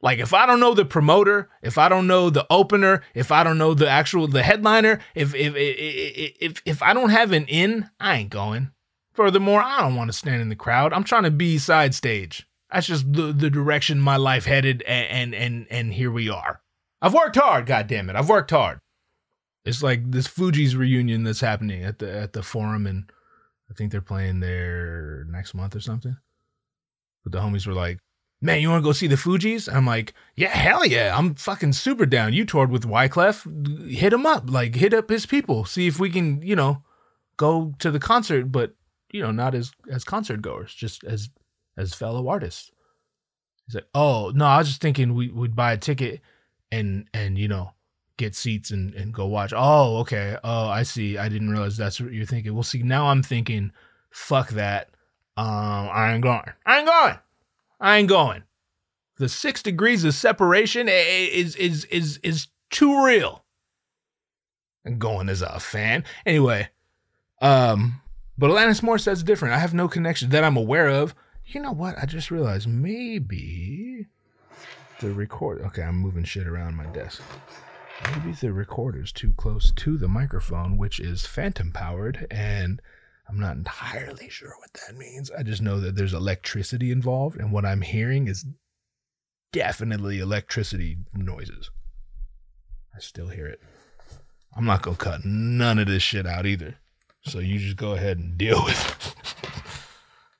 Like 0.00 0.18
if 0.18 0.32
I 0.34 0.46
don't 0.46 0.60
know 0.60 0.74
the 0.74 0.84
promoter, 0.84 1.48
if 1.62 1.78
I 1.78 1.88
don't 1.88 2.06
know 2.06 2.30
the 2.30 2.46
opener, 2.50 3.02
if 3.14 3.30
I 3.30 3.44
don't 3.44 3.58
know 3.58 3.74
the 3.74 3.88
actual 3.88 4.26
the 4.26 4.42
headliner, 4.42 5.00
if 5.14 5.34
if 5.34 5.54
if 5.56 6.32
if, 6.40 6.62
if 6.64 6.82
I 6.82 6.92
don't 6.92 7.10
have 7.10 7.32
an 7.32 7.46
in, 7.46 7.88
I 8.00 8.16
ain't 8.16 8.30
going. 8.30 8.72
Furthermore, 9.12 9.62
I 9.62 9.80
don't 9.80 9.94
want 9.94 10.08
to 10.10 10.16
stand 10.16 10.42
in 10.42 10.48
the 10.48 10.56
crowd. 10.56 10.92
I'm 10.92 11.04
trying 11.04 11.24
to 11.24 11.30
be 11.30 11.58
side 11.58 11.94
stage. 11.94 12.48
That's 12.72 12.86
just 12.86 13.12
the, 13.12 13.32
the 13.32 13.50
direction 13.50 14.00
my 14.00 14.16
life 14.16 14.46
headed, 14.46 14.82
and, 14.82 15.34
and 15.34 15.34
and 15.34 15.66
and 15.70 15.92
here 15.92 16.10
we 16.10 16.30
are. 16.30 16.60
I've 17.00 17.14
worked 17.14 17.36
hard, 17.36 17.66
God 17.66 17.86
damn 17.86 18.10
it! 18.10 18.16
I've 18.16 18.28
worked 18.28 18.50
hard. 18.50 18.80
It's 19.64 19.82
like 19.82 20.10
this 20.10 20.26
Fugees 20.26 20.76
reunion 20.76 21.22
that's 21.22 21.40
happening 21.40 21.84
at 21.84 21.98
the 21.98 22.12
at 22.12 22.32
the 22.32 22.42
forum, 22.42 22.86
and 22.86 23.10
I 23.70 23.74
think 23.74 23.92
they're 23.92 24.00
playing 24.00 24.40
there 24.40 25.24
next 25.28 25.54
month 25.54 25.76
or 25.76 25.80
something. 25.80 26.16
But 27.22 27.32
the 27.32 27.38
homies 27.38 27.66
were 27.66 27.72
like, 27.72 27.98
"Man, 28.40 28.60
you 28.60 28.70
want 28.70 28.82
to 28.82 28.88
go 28.88 28.92
see 28.92 29.06
the 29.06 29.14
Fugees?" 29.14 29.72
I'm 29.72 29.86
like, 29.86 30.14
"Yeah, 30.34 30.48
hell 30.48 30.84
yeah! 30.84 31.16
I'm 31.16 31.36
fucking 31.36 31.74
super 31.74 32.06
down." 32.06 32.32
You 32.32 32.44
toured 32.44 32.70
with 32.70 32.88
Wyclef, 32.88 33.88
hit 33.88 34.12
him 34.12 34.26
up, 34.26 34.50
like 34.50 34.74
hit 34.74 34.94
up 34.94 35.08
his 35.08 35.26
people, 35.26 35.64
see 35.64 35.86
if 35.86 36.00
we 36.00 36.10
can, 36.10 36.42
you 36.42 36.56
know, 36.56 36.82
go 37.36 37.74
to 37.78 37.90
the 37.90 38.00
concert, 38.00 38.50
but 38.50 38.74
you 39.12 39.22
know, 39.22 39.30
not 39.30 39.54
as 39.54 39.70
as 39.88 40.02
concert 40.02 40.42
goers, 40.42 40.74
just 40.74 41.04
as 41.04 41.30
as 41.76 41.94
fellow 41.94 42.28
artists. 42.28 42.72
He's 43.66 43.76
like, 43.76 43.88
oh 43.94 44.32
no, 44.34 44.44
I 44.44 44.58
was 44.58 44.68
just 44.68 44.80
thinking 44.80 45.14
we 45.14 45.28
we 45.28 45.40
would 45.40 45.54
buy 45.54 45.72
a 45.72 45.78
ticket 45.78 46.20
and 46.72 47.06
and 47.14 47.38
you 47.38 47.46
know 47.46 47.72
get 48.16 48.34
seats 48.34 48.70
and 48.70 48.94
and 48.94 49.12
go 49.12 49.26
watch. 49.26 49.52
Oh, 49.54 49.98
okay. 49.98 50.36
Oh, 50.42 50.68
I 50.68 50.82
see. 50.82 51.18
I 51.18 51.28
didn't 51.28 51.50
realize 51.50 51.76
that's 51.76 52.00
what 52.00 52.12
you're 52.12 52.26
thinking. 52.26 52.54
Well, 52.54 52.62
see, 52.62 52.82
now 52.82 53.06
I'm 53.06 53.22
thinking, 53.22 53.72
fuck 54.10 54.50
that. 54.50 54.90
Um, 55.36 55.88
I 55.92 56.12
ain't 56.12 56.22
going. 56.22 56.50
I 56.66 56.78
ain't 56.78 56.88
going. 56.88 57.18
I 57.80 57.96
ain't 57.98 58.08
going. 58.08 58.42
The 59.18 59.28
six 59.28 59.62
degrees 59.62 60.04
of 60.04 60.14
separation 60.14 60.88
is 60.88 61.56
is 61.56 61.84
is 61.86 62.18
is 62.22 62.48
too 62.70 63.04
real. 63.04 63.44
And 64.84 64.98
going 64.98 65.28
as 65.28 65.42
a 65.42 65.60
fan. 65.60 66.02
Anyway, 66.26 66.68
um, 67.40 68.00
but 68.36 68.50
Alanis 68.50 68.82
Morissette's 68.82 69.22
different. 69.22 69.54
I 69.54 69.58
have 69.58 69.74
no 69.74 69.86
connection 69.86 70.30
that 70.30 70.42
I'm 70.42 70.56
aware 70.56 70.88
of 70.88 71.14
you 71.46 71.60
know 71.60 71.72
what? 71.72 71.96
I 72.00 72.06
just 72.06 72.30
realized 72.30 72.68
maybe 72.68 74.06
the 75.00 75.10
record. 75.10 75.62
Okay, 75.62 75.82
I'm 75.82 75.96
moving 75.96 76.24
shit 76.24 76.46
around 76.46 76.76
my 76.76 76.86
desk. 76.86 77.22
Maybe 78.10 78.32
the 78.32 78.52
recorder's 78.52 79.12
too 79.12 79.32
close 79.36 79.72
to 79.72 79.96
the 79.96 80.08
microphone, 80.08 80.76
which 80.76 81.00
is 81.00 81.26
phantom 81.26 81.72
powered, 81.72 82.26
and 82.30 82.80
I'm 83.28 83.38
not 83.38 83.56
entirely 83.56 84.28
sure 84.28 84.52
what 84.58 84.72
that 84.74 84.96
means. 84.96 85.30
I 85.30 85.42
just 85.42 85.62
know 85.62 85.80
that 85.80 85.96
there's 85.96 86.14
electricity 86.14 86.90
involved, 86.90 87.38
and 87.38 87.52
what 87.52 87.64
I'm 87.64 87.80
hearing 87.80 88.28
is 88.28 88.44
definitely 89.52 90.18
electricity 90.18 90.98
noises. 91.14 91.70
I 92.94 93.00
still 93.00 93.28
hear 93.28 93.46
it. 93.46 93.60
I'm 94.54 94.66
not 94.66 94.82
gonna 94.82 94.96
cut 94.96 95.24
none 95.24 95.78
of 95.78 95.86
this 95.86 96.02
shit 96.02 96.26
out 96.26 96.46
either. 96.46 96.76
So 97.22 97.38
you 97.38 97.58
just 97.58 97.76
go 97.76 97.92
ahead 97.92 98.18
and 98.18 98.36
deal 98.36 98.62
with 98.64 98.88
it. 98.88 99.14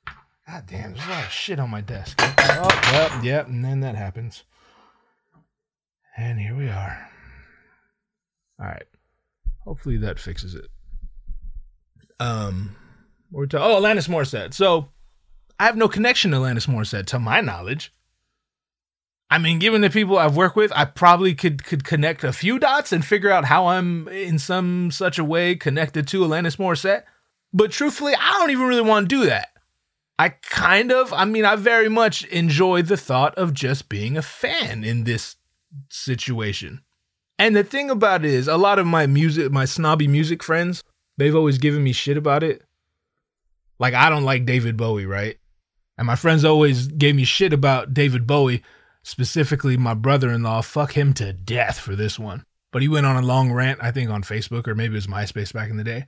God 0.47 0.65
damn, 0.67 0.93
there's 0.93 1.05
a 1.05 1.09
lot 1.09 1.23
of 1.25 1.31
shit 1.31 1.59
on 1.59 1.69
my 1.69 1.81
desk. 1.81 2.19
Oh, 2.19 2.81
yep, 2.91 3.23
yep, 3.23 3.47
and 3.47 3.63
then 3.63 3.79
that 3.79 3.95
happens. 3.95 4.43
And 6.15 6.39
here 6.39 6.55
we 6.55 6.69
are. 6.69 7.09
All 8.63 8.69
right. 8.69 8.85
Hopefully 9.65 9.97
that 9.97 10.19
fixes 10.19 10.55
it. 10.55 10.69
Um, 12.19 12.75
we're 13.31 13.45
to 13.47 13.61
oh 13.61 13.81
Alanis 13.81 14.07
Morissette. 14.07 14.53
So 14.53 14.89
I 15.59 15.65
have 15.65 15.75
no 15.75 15.89
connection 15.89 16.31
to 16.31 16.37
Alanis 16.37 16.67
Morissette, 16.67 17.05
to 17.07 17.19
my 17.19 17.41
knowledge. 17.41 17.91
I 19.29 19.37
mean, 19.39 19.59
given 19.59 19.81
the 19.81 19.89
people 19.89 20.17
I've 20.17 20.37
worked 20.37 20.55
with, 20.55 20.71
I 20.75 20.85
probably 20.85 21.33
could 21.33 21.63
could 21.65 21.83
connect 21.83 22.23
a 22.23 22.31
few 22.31 22.59
dots 22.59 22.93
and 22.93 23.03
figure 23.03 23.31
out 23.31 23.45
how 23.45 23.67
I'm 23.67 24.07
in 24.07 24.39
some 24.39 24.91
such 24.91 25.17
a 25.19 25.23
way 25.23 25.55
connected 25.55 26.07
to 26.09 26.21
Alanis 26.21 26.57
Morissette. 26.57 27.03
But 27.51 27.71
truthfully, 27.71 28.13
I 28.15 28.39
don't 28.39 28.51
even 28.51 28.67
really 28.67 28.81
want 28.81 29.09
to 29.09 29.15
do 29.15 29.25
that. 29.25 29.49
I 30.19 30.29
kind 30.29 30.91
of, 30.91 31.11
I 31.11 31.25
mean, 31.25 31.43
I 31.43 31.55
very 31.55 31.89
much 31.89 32.23
enjoy 32.25 32.83
the 32.83 32.97
thought 32.97 33.35
of 33.35 33.53
just 33.53 33.89
being 33.89 34.15
a 34.15 34.21
fan 34.21 34.83
in 34.83 35.03
this 35.03 35.35
situation. 35.89 36.83
And 37.39 37.55
the 37.55 37.63
thing 37.63 37.89
about 37.89 38.25
it 38.25 38.31
is, 38.31 38.47
a 38.47 38.57
lot 38.57 38.79
of 38.79 38.85
my 38.85 39.07
music, 39.07 39.51
my 39.51 39.65
snobby 39.65 40.07
music 40.07 40.43
friends, 40.43 40.83
they've 41.17 41.35
always 41.35 41.57
given 41.57 41.83
me 41.83 41.91
shit 41.91 42.17
about 42.17 42.43
it. 42.43 42.63
Like, 43.79 43.93
I 43.93 44.09
don't 44.09 44.23
like 44.23 44.45
David 44.45 44.77
Bowie, 44.77 45.05
right? 45.05 45.37
And 45.97 46.07
my 46.07 46.15
friends 46.15 46.45
always 46.45 46.87
gave 46.87 47.15
me 47.15 47.23
shit 47.23 47.53
about 47.53 47.93
David 47.93 48.25
Bowie, 48.25 48.63
specifically 49.03 49.77
my 49.77 49.93
brother 49.93 50.31
in 50.31 50.43
law. 50.43 50.61
Fuck 50.61 50.93
him 50.93 51.13
to 51.15 51.33
death 51.33 51.79
for 51.79 51.95
this 51.95 52.17
one. 52.17 52.45
But 52.71 52.81
he 52.81 52.87
went 52.87 53.05
on 53.05 53.15
a 53.15 53.25
long 53.25 53.51
rant, 53.51 53.79
I 53.81 53.91
think 53.91 54.09
on 54.09 54.23
Facebook 54.23 54.67
or 54.67 54.73
maybe 54.73 54.93
it 54.93 54.97
was 54.97 55.07
MySpace 55.07 55.53
back 55.53 55.69
in 55.69 55.77
the 55.77 55.83
day, 55.83 56.05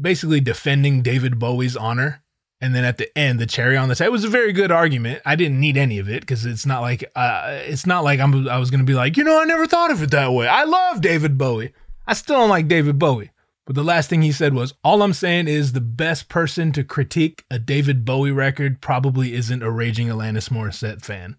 basically 0.00 0.40
defending 0.40 1.02
David 1.02 1.38
Bowie's 1.38 1.76
honor. 1.76 2.22
And 2.64 2.74
then 2.74 2.86
at 2.86 2.96
the 2.96 3.18
end, 3.18 3.40
the 3.40 3.44
cherry 3.44 3.76
on 3.76 3.90
the. 3.90 4.02
It 4.02 4.10
was 4.10 4.24
a 4.24 4.28
very 4.30 4.54
good 4.54 4.72
argument. 4.72 5.20
I 5.26 5.36
didn't 5.36 5.60
need 5.60 5.76
any 5.76 5.98
of 5.98 6.08
it 6.08 6.20
because 6.20 6.46
it's 6.46 6.64
not 6.64 6.80
like 6.80 7.04
uh, 7.14 7.60
it's 7.66 7.84
not 7.84 8.04
like 8.04 8.20
I'm. 8.20 8.48
I 8.48 8.56
was 8.56 8.70
gonna 8.70 8.84
be 8.84 8.94
like, 8.94 9.18
you 9.18 9.22
know, 9.22 9.38
I 9.38 9.44
never 9.44 9.66
thought 9.66 9.90
of 9.90 10.02
it 10.02 10.12
that 10.12 10.32
way. 10.32 10.48
I 10.48 10.64
love 10.64 11.02
David 11.02 11.36
Bowie. 11.36 11.74
I 12.06 12.14
still 12.14 12.38
don't 12.38 12.48
like 12.48 12.66
David 12.66 12.98
Bowie. 12.98 13.32
But 13.66 13.74
the 13.74 13.84
last 13.84 14.08
thing 14.08 14.22
he 14.22 14.32
said 14.32 14.54
was, 14.54 14.72
all 14.82 15.02
I'm 15.02 15.12
saying 15.12 15.46
is 15.46 15.72
the 15.72 15.82
best 15.82 16.30
person 16.30 16.72
to 16.72 16.84
critique 16.84 17.44
a 17.50 17.58
David 17.58 18.06
Bowie 18.06 18.32
record 18.32 18.80
probably 18.80 19.34
isn't 19.34 19.62
a 19.62 19.70
raging 19.70 20.08
Alanis 20.08 20.48
Morissette 20.48 21.04
fan. 21.04 21.36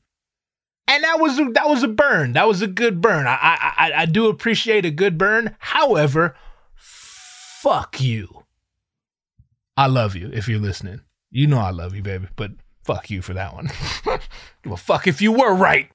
And 0.87 1.03
that 1.03 1.19
was 1.19 1.37
that 1.37 1.67
was 1.67 1.81
a 1.81 1.87
burn. 1.87 2.33
That 2.33 2.47
was 2.47 2.61
a 2.61 2.67
good 2.67 3.01
burn. 3.01 3.25
I 3.25 3.39
I, 3.41 3.91
I 3.95 4.05
do 4.05 4.29
appreciate 4.29 4.85
a 4.85 4.91
good 4.91 5.17
burn. 5.17 5.55
However, 5.57 6.35
fuck 6.75 7.99
you. 7.99 8.43
I 9.75 9.87
love 9.87 10.15
you 10.15 10.29
if 10.31 10.47
you're 10.47 10.59
listening. 10.59 11.01
You 11.35 11.47
know 11.47 11.57
I 11.57 11.71
love 11.71 11.93
you, 11.93 12.01
baby, 12.01 12.27
but 12.37 12.51
fuck 12.85 13.09
you 13.09 13.21
for 13.21 13.33
that 13.33 13.53
one. 13.53 13.69
well, 14.65 14.77
fuck 14.77 15.05
if 15.05 15.21
you 15.21 15.33
were 15.33 15.53
right. 15.53 15.89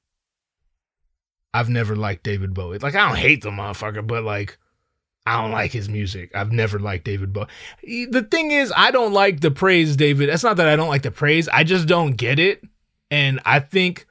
I've 1.55 1.71
never 1.71 1.97
liked 1.97 2.25
David 2.25 2.53
Bowie. 2.53 2.77
Like 2.77 2.95
I 2.95 3.09
don't 3.09 3.17
hate 3.17 3.43
the 3.43 3.49
motherfucker, 3.49 4.07
but 4.07 4.23
like 4.23 4.59
I 5.25 5.41
don't 5.41 5.51
like 5.51 5.73
his 5.73 5.89
music. 5.89 6.31
I've 6.35 6.53
never 6.53 6.79
liked 6.79 7.07
David 7.07 7.33
Bowie. 7.33 7.47
The 7.83 8.29
thing 8.31 8.51
is, 8.51 8.71
I 8.77 8.91
don't 8.91 9.15
like 9.15 9.41
the 9.41 9.51
praise, 9.51 9.97
David. 9.97 10.29
It's 10.29 10.45
not 10.45 10.59
that 10.59 10.69
I 10.69 10.77
don't 10.77 10.91
like 10.91 11.03
the 11.03 11.11
praise. 11.11 11.49
I 11.49 11.65
just 11.65 11.89
don't 11.89 12.19
get 12.19 12.39
it. 12.39 12.63
And 13.11 13.41
I 13.47 13.61
think, 13.61 14.07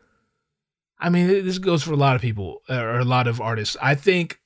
I 0.97 1.11
mean, 1.11 1.27
this 1.27 1.59
goes 1.59 1.83
for 1.83 1.93
a 1.93 1.95
lot 1.97 2.15
of 2.15 2.23
people 2.23 2.63
or 2.67 2.97
a 2.97 3.05
lot 3.05 3.27
of 3.27 3.39
artists. 3.39 3.77
I 3.79 3.93
think 3.93 4.38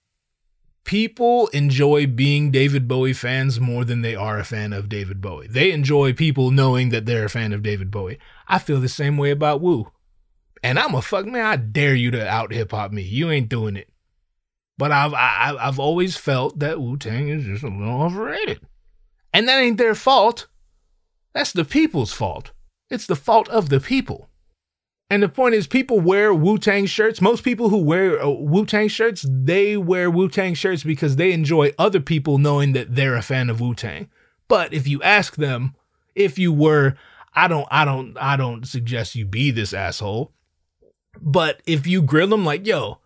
people 0.84 1.48
enjoy 1.48 2.08
being 2.08 2.52
David 2.52 2.88
Bowie 2.88 3.14
fans 3.14 3.60
more 3.60 3.86
than 3.86 4.02
they 4.02 4.16
are 4.16 4.40
a 4.40 4.44
fan 4.44 4.74
of 4.74 4.90
David 4.90 5.22
Bowie. 5.22 5.48
They 5.48 5.72
enjoy 5.72 6.14
people 6.14 6.52
knowing 6.52 6.90
that 6.90 7.06
they're 7.06 7.26
a 7.26 7.30
fan 7.30 7.54
of 7.54 7.64
David 7.64 7.92
Bowie. 7.92 8.20
I 8.48 8.60
feel 8.60 8.80
the 8.80 8.90
same 8.90 9.18
way 9.18 9.32
about 9.32 9.62
Wu. 9.62 9.92
And 10.62 10.80
I'm 10.80 10.96
a 10.96 11.02
fuck 11.02 11.26
man. 11.26 11.46
I 11.46 11.56
dare 11.58 11.96
you 11.96 12.12
to 12.12 12.28
out 12.28 12.54
hip 12.54 12.72
hop 12.72 12.92
me. 12.92 13.02
You 13.02 13.30
ain't 13.30 13.50
doing 13.50 13.76
it. 13.76 13.90
But 14.78 14.92
I've 14.92 15.14
I, 15.14 15.56
I've 15.60 15.80
always 15.80 16.18
felt 16.18 16.60
that 16.60 16.82
Wu 16.82 16.98
Tang 16.98 17.30
is 17.30 17.46
just 17.46 17.64
a 17.64 17.68
little 17.68 18.02
overrated, 18.02 18.60
and 19.32 19.48
that 19.48 19.60
ain't 19.60 19.78
their 19.78 19.94
fault. 19.94 20.48
That's 21.34 21.52
the 21.52 21.66
people's 21.66 22.12
fault. 22.12 22.52
It's 22.90 23.06
the 23.06 23.16
fault 23.16 23.48
of 23.50 23.70
the 23.70 23.80
people. 23.80 24.30
And 25.14 25.22
the 25.22 25.30
point 25.30 25.54
is, 25.54 25.68
people 25.68 26.00
wear 26.00 26.34
Wu 26.34 26.58
Tang 26.58 26.88
shirts. 26.88 27.22
Most 27.22 27.44
people 27.44 27.70
who 27.70 27.78
wear 27.78 28.20
uh, 28.20 28.30
Wu 28.30 28.66
Tang 28.66 28.88
shirts, 28.88 29.24
they 29.30 29.78
wear 29.78 30.10
Wu 30.10 30.28
Tang 30.28 30.56
shirts 30.56 30.84
because 30.84 31.18
they 31.18 31.34
enjoy 31.34 31.72
other 31.78 32.00
people 32.00 32.40
knowing 32.40 32.74
that 32.74 32.96
they're 32.96 33.16
a 33.16 33.22
fan 33.22 33.52
of 33.52 33.62
Wu 33.62 33.76
Tang. 33.76 34.10
But 34.48 34.74
if 34.74 34.88
you 34.88 35.04
ask 35.04 35.36
them, 35.36 35.76
if 36.16 36.40
you 36.40 36.52
were, 36.52 36.96
I 37.36 37.48
don't, 37.48 37.68
I 37.70 37.86
don't, 37.86 38.18
I 38.18 38.38
don't 38.38 38.68
suggest 38.68 39.14
you 39.14 39.28
be 39.28 39.52
this 39.52 39.72
asshole. 39.72 40.32
But 41.22 41.62
if 41.68 41.86
you 41.86 42.02
grill 42.02 42.30
them 42.30 42.44
like, 42.44 42.66
yo, 42.66 42.98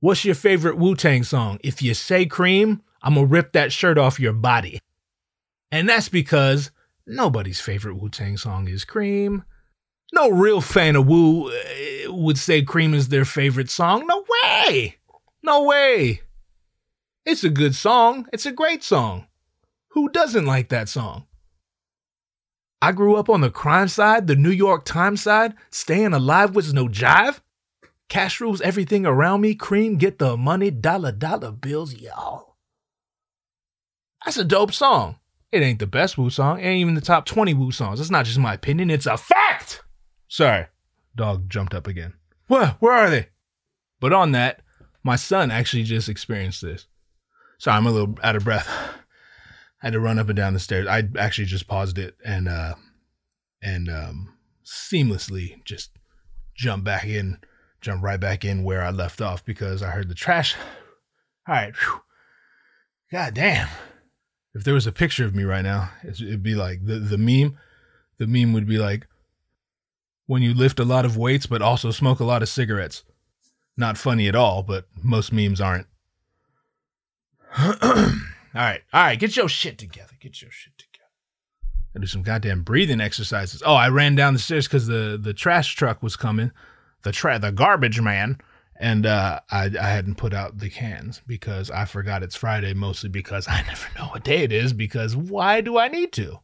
what's 0.00 0.26
your 0.26 0.34
favorite 0.34 0.76
Wu 0.76 0.94
Tang 0.94 1.22
song? 1.22 1.58
If 1.64 1.80
you 1.80 1.94
say 1.94 2.26
cream, 2.26 2.82
I'm 3.02 3.14
gonna 3.14 3.26
rip 3.28 3.52
that 3.52 3.72
shirt 3.72 3.96
off 3.96 4.20
your 4.20 4.34
body. 4.34 4.78
And 5.72 5.88
that's 5.88 6.10
because 6.10 6.70
nobody's 7.06 7.62
favorite 7.62 7.94
Wu 7.94 8.10
Tang 8.10 8.36
song 8.36 8.68
is 8.68 8.84
Cream. 8.84 9.42
No 10.14 10.30
real 10.30 10.60
fan 10.60 10.94
of 10.94 11.08
Wu 11.08 11.50
uh, 11.50 12.12
would 12.12 12.38
say 12.38 12.62
Cream 12.62 12.94
is 12.94 13.08
their 13.08 13.24
favorite 13.24 13.68
song. 13.68 14.06
No 14.06 14.24
way. 14.30 14.96
No 15.42 15.64
way. 15.64 16.20
It's 17.26 17.42
a 17.42 17.50
good 17.50 17.74
song. 17.74 18.28
It's 18.32 18.46
a 18.46 18.52
great 18.52 18.84
song. 18.84 19.26
Who 19.88 20.08
doesn't 20.08 20.46
like 20.46 20.68
that 20.68 20.88
song? 20.88 21.26
I 22.80 22.92
grew 22.92 23.16
up 23.16 23.28
on 23.28 23.40
the 23.40 23.50
crime 23.50 23.88
side, 23.88 24.28
the 24.28 24.36
New 24.36 24.50
York 24.50 24.84
Times 24.84 25.22
side, 25.22 25.54
staying 25.70 26.12
alive 26.12 26.54
was 26.54 26.72
no 26.72 26.86
jive. 26.86 27.40
Cash 28.08 28.40
rules 28.40 28.60
everything 28.60 29.06
around 29.06 29.40
me. 29.40 29.56
Cream, 29.56 29.96
get 29.96 30.20
the 30.20 30.36
money, 30.36 30.70
dollar, 30.70 31.10
dollar 31.10 31.50
bills, 31.50 31.94
y'all. 31.94 32.56
That's 34.24 34.36
a 34.36 34.44
dope 34.44 34.72
song. 34.72 35.16
It 35.50 35.62
ain't 35.62 35.80
the 35.80 35.86
best 35.86 36.16
Wu 36.18 36.30
song. 36.30 36.60
It 36.60 36.66
ain't 36.66 36.80
even 36.82 36.94
the 36.94 37.00
top 37.00 37.26
20 37.26 37.54
Wu 37.54 37.72
songs. 37.72 38.00
It's 38.00 38.10
not 38.10 38.26
just 38.26 38.38
my 38.38 38.54
opinion, 38.54 38.90
it's 38.90 39.06
a 39.06 39.16
fact. 39.16 39.83
Sorry. 40.34 40.66
Dog 41.14 41.48
jumped 41.48 41.74
up 41.74 41.86
again. 41.86 42.14
What? 42.48 42.78
Where 42.80 42.92
are 42.92 43.08
they? 43.08 43.28
But 44.00 44.12
on 44.12 44.32
that, 44.32 44.62
my 45.04 45.14
son 45.14 45.52
actually 45.52 45.84
just 45.84 46.08
experienced 46.08 46.60
this. 46.60 46.88
Sorry, 47.58 47.76
I'm 47.76 47.86
a 47.86 47.92
little 47.92 48.18
out 48.20 48.34
of 48.34 48.42
breath. 48.42 48.66
I 49.80 49.86
had 49.86 49.92
to 49.92 50.00
run 50.00 50.18
up 50.18 50.28
and 50.28 50.34
down 50.34 50.52
the 50.52 50.58
stairs. 50.58 50.88
I 50.88 51.04
actually 51.16 51.44
just 51.44 51.68
paused 51.68 51.98
it 51.98 52.16
and 52.24 52.48
uh 52.48 52.74
and 53.62 53.88
um 53.88 54.34
seamlessly 54.64 55.62
just 55.64 55.92
jump 56.56 56.82
back 56.82 57.04
in, 57.04 57.38
jump 57.80 58.02
right 58.02 58.18
back 58.18 58.44
in 58.44 58.64
where 58.64 58.82
I 58.82 58.90
left 58.90 59.20
off 59.20 59.44
because 59.44 59.84
I 59.84 59.90
heard 59.90 60.08
the 60.08 60.16
trash. 60.16 60.56
All 61.48 61.54
right. 61.54 61.76
Whew. 61.76 62.00
God 63.12 63.34
damn. 63.34 63.68
If 64.52 64.64
there 64.64 64.74
was 64.74 64.88
a 64.88 64.92
picture 64.92 65.26
of 65.26 65.36
me 65.36 65.44
right 65.44 65.62
now, 65.62 65.90
it'd 66.02 66.42
be 66.42 66.56
like 66.56 66.84
the 66.84 66.98
the 66.98 67.18
meme. 67.18 67.56
The 68.18 68.26
meme 68.26 68.52
would 68.52 68.66
be 68.66 68.78
like 68.78 69.06
when 70.26 70.42
you 70.42 70.54
lift 70.54 70.80
a 70.80 70.84
lot 70.84 71.04
of 71.04 71.16
weights 71.16 71.46
but 71.46 71.62
also 71.62 71.90
smoke 71.90 72.20
a 72.20 72.24
lot 72.24 72.42
of 72.42 72.48
cigarettes. 72.48 73.04
Not 73.76 73.98
funny 73.98 74.28
at 74.28 74.36
all, 74.36 74.62
but 74.62 74.86
most 75.02 75.32
memes 75.32 75.60
aren't. 75.60 75.86
all 77.58 77.74
right, 78.54 78.82
all 78.92 79.02
right, 79.02 79.18
get 79.18 79.36
your 79.36 79.48
shit 79.48 79.78
together. 79.78 80.12
Get 80.20 80.40
your 80.42 80.50
shit 80.50 80.76
together. 80.78 80.94
I 81.96 82.00
do 82.00 82.06
some 82.06 82.22
goddamn 82.22 82.62
breathing 82.62 83.00
exercises. 83.00 83.62
Oh, 83.64 83.74
I 83.74 83.88
ran 83.88 84.14
down 84.14 84.32
the 84.32 84.40
stairs 84.40 84.66
because 84.66 84.86
the 84.86 85.18
the 85.20 85.34
trash 85.34 85.74
truck 85.74 86.02
was 86.02 86.16
coming, 86.16 86.50
the 87.02 87.12
tra- 87.12 87.38
the 87.38 87.52
garbage 87.52 88.00
man, 88.00 88.38
and 88.76 89.06
uh, 89.06 89.40
I 89.50 89.70
I 89.80 89.88
hadn't 89.88 90.16
put 90.16 90.34
out 90.34 90.58
the 90.58 90.70
cans 90.70 91.22
because 91.26 91.70
I 91.70 91.84
forgot 91.84 92.22
it's 92.22 92.36
Friday. 92.36 92.74
Mostly 92.74 93.08
because 93.10 93.46
I 93.48 93.62
never 93.62 93.86
know 93.96 94.06
what 94.06 94.24
day 94.24 94.42
it 94.42 94.52
is. 94.52 94.72
Because 94.72 95.14
why 95.14 95.60
do 95.60 95.78
I 95.78 95.88
need 95.88 96.12
to? 96.14 96.40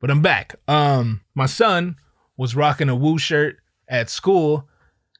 But 0.00 0.10
I'm 0.10 0.22
back. 0.22 0.54
Um, 0.68 1.22
my 1.34 1.46
son 1.46 1.96
was 2.38 2.56
rocking 2.56 2.88
a 2.88 2.96
Wu 2.96 3.18
shirt 3.18 3.58
at 3.88 4.08
school. 4.08 4.66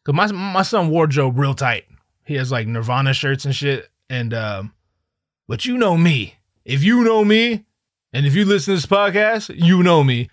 Cause 0.05 0.15
my 0.15 0.33
my 0.33 0.63
son 0.63 0.89
wardrobe 0.89 1.39
real 1.39 1.53
tight. 1.53 1.85
He 2.25 2.35
has 2.37 2.51
like 2.51 2.67
Nirvana 2.67 3.13
shirts 3.13 3.45
and 3.45 3.55
shit. 3.55 3.91
And 4.09 4.33
um, 4.33 4.73
but 5.47 5.67
you 5.67 5.77
know 5.77 5.99
me. 5.99 6.37
If 6.65 6.83
you 6.83 7.05
know 7.05 7.25
me, 7.25 7.67
and 8.13 8.25
if 8.25 8.35
you 8.35 8.47
listen 8.47 8.75
to 8.75 8.81
this 8.81 8.87
podcast, 8.87 9.55
you 9.55 9.83
know 9.83 10.03
me. 10.03 10.31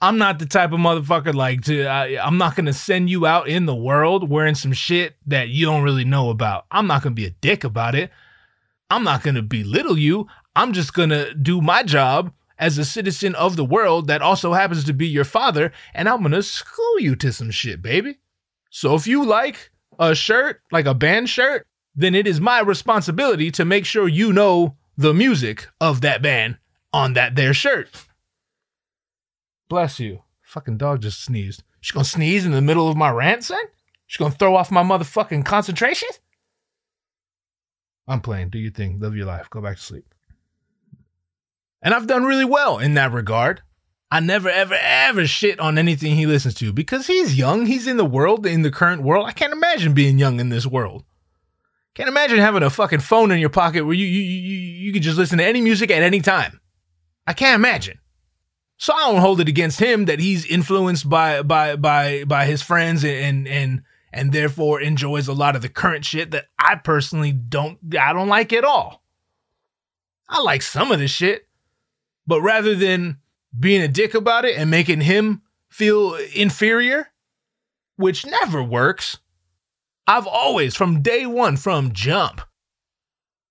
I'm 0.00 0.16
not 0.16 0.38
the 0.38 0.46
type 0.46 0.72
of 0.72 0.78
motherfucker 0.78 1.34
like 1.34 1.62
to. 1.62 1.86
I, 1.86 2.24
I'm 2.24 2.38
not 2.38 2.54
gonna 2.54 2.72
send 2.72 3.10
you 3.10 3.26
out 3.26 3.48
in 3.48 3.66
the 3.66 3.74
world 3.74 4.30
wearing 4.30 4.54
some 4.54 4.72
shit 4.72 5.16
that 5.26 5.48
you 5.48 5.66
don't 5.66 5.82
really 5.82 6.04
know 6.04 6.30
about. 6.30 6.66
I'm 6.70 6.86
not 6.86 7.02
gonna 7.02 7.14
be 7.14 7.26
a 7.26 7.30
dick 7.30 7.64
about 7.64 7.94
it. 7.94 8.10
I'm 8.90 9.02
not 9.02 9.22
gonna 9.22 9.42
belittle 9.42 9.98
you. 9.98 10.28
I'm 10.54 10.72
just 10.72 10.94
gonna 10.94 11.34
do 11.34 11.60
my 11.60 11.82
job 11.82 12.32
as 12.58 12.78
a 12.78 12.84
citizen 12.84 13.34
of 13.34 13.56
the 13.56 13.64
world 13.64 14.08
that 14.08 14.22
also 14.22 14.52
happens 14.52 14.84
to 14.84 14.92
be 14.92 15.06
your 15.06 15.24
father, 15.24 15.72
and 15.94 16.08
I'm 16.08 16.22
gonna 16.22 16.42
school 16.42 17.00
you 17.00 17.16
to 17.16 17.32
some 17.32 17.50
shit, 17.50 17.80
baby. 17.82 18.18
So 18.70 18.94
if 18.94 19.06
you 19.06 19.24
like 19.24 19.70
a 19.98 20.14
shirt, 20.14 20.60
like 20.70 20.86
a 20.86 20.94
band 20.94 21.28
shirt, 21.28 21.66
then 21.94 22.14
it 22.14 22.26
is 22.26 22.40
my 22.40 22.60
responsibility 22.60 23.50
to 23.52 23.64
make 23.64 23.84
sure 23.84 24.08
you 24.08 24.32
know 24.32 24.76
the 24.96 25.14
music 25.14 25.68
of 25.80 26.00
that 26.02 26.22
band 26.22 26.58
on 26.92 27.14
that 27.14 27.34
there 27.36 27.54
shirt. 27.54 27.88
Bless 29.68 30.00
you. 30.00 30.22
Fucking 30.42 30.78
dog 30.78 31.02
just 31.02 31.22
sneezed. 31.22 31.62
She 31.80 31.92
gonna 31.92 32.04
sneeze 32.04 32.46
in 32.46 32.52
the 32.52 32.62
middle 32.62 32.88
of 32.88 32.96
my 32.96 33.10
rant, 33.10 33.44
son? 33.44 33.62
She 34.06 34.18
gonna 34.18 34.34
throw 34.34 34.56
off 34.56 34.70
my 34.70 34.82
motherfucking 34.82 35.44
concentration? 35.44 36.08
I'm 38.06 38.20
playing. 38.20 38.48
Do 38.48 38.58
your 38.58 38.72
thing. 38.72 38.98
Live 38.98 39.14
your 39.14 39.26
life. 39.26 39.50
Go 39.50 39.60
back 39.60 39.76
to 39.76 39.82
sleep. 39.82 40.14
And 41.82 41.94
I've 41.94 42.06
done 42.06 42.24
really 42.24 42.44
well 42.44 42.78
in 42.78 42.94
that 42.94 43.12
regard. 43.12 43.62
I 44.10 44.20
never, 44.20 44.48
ever, 44.48 44.74
ever 44.74 45.26
shit 45.26 45.60
on 45.60 45.76
anything 45.76 46.16
he 46.16 46.26
listens 46.26 46.54
to 46.54 46.72
because 46.72 47.06
he's 47.06 47.36
young. 47.36 47.66
He's 47.66 47.86
in 47.86 47.98
the 47.98 48.04
world, 48.04 48.46
in 48.46 48.62
the 48.62 48.70
current 48.70 49.02
world. 49.02 49.26
I 49.28 49.32
can't 49.32 49.52
imagine 49.52 49.92
being 49.92 50.18
young 50.18 50.40
in 50.40 50.48
this 50.48 50.66
world. 50.66 51.04
Can't 51.94 52.08
imagine 52.08 52.38
having 52.38 52.62
a 52.62 52.70
fucking 52.70 53.00
phone 53.00 53.32
in 53.32 53.40
your 53.40 53.50
pocket 53.50 53.84
where 53.84 53.94
you 53.94 54.06
you 54.06 54.20
you, 54.20 54.56
you 54.56 54.92
can 54.92 55.02
just 55.02 55.18
listen 55.18 55.38
to 55.38 55.44
any 55.44 55.60
music 55.60 55.90
at 55.90 56.02
any 56.02 56.20
time. 56.20 56.60
I 57.26 57.32
can't 57.32 57.56
imagine. 57.56 57.98
So 58.76 58.94
I 58.94 59.10
don't 59.10 59.20
hold 59.20 59.40
it 59.40 59.48
against 59.48 59.80
him 59.80 60.04
that 60.04 60.20
he's 60.20 60.46
influenced 60.46 61.08
by 61.08 61.42
by 61.42 61.74
by 61.74 62.22
by 62.22 62.46
his 62.46 62.62
friends 62.62 63.04
and 63.04 63.48
and 63.48 63.82
and 64.12 64.32
therefore 64.32 64.80
enjoys 64.80 65.26
a 65.26 65.32
lot 65.32 65.56
of 65.56 65.62
the 65.62 65.68
current 65.68 66.04
shit 66.04 66.30
that 66.30 66.46
I 66.56 66.76
personally 66.76 67.32
don't 67.32 67.78
I 68.00 68.12
don't 68.12 68.28
like 68.28 68.52
at 68.52 68.64
all. 68.64 69.02
I 70.28 70.40
like 70.40 70.62
some 70.62 70.92
of 70.92 71.00
the 71.00 71.08
shit, 71.08 71.47
but 72.28 72.42
rather 72.42 72.74
than 72.76 73.16
being 73.58 73.80
a 73.80 73.88
dick 73.88 74.14
about 74.14 74.44
it 74.44 74.56
and 74.56 74.70
making 74.70 75.00
him 75.00 75.40
feel 75.70 76.14
inferior, 76.34 77.08
which 77.96 78.26
never 78.26 78.62
works, 78.62 79.16
I've 80.06 80.26
always, 80.26 80.76
from 80.76 81.02
day 81.02 81.24
one, 81.24 81.56
from 81.56 81.92
Jump, 81.92 82.42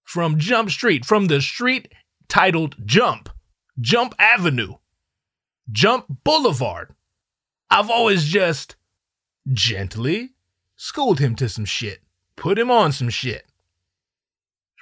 from 0.04 0.38
Jump 0.38 0.70
Street, 0.70 1.06
from 1.06 1.26
the 1.26 1.42
street 1.42 1.92
titled 2.30 2.76
Jump, 2.86 3.30
Jump 3.82 4.14
Avenue, 4.20 4.76
Jump 5.72 6.06
Boulevard, 6.24 6.94
I've 7.70 7.90
always 7.90 8.26
just 8.26 8.76
gently 9.52 10.36
schooled 10.76 11.20
him 11.20 11.36
to 11.36 11.50
some 11.50 11.66
shit, 11.66 12.02
put 12.36 12.60
him 12.60 12.70
on 12.70 12.92
some 12.92 13.10
shit. 13.10 13.46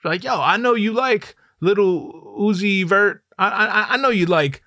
Like, 0.03 0.23
yo, 0.23 0.39
I 0.39 0.57
know 0.57 0.75
you 0.75 0.91
like 0.91 1.35
little 1.61 2.37
Uzi 2.39 2.85
Vert. 2.85 3.24
I, 3.37 3.47
I 3.49 3.93
I 3.93 3.97
know 3.97 4.09
you 4.09 4.25
like 4.25 4.63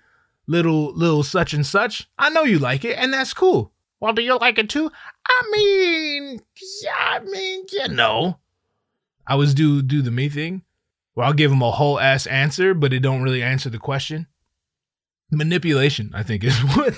little 0.47 0.93
little 0.95 1.23
such 1.23 1.55
and 1.55 1.65
such. 1.65 2.09
I 2.19 2.31
know 2.31 2.43
you 2.43 2.59
like 2.59 2.85
it, 2.85 2.97
and 2.99 3.13
that's 3.13 3.33
cool. 3.33 3.73
Well, 4.01 4.13
do 4.13 4.23
you 4.23 4.37
like 4.39 4.59
it 4.59 4.69
too? 4.69 4.91
I 5.27 5.43
mean, 5.53 6.41
yeah, 6.83 6.91
I 6.97 7.21
mean, 7.21 7.65
you 7.71 7.89
know. 7.89 8.39
I 9.27 9.35
was 9.35 9.55
do 9.55 9.83
do 9.83 10.03
the 10.03 10.11
me 10.11 10.29
thing, 10.29 10.63
where 11.15 11.27
I'll 11.27 11.33
give 11.33 11.53
him 11.53 11.63
a 11.63 11.71
whole 11.71 12.01
ass 12.01 12.27
answer, 12.27 12.75
but 12.75 12.93
it 12.93 13.01
don't 13.01 13.23
really 13.23 13.43
answer 13.43 13.69
the 13.69 13.79
question. 13.79 14.27
Manipulation, 15.31 16.11
I 16.15 16.23
think, 16.23 16.45
is 16.45 16.57
what. 16.75 16.95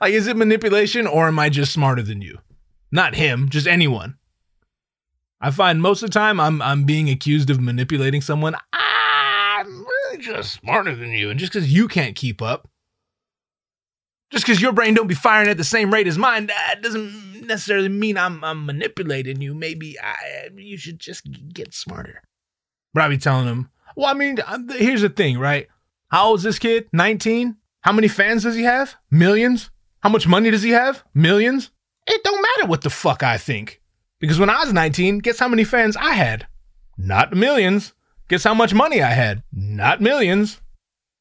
like, 0.00 0.12
is 0.12 0.28
it 0.28 0.36
manipulation, 0.36 1.06
or 1.06 1.26
am 1.26 1.38
I 1.38 1.48
just 1.48 1.72
smarter 1.72 2.02
than 2.02 2.22
you? 2.22 2.38
Not 2.92 3.14
him, 3.14 3.48
just 3.48 3.66
anyone. 3.66 4.16
I 5.40 5.50
find 5.50 5.80
most 5.80 6.02
of 6.02 6.10
the 6.10 6.18
time 6.18 6.38
I'm 6.38 6.60
I'm 6.60 6.84
being 6.84 7.08
accused 7.08 7.50
of 7.50 7.60
manipulating 7.60 8.20
someone. 8.20 8.54
Really 8.54 9.09
just 10.20 10.52
smarter 10.52 10.94
than 10.94 11.10
you, 11.10 11.30
and 11.30 11.38
just 11.38 11.52
because 11.52 11.72
you 11.72 11.88
can't 11.88 12.16
keep 12.16 12.40
up, 12.40 12.68
just 14.30 14.44
because 14.44 14.60
your 14.60 14.72
brain 14.72 14.94
don't 14.94 15.06
be 15.06 15.14
firing 15.14 15.48
at 15.48 15.56
the 15.56 15.64
same 15.64 15.92
rate 15.92 16.06
as 16.06 16.18
mine, 16.18 16.46
that 16.46 16.80
doesn't 16.82 17.46
necessarily 17.46 17.88
mean 17.88 18.16
I'm 18.16 18.42
I'm 18.44 18.64
manipulating 18.66 19.40
you. 19.40 19.54
Maybe 19.54 19.98
I 20.00 20.48
you 20.56 20.76
should 20.76 20.98
just 20.98 21.26
get 21.52 21.74
smarter. 21.74 22.22
But 22.94 23.04
I 23.04 23.08
be 23.08 23.18
telling 23.18 23.46
him, 23.46 23.70
well, 23.96 24.10
I 24.10 24.14
mean, 24.14 24.38
here's 24.70 25.02
the 25.02 25.08
thing, 25.08 25.38
right? 25.38 25.68
How 26.08 26.28
old 26.28 26.40
is 26.40 26.44
this 26.44 26.58
kid? 26.58 26.88
19? 26.92 27.56
How 27.82 27.92
many 27.92 28.08
fans 28.08 28.42
does 28.42 28.56
he 28.56 28.62
have? 28.62 28.96
Millions? 29.10 29.70
How 30.02 30.08
much 30.08 30.26
money 30.26 30.50
does 30.50 30.62
he 30.62 30.70
have? 30.70 31.04
Millions? 31.14 31.70
It 32.06 32.24
don't 32.24 32.42
matter 32.42 32.68
what 32.68 32.82
the 32.82 32.90
fuck 32.90 33.22
I 33.22 33.38
think. 33.38 33.80
Because 34.18 34.38
when 34.38 34.50
I 34.50 34.64
was 34.64 34.72
19, 34.72 35.18
guess 35.18 35.38
how 35.38 35.48
many 35.48 35.64
fans 35.64 35.96
I 35.96 36.12
had? 36.12 36.46
Not 36.98 37.32
millions. 37.32 37.94
Guess 38.30 38.44
how 38.44 38.54
much 38.54 38.72
money 38.72 39.02
I 39.02 39.10
had? 39.10 39.42
Not 39.52 40.00
millions. 40.00 40.60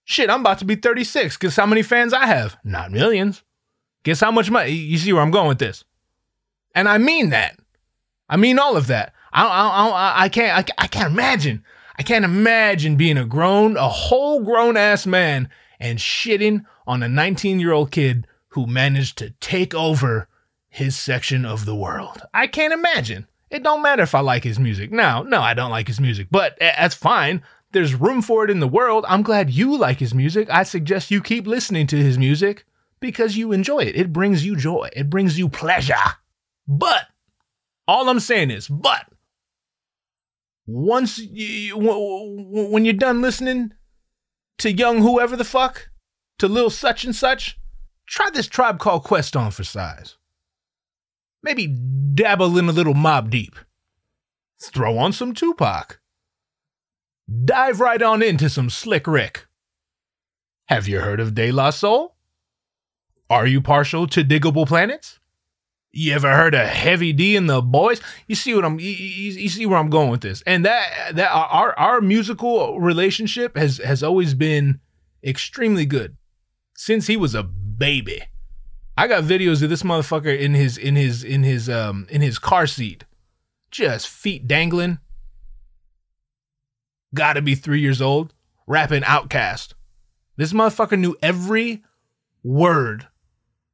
Shit, 0.06 0.30
I'm 0.30 0.42
about 0.42 0.60
to 0.60 0.66
be 0.66 0.76
36. 0.76 1.38
Guess 1.38 1.56
how 1.56 1.66
many 1.66 1.82
fans 1.82 2.14
I 2.14 2.28
have? 2.28 2.56
Not 2.64 2.92
millions. 2.92 3.42
Guess 4.04 4.20
how 4.20 4.30
much 4.30 4.52
money? 4.52 4.74
You 4.74 4.96
see 5.00 5.12
where 5.12 5.24
I'm 5.24 5.32
going 5.32 5.48
with 5.48 5.58
this? 5.58 5.84
And 6.76 6.88
I 6.88 7.00
mean 7.00 7.32
that. 7.32 7.58
I 8.30 8.38
mean 8.38 8.60
all 8.60 8.78
of 8.78 8.86
that. 8.88 9.14
I 9.34 9.44
I, 9.44 9.88
I, 9.88 10.24
I 10.26 10.30
can't 10.30 10.56
I, 10.56 10.84
I 10.84 10.86
can't 10.86 11.12
imagine. 11.12 11.64
I 11.98 12.04
can't 12.04 12.24
imagine 12.24 12.96
being 12.96 13.18
a 13.18 13.26
grown, 13.26 13.76
a 13.76 13.90
whole 13.90 14.44
grown 14.44 14.78
ass 14.78 15.08
man 15.08 15.50
and 15.80 15.98
shitting 15.98 16.64
on 16.86 17.02
a 17.02 17.10
19 17.10 17.60
year 17.60 17.72
old 17.72 17.90
kid 17.90 18.28
who 18.50 18.68
managed 18.68 19.18
to 19.18 19.32
take 19.40 19.74
over 19.74 20.28
his 20.70 20.96
section 20.96 21.44
of 21.44 21.66
the 21.66 21.76
world. 21.76 22.22
I 22.36 22.46
can't 22.46 22.72
imagine. 22.72 23.28
It 23.50 23.64
don't 23.64 23.82
matter 23.82 24.04
if 24.04 24.14
I 24.14 24.20
like 24.20 24.44
his 24.44 24.60
music. 24.60 24.92
No, 24.92 25.24
no, 25.24 25.42
I 25.42 25.54
don't 25.54 25.72
like 25.72 25.88
his 25.88 26.00
music, 26.00 26.28
but 26.30 26.58
that's 26.60 26.96
fine. 26.96 27.42
There's 27.72 27.96
room 27.96 28.22
for 28.22 28.44
it 28.44 28.50
in 28.50 28.60
the 28.60 28.68
world. 28.68 29.06
I'm 29.08 29.24
glad 29.24 29.50
you 29.50 29.78
like 29.78 30.00
his 30.00 30.14
music. 30.14 30.50
I 30.50 30.64
suggest 30.64 31.12
you 31.12 31.22
keep 31.22 31.48
listening 31.48 31.88
to 31.88 31.98
his 31.98 32.18
music 32.18 32.66
because 33.00 33.38
you 33.38 33.52
enjoy 33.52 33.80
it. 33.80 33.96
It 33.96 34.14
brings 34.14 34.46
you 34.46 34.56
joy. 34.56 34.90
It 34.94 35.10
brings 35.10 35.38
you 35.38 35.50
pleasure. 35.50 35.96
But 36.68 37.06
all 37.88 38.10
I'm 38.10 38.20
saying 38.20 38.52
is, 38.52 38.68
but 38.68 39.06
once 40.68 41.18
you, 41.18 41.76
when 41.78 42.86
you're 42.86 42.94
done 42.94 43.22
listening 43.22 43.74
to 44.60 44.72
young 44.72 45.00
whoever 45.00 45.36
the 45.36 45.44
fuck, 45.44 45.90
to 46.38 46.48
little 46.48 46.70
Such 46.70 47.04
and 47.04 47.16
Such, 47.16 47.60
try 48.06 48.30
this 48.30 48.48
tribe 48.48 48.78
called 48.78 49.04
Quest 49.04 49.36
on 49.36 49.50
for 49.50 49.64
size. 49.64 50.18
Maybe 51.42 51.68
dabble 51.68 52.58
in 52.58 52.68
a 52.68 52.74
little 52.74 52.94
Mobb 52.94 53.30
Deep. 53.30 53.56
Throw 54.62 54.98
on 54.98 55.14
some 55.14 55.34
Tupac. 55.34 56.00
Dive 57.46 57.80
right 57.80 58.02
on 58.02 58.22
into 58.22 58.50
some 58.50 58.70
Slick 58.70 59.08
Rick. 59.08 59.46
Have 60.68 60.88
you 60.88 61.00
heard 61.00 61.20
of 61.20 61.34
De 61.34 61.52
La 61.52 61.70
Soul? 61.70 62.16
Are 63.30 63.48
you 63.48 63.62
partial 63.62 64.08
to 64.08 64.24
Diggable 64.24 64.68
Planets? 64.68 65.20
You 65.92 66.14
ever 66.14 66.36
heard 66.36 66.54
of 66.54 66.68
Heavy 66.68 67.14
D 67.14 67.36
and 67.36 67.50
the 67.50 67.62
Boys? 67.62 68.02
You 68.28 68.36
see 68.36 68.54
what 68.54 68.66
I'm 68.66 68.80
you, 68.80 68.90
you, 68.90 69.32
you 69.32 69.50
see 69.50 69.66
where 69.66 69.80
I'm 69.80 69.90
going 69.90 70.10
with 70.10 70.22
this. 70.22 70.44
And 70.46 70.66
that 70.66 71.16
that 71.16 71.32
our 71.32 71.78
our 71.78 72.02
musical 72.02 72.80
relationship 72.80 73.58
has 73.58 73.78
has 73.78 74.04
always 74.04 74.34
been 74.34 74.80
extremely 75.24 75.86
good 75.86 76.18
since 76.76 77.08
he 77.08 77.18
was 77.18 77.34
a 77.34 77.44
baby. 77.44 78.22
I 79.00 79.08
got 79.08 79.24
videos 79.24 79.64
of 79.64 79.70
this 79.70 79.84
motherfucker 79.84 80.38
in 80.38 80.54
his 80.54 80.78
in 80.78 80.98
his 80.98 81.24
in 81.24 81.42
his 81.42 81.70
um 81.70 82.06
in 82.10 82.20
his 82.20 82.38
car 82.38 82.68
seat, 82.68 83.06
just 83.72 84.10
feet 84.10 84.46
dangling. 84.46 85.00
Got 87.16 87.34
to 87.34 87.42
be 87.42 87.56
three 87.56 87.80
years 87.80 88.02
old, 88.02 88.34
rapping 88.68 89.04
OutKast. 89.04 89.72
This 90.36 90.52
motherfucker 90.52 91.00
knew 91.00 91.16
every 91.24 91.82
word 92.44 93.08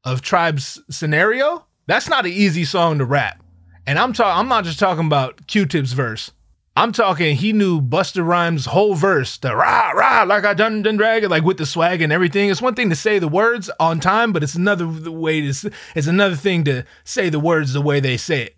of 0.03 0.21
Tribe's 0.21 0.79
scenario. 0.91 1.65
That's 1.87 2.07
not 2.07 2.27
an 2.27 2.31
easy 2.31 2.63
song 2.63 2.99
to 2.99 3.05
rap, 3.05 3.41
and 3.87 3.97
I'm 3.97 4.13
talking. 4.13 4.39
I'm 4.39 4.47
not 4.47 4.63
just 4.63 4.77
talking 4.77 5.07
about 5.07 5.47
Q-Tip's 5.47 5.93
verse. 5.93 6.29
I'm 6.77 6.91
talking. 6.91 7.37
He 7.37 7.53
knew 7.53 7.79
Busta 7.79 8.25
Rhymes' 8.25 8.65
whole 8.65 8.95
verse, 8.95 9.37
the 9.37 9.55
rah 9.55 9.91
rah 9.91 10.23
like 10.23 10.43
I 10.43 10.53
done 10.53 10.81
done 10.81 10.97
dragon, 10.97 11.29
like 11.29 11.43
with 11.43 11.57
the 11.57 11.65
swag 11.65 12.01
and 12.01 12.11
everything. 12.11 12.49
It's 12.49 12.61
one 12.61 12.75
thing 12.75 12.89
to 12.89 12.95
say 12.97 13.17
the 13.17 13.29
words 13.29 13.71
on 13.79 14.01
time, 14.01 14.33
but 14.33 14.43
it's 14.43 14.55
another 14.55 14.87
way 14.87 15.39
to. 15.49 15.71
It's 15.95 16.07
another 16.07 16.35
thing 16.35 16.65
to 16.65 16.83
say 17.05 17.29
the 17.29 17.39
words 17.39 17.71
the 17.71 17.81
way 17.81 18.01
they 18.01 18.17
say 18.17 18.43
it, 18.43 18.57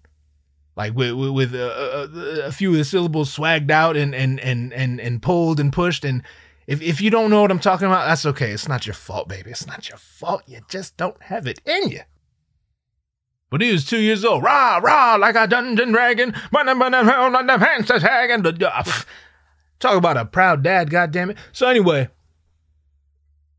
like 0.76 0.95
with 0.95 1.13
with, 1.13 1.30
with 1.30 1.55
a, 1.55 2.43
a, 2.45 2.51
few 2.51 2.72
of 2.72 2.78
the 2.78 2.86
syllables 2.86 3.36
swagged 3.36 3.70
out 3.70 3.95
and 3.95 4.15
and 4.15 4.39
and 4.39 4.74
and 4.74 4.99
and 4.99 5.22
pulled 5.22 5.59
and 5.59 5.72
pushed. 5.72 6.03
And 6.03 6.24
if 6.65 6.82
if 6.82 6.99
you 6.99 7.11
don't 7.11 7.30
know 7.30 7.43
what 7.43 7.51
I'm 7.51 7.59
talking 7.59 7.86
about, 7.86 8.07
that's 8.07 8.26
okay. 8.26 8.49
It's 8.49 8.68
not 8.68 8.88
your 8.88 8.95
fault, 8.95 9.28
baby. 9.28 9.51
It's 9.51 9.68
not 9.68 9.88
your 9.89 9.99
fault. 9.99 10.41
You 10.47 10.61
just 10.68 10.97
don't 10.97 11.22
have 11.22 11.45
it 11.45 11.61
in 11.68 11.89
you. 11.89 12.01
But 13.50 13.62
he 13.62 13.72
was 13.72 13.86
two 13.86 14.00
years 14.00 14.26
old. 14.26 14.43
Rah, 14.43 14.78
rah, 14.78 15.16
like 15.16 15.36
a 15.36 15.48
dungeon 15.48 15.91
dragon. 15.91 16.34
Running, 16.52 16.78
running 16.80 17.10
on 17.10 17.48
the 17.48 17.58
pants. 17.58 17.89
And 17.89 18.45
uh, 18.45 18.84
talk 19.80 19.95
about 19.95 20.18
a 20.18 20.26
proud 20.26 20.64
dad, 20.64 20.89
goddamn 20.89 21.32
it. 21.32 21.38
So 21.54 21.68
anyway, 21.68 22.10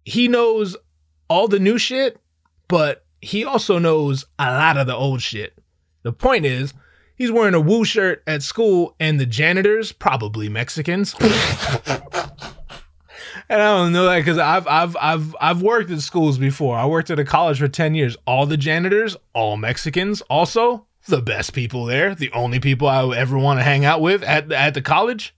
he 0.05 0.28
knows 0.28 0.76
all 1.28 1.49
the 1.49 1.59
new 1.59 1.78
shit, 1.78 2.20
but 2.68 3.05
he 3.20 3.45
also 3.45 3.78
knows 3.78 4.24
a 4.39 4.51
lot 4.51 4.76
of 4.76 4.86
the 4.86 4.95
old 4.95 5.22
shit. 5.22 5.59
The 6.03 6.12
point 6.12 6.45
is, 6.45 6.74
he's 7.16 7.32
wearing 7.32 7.55
a 7.55 7.61
Wu 7.61 7.84
shirt 7.84 8.22
at 8.26 8.43
school, 8.43 8.95
and 9.01 9.18
the 9.18 9.26
janitors, 9.26 9.93
probably 9.93 10.49
Mexicans, 10.49 11.14
and 13.49 13.62
I 13.62 13.76
don't 13.76 13.92
know 13.92 14.07
that 14.07 14.18
because 14.18 14.38
I've 14.38 14.66
I've 14.66 14.96
I've 15.01 15.36
I've 15.40 15.62
worked 15.62 15.90
in 15.90 16.01
schools 16.01 16.38
before. 16.38 16.76
I 16.76 16.86
worked 16.86 17.11
at 17.11 17.18
a 17.18 17.24
college 17.24 17.59
for 17.59 17.68
ten 17.68 17.94
years. 17.94 18.16
All 18.26 18.46
the 18.46 18.57
janitors, 18.57 19.16
all 19.32 19.57
Mexicans. 19.57 20.20
Also, 20.22 20.86
the 21.07 21.22
best 21.22 21.53
people 21.55 21.84
there. 21.86 22.14
The 22.14 22.30
only 22.32 22.61
people 22.61 22.88
I 22.88 23.03
would 23.03 23.16
ever 23.16 23.38
want 23.38 23.59
to 23.59 23.64
hang 23.64 23.84
out 23.84 24.01
with 24.01 24.22
at 24.22 24.53
at 24.53 24.74
the 24.74 24.82
college. 24.82 25.34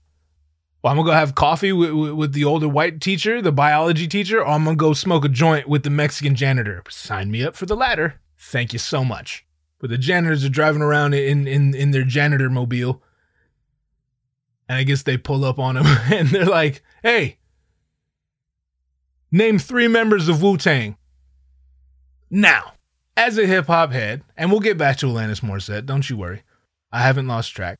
Well, 0.83 0.91
I'm 0.91 0.97
gonna 0.97 1.09
go 1.09 1.13
have 1.13 1.35
coffee 1.35 1.71
with, 1.71 1.91
with, 1.91 2.11
with 2.11 2.33
the 2.33 2.45
older 2.45 2.67
white 2.67 3.01
teacher, 3.01 3.41
the 3.41 3.51
biology 3.51 4.07
teacher, 4.07 4.39
or 4.39 4.47
I'm 4.47 4.63
gonna 4.63 4.75
go 4.75 4.93
smoke 4.93 5.23
a 5.23 5.29
joint 5.29 5.69
with 5.69 5.83
the 5.83 5.91
Mexican 5.91 6.35
janitor. 6.35 6.83
Sign 6.89 7.29
me 7.29 7.43
up 7.43 7.55
for 7.55 7.67
the 7.67 7.75
latter. 7.75 8.15
Thank 8.37 8.73
you 8.73 8.79
so 8.79 9.05
much. 9.05 9.45
But 9.79 9.91
the 9.91 9.97
janitors 9.97 10.43
are 10.43 10.49
driving 10.49 10.81
around 10.81 11.13
in 11.13 11.47
in 11.47 11.75
in 11.75 11.91
their 11.91 12.03
janitor 12.03 12.49
mobile, 12.49 13.03
and 14.67 14.77
I 14.77 14.83
guess 14.83 15.03
they 15.03 15.17
pull 15.17 15.45
up 15.45 15.59
on 15.59 15.77
him 15.77 15.85
and 16.11 16.29
they're 16.29 16.45
like, 16.45 16.83
"Hey." 17.03 17.37
Name 19.31 19.59
three 19.59 19.87
members 19.87 20.27
of 20.27 20.41
Wu 20.41 20.57
Tang. 20.57 20.97
Now, 22.29 22.73
as 23.15 23.37
a 23.37 23.45
hip 23.45 23.67
hop 23.67 23.91
head, 23.91 24.23
and 24.35 24.51
we'll 24.51 24.59
get 24.59 24.77
back 24.77 24.97
to 24.97 25.05
Alanis 25.05 25.41
Morissette, 25.41 25.85
don't 25.85 26.09
you 26.09 26.17
worry. 26.17 26.43
I 26.91 27.01
haven't 27.01 27.27
lost 27.27 27.55
track. 27.55 27.77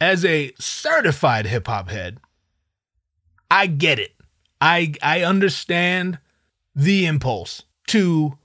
As 0.00 0.24
a 0.24 0.52
certified 0.58 1.46
hip 1.46 1.66
hop 1.66 1.90
head, 1.90 2.18
I 3.50 3.66
get 3.66 3.98
it. 3.98 4.12
I 4.60 4.94
I 5.02 5.22
understand 5.22 6.18
the 6.74 7.06
impulse 7.06 7.62
to 7.88 8.38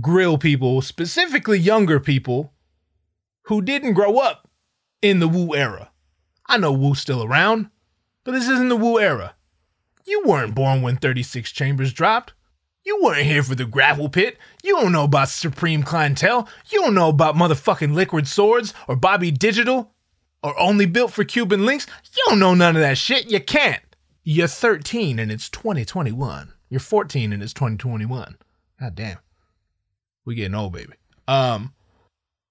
grill 0.00 0.38
people, 0.38 0.82
specifically 0.82 1.58
younger 1.58 1.98
people 1.98 2.52
who 3.42 3.62
didn't 3.62 3.94
grow 3.94 4.18
up 4.18 4.48
in 5.02 5.18
the 5.18 5.28
Wu 5.28 5.54
era. 5.54 5.90
I 6.46 6.58
know 6.58 6.72
Wu's 6.72 7.00
still 7.00 7.24
around, 7.24 7.70
but 8.24 8.32
this 8.32 8.48
isn't 8.48 8.68
the 8.68 8.76
Wu 8.76 8.98
era. 9.00 9.34
You 10.08 10.22
weren't 10.24 10.54
born 10.54 10.80
when 10.80 10.96
36 10.96 11.52
Chambers 11.52 11.92
dropped. 11.92 12.32
You 12.82 12.98
weren't 13.02 13.26
here 13.26 13.42
for 13.42 13.54
the 13.54 13.66
gravel 13.66 14.08
pit. 14.08 14.38
You 14.62 14.76
don't 14.76 14.92
know 14.92 15.04
about 15.04 15.28
Supreme 15.28 15.82
Clientele. 15.82 16.48
You 16.70 16.80
don't 16.80 16.94
know 16.94 17.10
about 17.10 17.34
motherfucking 17.34 17.92
Liquid 17.92 18.26
Swords 18.26 18.72
or 18.88 18.96
Bobby 18.96 19.30
Digital 19.30 19.92
or 20.42 20.58
Only 20.58 20.86
Built 20.86 21.12
for 21.12 21.24
Cuban 21.24 21.66
Links. 21.66 21.86
You 22.16 22.24
don't 22.26 22.38
know 22.38 22.54
none 22.54 22.74
of 22.74 22.80
that 22.80 22.96
shit. 22.96 23.30
You 23.30 23.38
can't. 23.38 23.82
You're 24.24 24.48
13 24.48 25.18
and 25.18 25.30
it's 25.30 25.50
2021. 25.50 26.54
You're 26.70 26.80
14 26.80 27.32
and 27.34 27.42
it's 27.42 27.52
2021. 27.52 28.38
God 28.80 28.94
damn. 28.94 29.18
We 30.24 30.36
getting 30.36 30.54
old, 30.54 30.72
baby. 30.72 30.94
Um, 31.26 31.74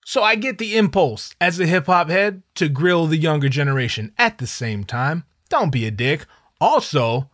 so 0.06 0.22
I 0.22 0.36
get 0.36 0.60
the 0.60 0.78
impulse 0.78 1.34
as 1.42 1.60
a 1.60 1.66
hip 1.66 1.88
hop 1.88 2.10
head 2.10 2.44
to 2.56 2.70
grill 2.70 3.08
the 3.08 3.18
younger 3.18 3.50
generation. 3.50 4.14
At 4.20 4.38
the 4.38 4.48
same 4.48 4.84
time, 4.84 5.26
don't 5.50 5.72
be 5.72 5.88
a 5.88 5.92
dick. 5.92 6.28
Also, 6.62 7.30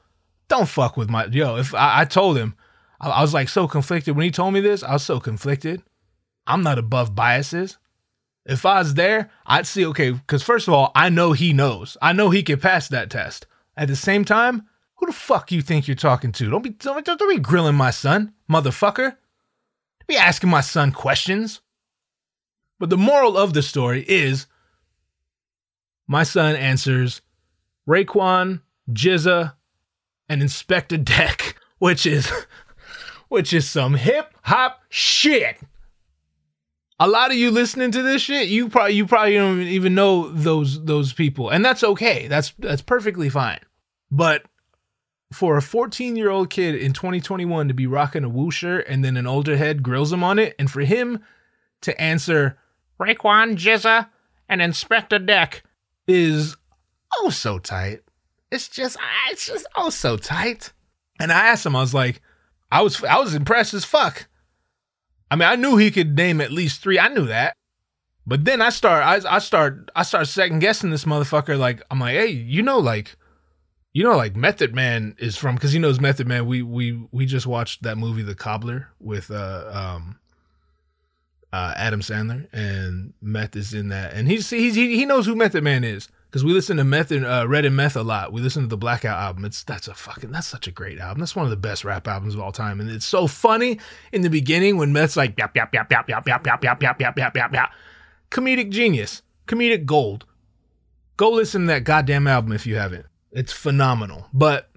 don't 0.53 0.69
fuck 0.69 0.97
with 0.97 1.09
my 1.09 1.25
yo. 1.25 1.55
If 1.55 1.73
I, 1.73 2.01
I 2.01 2.05
told 2.05 2.37
him, 2.37 2.55
I, 3.01 3.09
I 3.09 3.21
was 3.21 3.33
like 3.33 3.49
so 3.49 3.67
conflicted 3.67 4.15
when 4.15 4.23
he 4.23 4.31
told 4.31 4.53
me 4.53 4.61
this. 4.61 4.83
I 4.83 4.93
was 4.93 5.03
so 5.03 5.19
conflicted. 5.19 5.81
I'm 6.45 6.61
not 6.61 6.77
above 6.77 7.15
biases. 7.15 7.77
If 8.45 8.65
I 8.65 8.79
was 8.79 8.93
there, 8.93 9.31
I'd 9.45 9.65
see 9.65 9.85
okay. 9.87 10.11
Because 10.11 10.43
first 10.43 10.67
of 10.67 10.73
all, 10.73 10.91
I 10.93 11.09
know 11.09 11.31
he 11.31 11.53
knows. 11.53 11.97
I 12.01 12.13
know 12.13 12.29
he 12.29 12.43
can 12.43 12.59
pass 12.59 12.87
that 12.89 13.09
test. 13.09 13.47
At 13.75 13.87
the 13.87 13.95
same 13.95 14.25
time, 14.25 14.67
who 14.95 15.07
the 15.07 15.13
fuck 15.13 15.51
you 15.51 15.61
think 15.61 15.87
you're 15.87 15.95
talking 15.95 16.31
to? 16.33 16.49
Don't 16.49 16.61
be 16.61 16.69
don't, 16.69 17.03
don't 17.03 17.29
be 17.29 17.39
grilling 17.39 17.75
my 17.75 17.89
son, 17.89 18.33
motherfucker. 18.49 19.09
Don't 19.09 20.07
be 20.07 20.17
asking 20.17 20.51
my 20.51 20.61
son 20.61 20.91
questions. 20.91 21.61
But 22.79 22.91
the 22.91 22.97
moral 22.97 23.37
of 23.37 23.53
the 23.53 23.63
story 23.63 24.05
is 24.07 24.45
my 26.07 26.23
son 26.23 26.55
answers 26.55 27.21
Raekwon, 27.87 28.61
GZA, 28.91 29.53
and 30.33 30.41
Inspectah 30.41 31.05
Deck, 31.05 31.55
which 31.77 32.05
is 32.05 32.29
which 33.29 33.53
is 33.53 33.69
some 33.69 33.93
hip 33.93 34.33
hop 34.41 34.81
shit. 34.89 35.57
A 36.99 37.07
lot 37.07 37.31
of 37.31 37.37
you 37.37 37.51
listening 37.51 37.91
to 37.91 38.01
this 38.01 38.21
shit, 38.21 38.47
you 38.47 38.69
probably 38.69 38.93
you 38.93 39.05
probably 39.05 39.35
don't 39.35 39.61
even 39.61 39.95
know 39.95 40.29
those 40.29 40.83
those 40.83 41.13
people, 41.13 41.49
and 41.49 41.63
that's 41.63 41.83
okay. 41.83 42.27
That's 42.27 42.53
that's 42.59 42.81
perfectly 42.81 43.29
fine. 43.29 43.59
But 44.11 44.43
for 45.31 45.57
a 45.57 45.61
14 45.61 46.15
year 46.15 46.29
old 46.29 46.49
kid 46.49 46.75
in 46.75 46.93
2021 46.93 47.67
to 47.67 47.73
be 47.73 47.87
rocking 47.87 48.23
a 48.23 48.29
Wu 48.29 48.51
shirt 48.51 48.85
and 48.87 49.03
then 49.03 49.17
an 49.17 49.25
older 49.25 49.57
head 49.57 49.81
grills 49.81 50.11
him 50.11 50.23
on 50.23 50.39
it, 50.39 50.55
and 50.57 50.69
for 50.69 50.81
him 50.81 51.23
to 51.81 51.99
answer 52.01 52.57
Raekwon, 52.99 53.55
GZA, 53.55 54.07
and 54.49 54.61
Inspectah 54.61 55.25
Deck 55.25 55.63
is 56.07 56.55
oh 57.19 57.29
so 57.29 57.59
tight. 57.59 58.01
It's 58.53 58.69
just 58.69 58.97
it's 59.31 59.47
just 59.47 59.65
oh 59.75 59.89
so 59.89 60.15
tight. 60.15 60.73
And 61.19 61.31
I 61.31 61.47
asked 61.47 61.65
him, 61.65 61.75
I 61.75 61.81
was 61.81 61.95
like, 61.95 62.21
I 62.71 62.83
was 62.83 63.03
I 63.03 63.17
was 63.19 63.33
impressed 63.33 63.73
as 63.73 63.83
fuck. 63.83 64.27
I 65.31 65.35
mean, 65.35 65.49
I 65.49 65.55
knew 65.55 65.77
he 65.77 65.89
could 65.89 66.15
name 66.15 66.39
at 66.39 66.51
least 66.51 66.79
three. 66.79 66.99
I 66.99 67.07
knew 67.07 67.25
that. 67.25 67.55
But 68.27 68.45
then 68.45 68.61
I 68.61 68.69
start 68.69 69.03
I 69.03 69.37
I 69.37 69.39
start 69.39 69.89
I 69.95 70.03
start 70.03 70.27
second 70.27 70.59
guessing 70.59 70.91
this 70.91 71.05
motherfucker. 71.05 71.57
Like 71.57 71.81
I'm 71.89 71.99
like, 71.99 72.13
hey, 72.13 72.27
you 72.27 72.61
know, 72.61 72.77
like 72.77 73.15
you 73.91 74.03
know, 74.03 74.15
like 74.15 74.35
Method 74.35 74.75
Man 74.75 75.15
is 75.17 75.35
from 75.35 75.55
because 75.55 75.71
he 75.71 75.79
knows 75.79 75.99
Method 75.99 76.27
Man. 76.27 76.45
We 76.45 76.61
we 76.61 77.07
we 77.11 77.25
just 77.25 77.47
watched 77.47 77.81
that 77.81 77.97
movie, 77.97 78.21
The 78.21 78.35
Cobbler, 78.35 78.87
with 78.99 79.31
uh 79.31 79.71
um 79.73 80.19
uh 81.51 81.73
Adam 81.75 82.01
Sandler, 82.01 82.47
and 82.53 83.13
Meth 83.19 83.55
is 83.55 83.73
in 83.73 83.89
that, 83.89 84.13
and 84.13 84.27
he's 84.27 84.47
he, 84.51 84.69
he 84.71 85.05
knows 85.05 85.25
who 85.25 85.35
Method 85.35 85.63
Man 85.63 85.83
is 85.83 86.07
because 86.33 86.43
we 86.43 86.51
listen 86.51 86.77
to 86.77 86.83
Method 86.83 87.23
uh, 87.23 87.45
Red 87.47 87.63
and 87.63 87.75
Meth 87.75 87.95
a 87.95 88.01
lot. 88.01 88.33
We 88.33 88.41
listen 88.41 88.63
to 88.63 88.67
the 88.67 88.75
Blackout 88.75 89.19
album. 89.19 89.45
It's 89.45 89.63
that's 89.63 89.87
a 89.87 89.93
fucking 89.93 90.31
that's 90.31 90.47
such 90.47 90.67
a 90.67 90.71
great 90.71 90.97
album. 90.97 91.19
That's 91.19 91.35
one 91.35 91.45
of 91.45 91.51
the 91.51 91.57
best 91.57 91.85
rap 91.85 92.07
albums 92.07 92.33
of 92.33 92.41
all 92.41 92.51
time, 92.51 92.79
and 92.79 92.89
it's 92.89 93.05
so 93.05 93.27
funny 93.27 93.79
in 94.11 94.23
the 94.23 94.31
beginning 94.31 94.77
when 94.77 94.91
Meth's 94.91 95.15
like 95.15 95.37
yap 95.37 95.55
yap 95.55 95.71
yap 95.71 95.91
yap 95.91 96.09
yap 96.09 96.27
yap 96.27 96.43
yap 96.43 96.63
yap 96.63 96.63
yap 96.63 96.99
yap 96.99 97.19
yap 97.19 97.35
yap 97.35 97.53
yap. 97.53 97.71
Comedic 98.31 98.71
genius, 98.71 99.21
comedic 99.45 99.85
gold. 99.85 100.25
Go 101.17 101.29
listen 101.29 101.61
to 101.61 101.67
that 101.67 101.83
goddamn 101.83 102.25
album 102.25 102.51
if 102.51 102.65
you 102.65 102.77
haven't. 102.77 103.05
It's 103.31 103.53
phenomenal. 103.53 104.25
But 104.33 104.71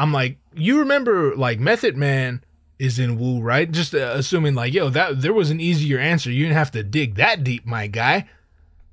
I'm 0.00 0.12
like, 0.12 0.38
you 0.52 0.80
remember 0.80 1.36
like 1.36 1.60
Method 1.60 1.96
Man 1.96 2.42
is 2.80 2.98
in 2.98 3.20
Wu, 3.20 3.40
right? 3.40 3.70
Just 3.70 3.94
uh, 3.94 4.14
assuming 4.16 4.56
like, 4.56 4.74
yo, 4.74 4.88
that 4.88 5.22
there 5.22 5.32
was 5.32 5.52
an 5.52 5.60
easier 5.60 6.00
answer. 6.00 6.32
You 6.32 6.42
didn't 6.42 6.56
have 6.56 6.72
to 6.72 6.82
dig 6.82 7.14
that 7.14 7.44
deep, 7.44 7.66
my 7.66 7.86
guy. 7.86 8.28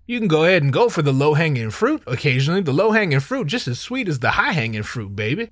You 0.10 0.18
can 0.18 0.28
go 0.28 0.44
ahead 0.44 0.64
and 0.64 0.74
go 0.74 0.90
for 0.90 1.04
the 1.04 1.14
low 1.14 1.36
hanging 1.36 1.70
fruit 1.70 2.02
occasionally. 2.08 2.62
The 2.62 2.74
low 2.74 2.90
hanging 2.90 3.20
fruit 3.20 3.46
just 3.46 3.68
as 3.68 3.80
sweet 3.80 4.08
as 4.08 4.18
the 4.18 4.32
high 4.32 4.54
hanging 4.54 4.82
fruit, 4.82 5.16
baby. 5.16 5.52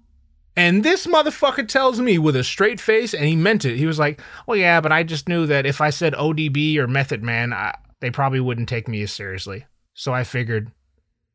And 0.55 0.84
this 0.84 1.05
motherfucker 1.05 1.68
tells 1.68 1.99
me 1.99 2.18
with 2.18 2.36
a 2.36 2.43
straight 2.43 2.82
face, 2.82 3.14
and 3.14 3.26
he 3.26 3.36
meant 3.36 3.66
it. 3.66 3.78
He 3.78 3.86
was 3.86 3.99
like, 3.99 4.20
"Well, 4.47 4.58
yeah, 4.58 4.82
but 4.82 4.91
I 4.91 5.03
just 5.03 5.30
knew 5.30 5.45
that 5.45 5.68
if 5.68 5.80
I 5.80 5.91
said 5.91 6.16
ODB 6.16 6.78
or 6.78 6.88
Method 6.88 7.22
Man, 7.22 7.53
I, 7.53 7.76
they 7.99 8.10
probably 8.10 8.39
wouldn't 8.39 8.68
take 8.68 8.88
me 8.88 9.03
as 9.03 9.12
seriously. 9.12 9.68
So 9.93 10.12
I 10.12 10.24
figured 10.24 10.72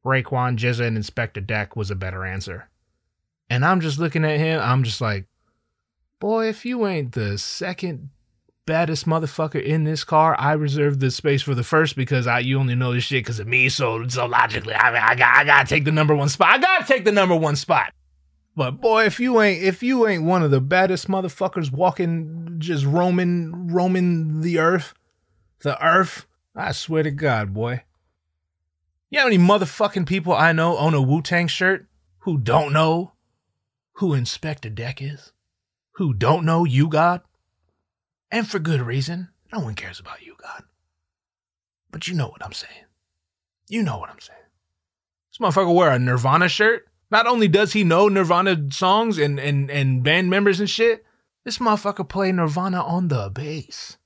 Raekwon, 0.04 0.56
GZA, 0.56 0.88
and 0.88 0.98
Inspectah 0.98 1.46
Deck 1.46 1.76
was 1.76 1.92
a 1.92 1.94
better 1.94 2.24
answer. 2.24 2.68
And 3.48 3.64
I'm 3.64 3.80
just 3.80 4.00
looking 4.00 4.24
at 4.24 4.40
him. 4.40 4.60
I'm 4.60 4.82
just 4.82 5.00
like, 5.00 5.26
boy, 6.18 6.48
if 6.48 6.66
you 6.66 6.88
ain't 6.88 7.12
the 7.12 7.38
second 7.38 8.10
baddest 8.66 9.06
motherfucker 9.06 9.62
in 9.62 9.84
this 9.84 10.04
car, 10.04 10.36
I 10.38 10.52
reserve 10.52 11.00
the 11.00 11.10
space 11.10 11.42
for 11.42 11.54
the 11.54 11.64
first 11.64 11.96
because 11.96 12.26
I 12.26 12.40
you 12.40 12.58
only 12.58 12.74
know 12.74 12.92
this 12.92 13.04
shit 13.04 13.24
because 13.24 13.38
of 13.38 13.46
me. 13.46 13.68
So 13.68 14.06
so 14.08 14.26
logically, 14.26 14.74
I 14.74 14.92
mean, 14.92 15.02
I 15.02 15.14
got 15.14 15.36
I 15.36 15.44
gotta 15.44 15.68
take 15.68 15.84
the 15.84 15.92
number 15.92 16.14
one 16.14 16.28
spot. 16.28 16.48
I 16.48 16.58
gotta 16.58 16.86
take 16.86 17.04
the 17.04 17.12
number 17.12 17.36
one 17.36 17.56
spot. 17.56 17.92
But 18.54 18.72
boy, 18.80 19.04
if 19.04 19.18
you 19.18 19.40
ain't 19.40 19.62
if 19.62 19.82
you 19.82 20.06
ain't 20.06 20.24
one 20.24 20.42
of 20.42 20.50
the 20.50 20.60
baddest 20.60 21.08
motherfuckers 21.08 21.72
walking, 21.72 22.56
just 22.58 22.84
roaming 22.84 23.68
roaming 23.68 24.40
the 24.40 24.58
earth, 24.58 24.94
the 25.62 25.82
earth, 25.84 26.26
I 26.54 26.72
swear 26.72 27.02
to 27.02 27.10
God, 27.10 27.54
boy. 27.54 27.82
You 29.10 29.18
know 29.18 29.22
how 29.22 29.28
many 29.28 29.38
motherfucking 29.38 30.06
people 30.06 30.32
I 30.32 30.52
know 30.52 30.78
own 30.78 30.94
a 30.94 31.02
Wu 31.02 31.20
Tang 31.20 31.46
shirt 31.46 31.86
who 32.20 32.38
don't 32.38 32.72
know 32.72 33.12
who 33.94 34.16
Inspectah 34.16 34.74
Deck 34.74 35.02
is? 35.02 35.32
Who 35.96 36.14
don't 36.14 36.44
know 36.44 36.64
you, 36.64 36.88
God? 36.88 37.20
And 38.32 38.48
for 38.48 38.58
good 38.58 38.80
reason. 38.80 39.28
No 39.52 39.60
one 39.60 39.74
cares 39.74 40.00
about 40.00 40.22
you, 40.22 40.34
God. 40.42 40.62
But 41.90 42.08
you 42.08 42.14
know 42.14 42.28
what 42.28 42.42
I'm 42.42 42.54
saying. 42.54 42.86
You 43.68 43.82
know 43.82 43.98
what 43.98 44.08
I'm 44.08 44.20
saying. 44.20 44.38
This 45.30 45.38
motherfucker 45.38 45.74
wear 45.74 45.90
a 45.90 45.98
Nirvana 45.98 46.48
shirt. 46.48 46.86
Not 47.10 47.26
only 47.26 47.46
does 47.46 47.74
he 47.74 47.84
know 47.84 48.08
Nirvana 48.08 48.72
songs 48.72 49.18
and, 49.18 49.38
and, 49.38 49.70
and 49.70 50.02
band 50.02 50.30
members 50.30 50.60
and 50.60 50.70
shit, 50.70 51.04
this 51.44 51.58
motherfucker 51.58 52.08
play 52.08 52.32
Nirvana 52.32 52.82
on 52.82 53.08
the 53.08 53.30
bass. 53.32 53.98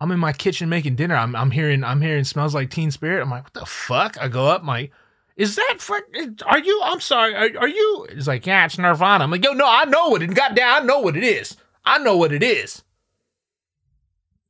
I'm 0.00 0.10
in 0.10 0.18
my 0.18 0.32
kitchen 0.32 0.70
making 0.70 0.96
dinner. 0.96 1.14
I'm 1.14 1.36
I'm 1.36 1.50
hearing 1.50 1.84
I'm 1.84 2.00
hearing 2.00 2.24
smells 2.24 2.54
like 2.54 2.70
Teen 2.70 2.90
Spirit. 2.90 3.20
I'm 3.20 3.30
like, 3.30 3.44
what 3.44 3.52
the 3.52 3.66
fuck? 3.66 4.16
I 4.18 4.28
go 4.28 4.46
up, 4.46 4.64
like, 4.64 4.92
is 5.36 5.56
that 5.56 5.74
for? 5.78 6.00
Are 6.46 6.58
you? 6.58 6.80
I'm 6.84 7.00
sorry. 7.00 7.34
Are, 7.34 7.50
are 7.60 7.68
you? 7.68 8.06
It's 8.08 8.26
like, 8.26 8.46
yeah, 8.46 8.64
it's 8.64 8.78
Nirvana. 8.78 9.24
I'm 9.24 9.30
like, 9.30 9.44
yo, 9.44 9.52
no, 9.52 9.66
I 9.68 9.84
know 9.84 10.08
what 10.08 10.22
it. 10.22 10.34
Goddamn, 10.34 10.82
I 10.82 10.86
know 10.86 11.00
what 11.00 11.18
it 11.18 11.24
is. 11.24 11.54
I 11.84 11.98
know 11.98 12.16
what 12.16 12.32
it 12.32 12.42
is. 12.42 12.82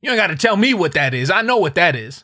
You 0.01 0.11
ain't 0.11 0.17
got 0.17 0.27
to 0.27 0.35
tell 0.35 0.57
me 0.57 0.73
what 0.73 0.93
that 0.93 1.13
is. 1.13 1.29
I 1.29 1.41
know 1.41 1.57
what 1.57 1.75
that 1.75 1.95
is. 1.95 2.23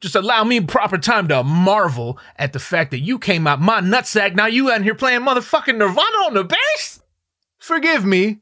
Just 0.00 0.14
allow 0.14 0.44
me 0.44 0.60
proper 0.60 0.96
time 0.96 1.26
to 1.28 1.42
marvel 1.42 2.18
at 2.36 2.52
the 2.52 2.60
fact 2.60 2.92
that 2.92 3.00
you 3.00 3.18
came 3.18 3.46
out 3.46 3.60
my 3.60 3.80
nutsack. 3.80 4.34
Now 4.34 4.46
you 4.46 4.70
out 4.70 4.82
here 4.82 4.94
playing 4.94 5.22
motherfucking 5.22 5.76
Nirvana 5.76 6.26
on 6.26 6.34
the 6.34 6.44
bass. 6.44 7.02
Forgive 7.58 8.04
me, 8.04 8.38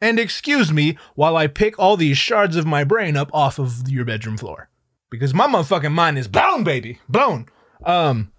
and 0.00 0.18
excuse 0.18 0.70
me 0.70 0.98
while 1.14 1.36
I 1.36 1.46
pick 1.46 1.78
all 1.78 1.96
these 1.96 2.18
shards 2.18 2.56
of 2.56 2.66
my 2.66 2.84
brain 2.84 3.16
up 3.16 3.30
off 3.32 3.58
of 3.58 3.88
your 3.88 4.04
bedroom 4.04 4.36
floor. 4.36 4.68
Because 5.08 5.32
my 5.32 5.46
motherfucking 5.46 5.92
mind 5.92 6.18
is 6.18 6.28
blown, 6.28 6.64
baby. 6.64 6.98
Blown. 7.08 7.46
Um 7.84 8.32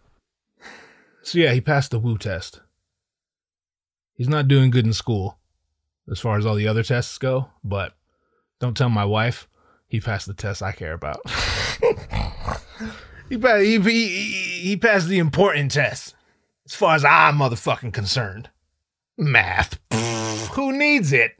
So 1.23 1.39
yeah, 1.39 1.53
he 1.53 1.61
passed 1.61 1.91
the 1.91 1.99
Wu 1.99 2.19
test. 2.19 2.61
He's 4.13 4.29
not 4.29 4.47
doing 4.47 4.69
good 4.69 4.85
in 4.85 4.93
school 4.93 5.39
as 6.09 6.19
far 6.19 6.37
as 6.37 6.45
all 6.45 6.55
the 6.55 6.67
other 6.67 6.83
tests 6.83 7.17
go, 7.17 7.49
but 7.63 7.93
don't 8.59 8.75
tell 8.75 8.89
my 8.89 9.05
wife 9.05 9.47
he 9.87 9.99
passed 9.99 10.27
the 10.27 10.33
test 10.33 10.61
I 10.61 10.71
care 10.71 10.93
about. 10.93 11.21
he, 13.29 13.37
passed, 13.37 13.63
he, 13.63 13.79
he, 13.79 14.17
he 14.61 14.77
passed 14.77 15.07
the 15.07 15.19
important 15.19 15.71
test 15.71 16.15
as 16.65 16.75
far 16.75 16.95
as 16.95 17.05
I'm 17.05 17.37
motherfucking 17.37 17.93
concerned. 17.93 18.49
Math. 19.17 19.79
who 20.53 20.77
needs 20.77 21.13
it? 21.13 21.31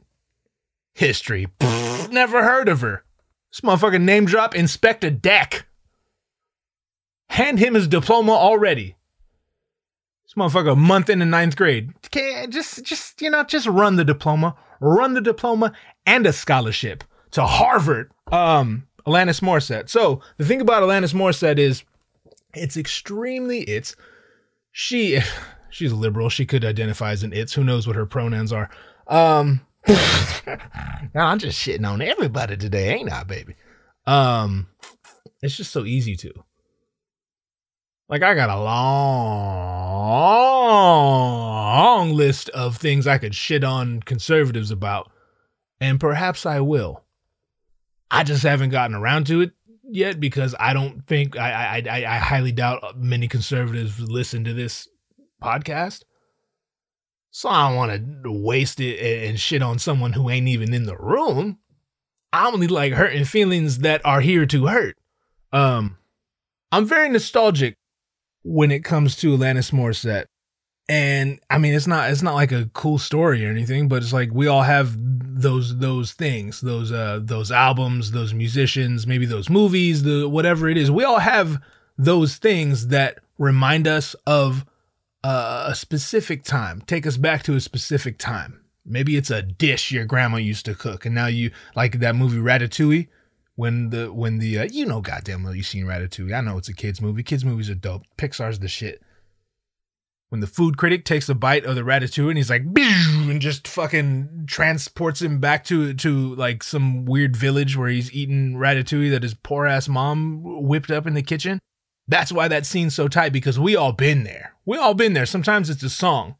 History. 0.94 1.48
never 2.10 2.42
heard 2.42 2.68
of 2.68 2.80
her. 2.80 3.04
This 3.52 3.60
motherfucker 3.60 4.00
name 4.00 4.24
drop 4.24 4.54
Inspectah 4.54 5.20
Deck. 5.20 5.66
Hand 7.28 7.58
him 7.58 7.74
his 7.74 7.86
diploma 7.86 8.32
already. 8.32 8.96
This 10.26 10.34
motherfucker 10.34 10.72
a 10.72 10.76
month 10.76 11.10
in 11.10 11.18
the 11.20 11.26
ninth 11.26 11.56
grade. 11.56 11.92
Okay, 12.06 12.46
just 12.48 12.84
just 12.84 13.20
you 13.22 13.30
know, 13.30 13.42
just 13.44 13.66
run 13.66 13.96
the 13.96 14.04
diploma. 14.04 14.56
Run 14.80 15.14
the 15.14 15.20
diploma 15.20 15.72
and 16.06 16.26
a 16.26 16.32
scholarship 16.32 17.04
to 17.32 17.44
Harvard. 17.44 18.10
Um, 18.30 18.88
Alanis 19.08 19.40
Morissette. 19.40 19.88
So 19.88 20.20
the 20.36 20.44
thing 20.44 20.60
about 20.60 20.82
Alanis 20.82 21.14
Morissette 21.14 21.58
is 21.58 21.82
it's 22.54 22.76
extremely 22.76 23.60
it's 23.60 23.96
she 24.72 25.20
she's 25.70 25.92
a 25.92 25.96
liberal. 25.96 26.28
She 26.28 26.44
could 26.46 26.64
identify 26.64 27.12
as 27.12 27.22
an 27.22 27.32
it's. 27.32 27.54
Who 27.54 27.64
knows 27.64 27.86
what 27.86 27.96
her 27.96 28.06
pronouns 28.06 28.52
are? 28.52 28.68
Um 29.06 29.62
I'm 31.14 31.38
just 31.38 31.58
shitting 31.58 31.88
on 31.88 32.02
everybody 32.02 32.56
today, 32.56 32.94
ain't 32.94 33.10
I, 33.12 33.24
baby? 33.24 33.54
Um 34.06 34.68
it's 35.42 35.56
just 35.56 35.72
so 35.72 35.84
easy 35.84 36.16
to. 36.16 36.32
Like 38.08 38.22
I 38.22 38.34
got 38.34 38.50
a 38.50 38.56
long 41.90 42.12
list 42.12 42.48
of 42.50 42.76
things 42.76 43.06
I 43.06 43.18
could 43.18 43.34
shit 43.34 43.64
on 43.64 44.00
conservatives 44.00 44.70
about, 44.70 45.10
and 45.80 46.00
perhaps 46.00 46.46
I 46.46 46.60
will. 46.60 47.04
I 48.10 48.24
just 48.24 48.42
haven't 48.42 48.70
gotten 48.70 48.96
around 48.96 49.26
to 49.26 49.42
it 49.42 49.52
yet 49.90 50.20
because 50.20 50.54
I 50.58 50.72
don't 50.72 51.06
think 51.06 51.36
I 51.36 51.82
I 51.86 51.96
I, 51.96 52.18
highly 52.18 52.52
doubt 52.52 52.98
many 52.98 53.28
conservatives 53.28 54.00
listen 54.00 54.44
to 54.44 54.54
this 54.54 54.88
podcast. 55.42 56.04
So 57.30 57.48
I 57.48 57.68
don't 57.68 57.76
want 57.76 58.24
to 58.24 58.32
waste 58.32 58.80
it 58.80 59.28
and 59.28 59.38
shit 59.38 59.62
on 59.62 59.78
someone 59.78 60.12
who 60.12 60.30
ain't 60.30 60.48
even 60.48 60.72
in 60.72 60.84
the 60.84 60.96
room. 60.96 61.58
I 62.32 62.48
only 62.48 62.66
like 62.66 62.92
hurting 62.92 63.24
feelings 63.24 63.78
that 63.78 64.04
are 64.04 64.20
here 64.20 64.46
to 64.46 64.66
hurt. 64.66 64.96
Um, 65.52 65.98
I'm 66.72 66.84
very 66.84 67.08
nostalgic 67.08 67.74
when 68.42 68.70
it 68.70 68.84
comes 68.84 69.16
to 69.16 69.36
Alanis 69.36 69.72
Morissette. 69.72 70.26
And 70.88 71.38
I 71.50 71.58
mean, 71.58 71.74
it's 71.74 71.86
not 71.86 72.10
it's 72.10 72.22
not 72.22 72.34
like 72.34 72.52
a 72.52 72.70
cool 72.72 72.98
story 72.98 73.44
or 73.44 73.50
anything, 73.50 73.88
but 73.88 74.02
it's 74.02 74.12
like 74.12 74.30
we 74.32 74.46
all 74.46 74.62
have 74.62 74.94
those 74.96 75.76
those 75.78 76.12
things, 76.12 76.60
those 76.60 76.90
uh 76.92 77.20
those 77.22 77.52
albums, 77.52 78.12
those 78.12 78.32
musicians, 78.32 79.06
maybe 79.06 79.26
those 79.26 79.50
movies, 79.50 80.02
the 80.02 80.28
whatever 80.28 80.68
it 80.68 80.78
is. 80.78 80.90
We 80.90 81.04
all 81.04 81.18
have 81.18 81.58
those 81.98 82.36
things 82.36 82.88
that 82.88 83.18
remind 83.38 83.86
us 83.86 84.14
of 84.26 84.64
uh, 85.24 85.66
a 85.68 85.74
specific 85.74 86.44
time, 86.44 86.80
take 86.82 87.06
us 87.06 87.16
back 87.16 87.42
to 87.42 87.54
a 87.54 87.60
specific 87.60 88.18
time. 88.18 88.60
Maybe 88.86 89.16
it's 89.16 89.30
a 89.30 89.42
dish 89.42 89.92
your 89.92 90.06
grandma 90.06 90.38
used 90.38 90.64
to 90.66 90.74
cook, 90.74 91.04
and 91.04 91.14
now 91.14 91.26
you 91.26 91.50
like 91.76 91.98
that 91.98 92.16
movie 92.16 92.38
Ratatouille 92.38 93.08
when 93.56 93.90
the 93.90 94.12
when 94.12 94.38
the 94.38 94.60
uh, 94.60 94.68
you 94.70 94.86
know 94.86 95.00
goddamn 95.00 95.42
well 95.42 95.54
you 95.54 95.62
seen 95.62 95.84
Ratatouille. 95.84 96.32
I 96.32 96.40
know 96.40 96.56
it's 96.56 96.68
a 96.68 96.74
kids 96.74 97.02
movie. 97.02 97.22
Kids 97.22 97.44
movies 97.44 97.68
are 97.68 97.74
dope. 97.74 98.04
Pixar's 98.16 98.60
the 98.60 98.68
shit. 98.68 99.02
When 100.30 100.42
the 100.42 100.46
food 100.46 100.76
critic 100.76 101.06
takes 101.06 101.28
a 101.30 101.34
bite 101.34 101.64
of 101.64 101.74
the 101.74 101.82
Ratatouille 101.82 102.28
and 102.28 102.36
he's 102.36 102.50
like 102.50 102.62
and 102.76 103.40
just 103.40 103.66
fucking 103.66 104.44
transports 104.46 105.22
him 105.22 105.40
back 105.40 105.64
to 105.64 105.94
to 105.94 106.34
like 106.34 106.62
some 106.62 107.06
weird 107.06 107.34
village 107.34 107.76
where 107.78 107.88
he's 107.88 108.12
eating 108.12 108.54
Ratatouille 108.54 109.10
that 109.12 109.22
his 109.22 109.32
poor 109.34 109.64
ass 109.66 109.88
mom 109.88 110.42
whipped 110.42 110.90
up 110.90 111.06
in 111.06 111.14
the 111.14 111.22
kitchen. 111.22 111.58
That's 112.08 112.30
why 112.30 112.48
that 112.48 112.66
scene's 112.66 112.94
so 112.94 113.08
tight 113.08 113.32
because 113.32 113.58
we 113.58 113.74
all 113.74 113.92
been 113.92 114.24
there. 114.24 114.54
We 114.66 114.76
all 114.76 114.94
been 114.94 115.14
there. 115.14 115.26
Sometimes 115.26 115.70
it's 115.70 115.82
a 115.82 115.90
song, 115.90 116.36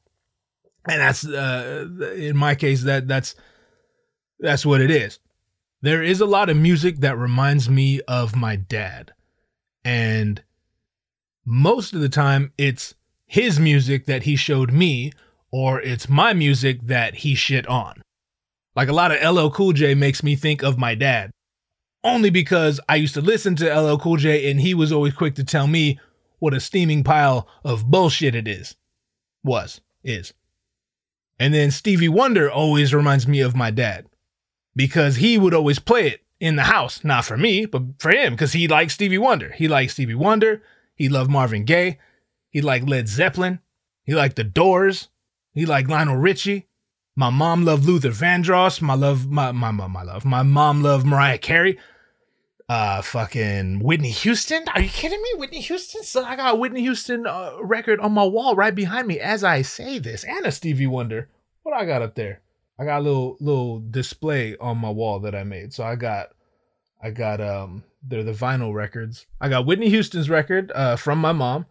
and 0.87 1.01
that's 1.01 1.27
uh, 1.27 1.87
in 2.15 2.37
my 2.37 2.55
case 2.55 2.83
that 2.83 3.09
that's 3.09 3.35
that's 4.39 4.67
what 4.67 4.83
it 4.83 4.91
is. 4.91 5.19
There 5.81 6.03
is 6.03 6.21
a 6.21 6.27
lot 6.27 6.51
of 6.51 6.57
music 6.57 6.99
that 6.99 7.17
reminds 7.17 7.71
me 7.71 8.01
of 8.03 8.37
my 8.37 8.57
dad, 8.57 9.13
and 9.83 10.43
most 11.47 11.95
of 11.95 12.01
the 12.01 12.09
time 12.09 12.53
it's 12.59 12.95
his 13.29 13.61
music 13.61 14.07
that 14.07 14.25
he 14.25 14.35
showed 14.35 14.73
me, 14.73 15.13
or 15.53 15.81
it's 15.81 16.09
my 16.09 16.33
music 16.33 16.81
that 16.83 17.17
he 17.17 17.37
shit 17.37 17.67
on. 17.69 18.03
Like 18.75 18.89
a 18.89 18.93
lot 18.93 19.13
of 19.13 19.37
LL 19.37 19.51
Cool 19.51 19.73
J 19.73 19.95
makes 19.95 20.23
me 20.25 20.35
think 20.35 20.63
of 20.63 20.79
my 20.79 20.97
dad 20.97 21.31
only 22.05 22.31
because 22.31 22.81
I 22.89 22.97
used 22.97 23.15
to 23.15 23.21
listen 23.21 23.57
to 23.57 23.73
LL 23.73 23.99
Cool 23.99 24.17
J 24.17 24.51
and 24.51 24.61
he 24.61 24.75
was 24.75 24.93
always 24.93 25.15
quick 25.15 25.35
to 25.37 25.45
tell 25.45 25.67
me 25.67 25.99
what 26.39 26.55
a 26.55 26.61
steaming 26.61 27.05
pile 27.05 27.49
of 27.65 27.91
bullshit 27.91 28.35
it 28.35 28.49
is. 28.49 28.77
Was, 29.45 29.81
is. 30.05 30.33
And 31.39 31.53
then 31.53 31.71
Stevie 31.71 32.09
Wonder 32.09 32.51
always 32.51 32.95
reminds 32.95 33.27
me 33.27 33.41
of 33.41 33.57
my 33.57 33.71
dad 33.71 34.07
because 34.75 35.17
he 35.17 35.39
would 35.39 35.55
always 35.55 35.79
play 35.79 36.09
it 36.09 36.21
in 36.41 36.57
the 36.57 36.65
house. 36.65 37.05
Not 37.05 37.25
for 37.25 37.37
me, 37.37 37.67
but 37.67 37.83
for 37.99 38.11
him 38.11 38.33
because 38.33 38.53
he 38.53 38.69
liked 38.69 38.93
Stevie 38.93 39.19
Wonder. 39.19 39.53
He 39.53 39.69
liked 39.69 39.93
Stevie 39.93 40.15
Wonder. 40.15 40.63
He 40.95 41.09
loved 41.09 41.31
Marvin 41.31 41.65
Gaye. 41.65 41.99
He 42.51 42.61
liked 42.61 42.89
Led 42.89 43.09
Zeppelin. 43.09 43.61
He 44.05 44.15
liked 44.15 44.37
The 44.37 44.45
Doors. 44.45 45.09
He 45.53 45.67
liked 45.67 45.91
Lionel 45.91 46.17
Richie. 46.17 46.69
My 47.17 47.31
mom 47.31 47.65
loved 47.65 47.85
Luther 47.85 48.11
Vandross. 48.11 48.81
My 48.81 48.95
love, 48.95 49.29
my 49.29 49.51
my 49.53 49.71
my, 49.71 49.87
my 49.89 50.03
love. 50.03 50.25
My 50.25 50.43
mom 50.43 50.83
loved 50.83 51.05
Mariah 51.05 51.39
Carey. 51.39 51.79
Uh, 52.69 53.01
fucking 53.01 53.81
Whitney 53.81 54.11
Houston. 54.11 54.63
Are 54.75 54.81
you 54.81 54.91
kidding 54.91 55.21
me? 55.21 55.31
Whitney 55.37 55.61
Houston. 55.63 56.05
So 56.05 56.23
I 56.23 56.37
got 56.37 56.59
Whitney 56.59 56.83
Houston 56.83 57.27
uh, 57.27 57.57
record 57.63 57.99
on 57.99 58.13
my 58.13 58.25
wall 58.25 58.55
right 58.55 58.75
behind 58.75 59.09
me 59.09 59.19
as 59.19 59.43
I 59.43 59.63
say 59.63 59.99
this, 59.99 60.23
and 60.23 60.47
a 60.47 60.53
Stevie 60.53 60.87
Wonder. 60.87 61.29
What 61.63 61.75
I 61.75 61.87
got 61.87 62.03
up 62.03 62.15
there? 62.15 62.41
I 62.79 62.85
got 62.85 63.01
a 63.01 63.03
little 63.03 63.37
little 63.41 63.81
display 63.81 64.57
on 64.59 64.79
my 64.79 64.91
wall 64.91 65.19
that 65.21 65.35
I 65.35 65.45
made. 65.45 65.73
So 65.73 65.83
I 65.83 65.97
got, 65.97 66.29
I 67.03 67.11
got 67.11 67.41
um, 67.41 67.83
they're 68.03 68.23
the 68.23 68.33
vinyl 68.33 68.75
records. 68.75 69.27
I 69.41 69.49
got 69.49 69.67
Whitney 69.67 69.89
Houston's 69.89 70.31
record 70.31 70.71
uh 70.75 70.97
from 70.97 71.19
my 71.19 71.33
mom. 71.33 71.67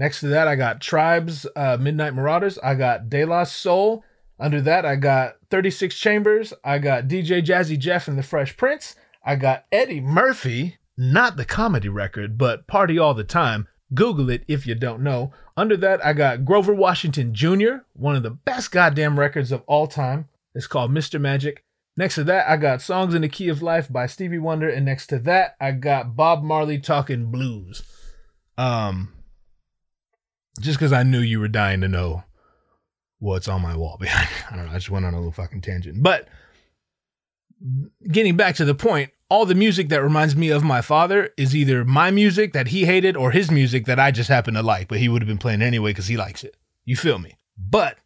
Next 0.00 0.20
to 0.20 0.28
that, 0.28 0.48
I 0.48 0.56
got 0.56 0.80
Tribes, 0.80 1.46
uh, 1.54 1.76
Midnight 1.78 2.14
Marauders. 2.14 2.58
I 2.62 2.74
got 2.74 3.10
De 3.10 3.26
La 3.26 3.44
Soul. 3.44 4.02
Under 4.38 4.62
that, 4.62 4.86
I 4.86 4.96
got 4.96 5.34
36 5.50 5.94
Chambers. 5.94 6.54
I 6.64 6.78
got 6.78 7.06
DJ 7.06 7.44
Jazzy 7.44 7.78
Jeff 7.78 8.08
and 8.08 8.16
the 8.16 8.22
Fresh 8.22 8.56
Prince. 8.56 8.96
I 9.22 9.36
got 9.36 9.66
Eddie 9.70 10.00
Murphy, 10.00 10.78
not 10.96 11.36
the 11.36 11.44
comedy 11.44 11.90
record, 11.90 12.38
but 12.38 12.66
Party 12.66 12.98
All 12.98 13.12
the 13.12 13.24
Time. 13.24 13.68
Google 13.92 14.30
it 14.30 14.42
if 14.48 14.66
you 14.66 14.74
don't 14.74 15.02
know. 15.02 15.34
Under 15.54 15.76
that, 15.76 16.02
I 16.02 16.14
got 16.14 16.46
Grover 16.46 16.72
Washington 16.72 17.34
Jr., 17.34 17.82
one 17.92 18.16
of 18.16 18.22
the 18.22 18.30
best 18.30 18.72
goddamn 18.72 19.20
records 19.20 19.52
of 19.52 19.62
all 19.66 19.86
time. 19.86 20.30
It's 20.54 20.66
called 20.66 20.90
Mr. 20.90 21.20
Magic. 21.20 21.62
Next 21.98 22.14
to 22.14 22.24
that, 22.24 22.48
I 22.48 22.56
got 22.56 22.80
Songs 22.80 23.14
in 23.14 23.20
the 23.20 23.28
Key 23.28 23.50
of 23.50 23.60
Life 23.60 23.92
by 23.92 24.06
Stevie 24.06 24.38
Wonder. 24.38 24.70
And 24.70 24.86
next 24.86 25.08
to 25.08 25.18
that, 25.18 25.56
I 25.60 25.72
got 25.72 26.16
Bob 26.16 26.42
Marley 26.42 26.78
Talking 26.78 27.30
Blues. 27.30 27.82
Um, 28.56 29.12
just 30.58 30.78
because 30.78 30.92
I 30.92 31.02
knew 31.02 31.20
you 31.20 31.40
were 31.40 31.48
dying 31.48 31.80
to 31.82 31.88
know 31.88 32.24
what's 33.18 33.48
on 33.48 33.62
my 33.62 33.76
wall 33.76 33.96
behind. 34.00 34.28
I 34.50 34.56
don't 34.56 34.66
know. 34.66 34.72
I 34.72 34.76
just 34.76 34.90
went 34.90 35.04
on 35.04 35.14
a 35.14 35.18
little 35.18 35.32
fucking 35.32 35.60
tangent. 35.60 36.02
But 36.02 36.28
getting 38.10 38.36
back 38.36 38.56
to 38.56 38.64
the 38.64 38.74
point, 38.74 39.10
all 39.28 39.46
the 39.46 39.54
music 39.54 39.90
that 39.90 40.02
reminds 40.02 40.34
me 40.34 40.48
of 40.48 40.64
my 40.64 40.80
father 40.80 41.30
is 41.36 41.54
either 41.54 41.84
my 41.84 42.10
music 42.10 42.52
that 42.52 42.68
he 42.68 42.84
hated 42.84 43.16
or 43.16 43.30
his 43.30 43.50
music 43.50 43.86
that 43.86 44.00
I 44.00 44.10
just 44.10 44.28
happen 44.28 44.54
to 44.54 44.62
like, 44.62 44.88
but 44.88 44.98
he 44.98 45.08
would 45.08 45.22
have 45.22 45.28
been 45.28 45.38
playing 45.38 45.62
anyway 45.62 45.90
because 45.90 46.08
he 46.08 46.16
likes 46.16 46.42
it. 46.42 46.56
You 46.84 46.96
feel 46.96 47.18
me? 47.18 47.36
But 47.56 47.98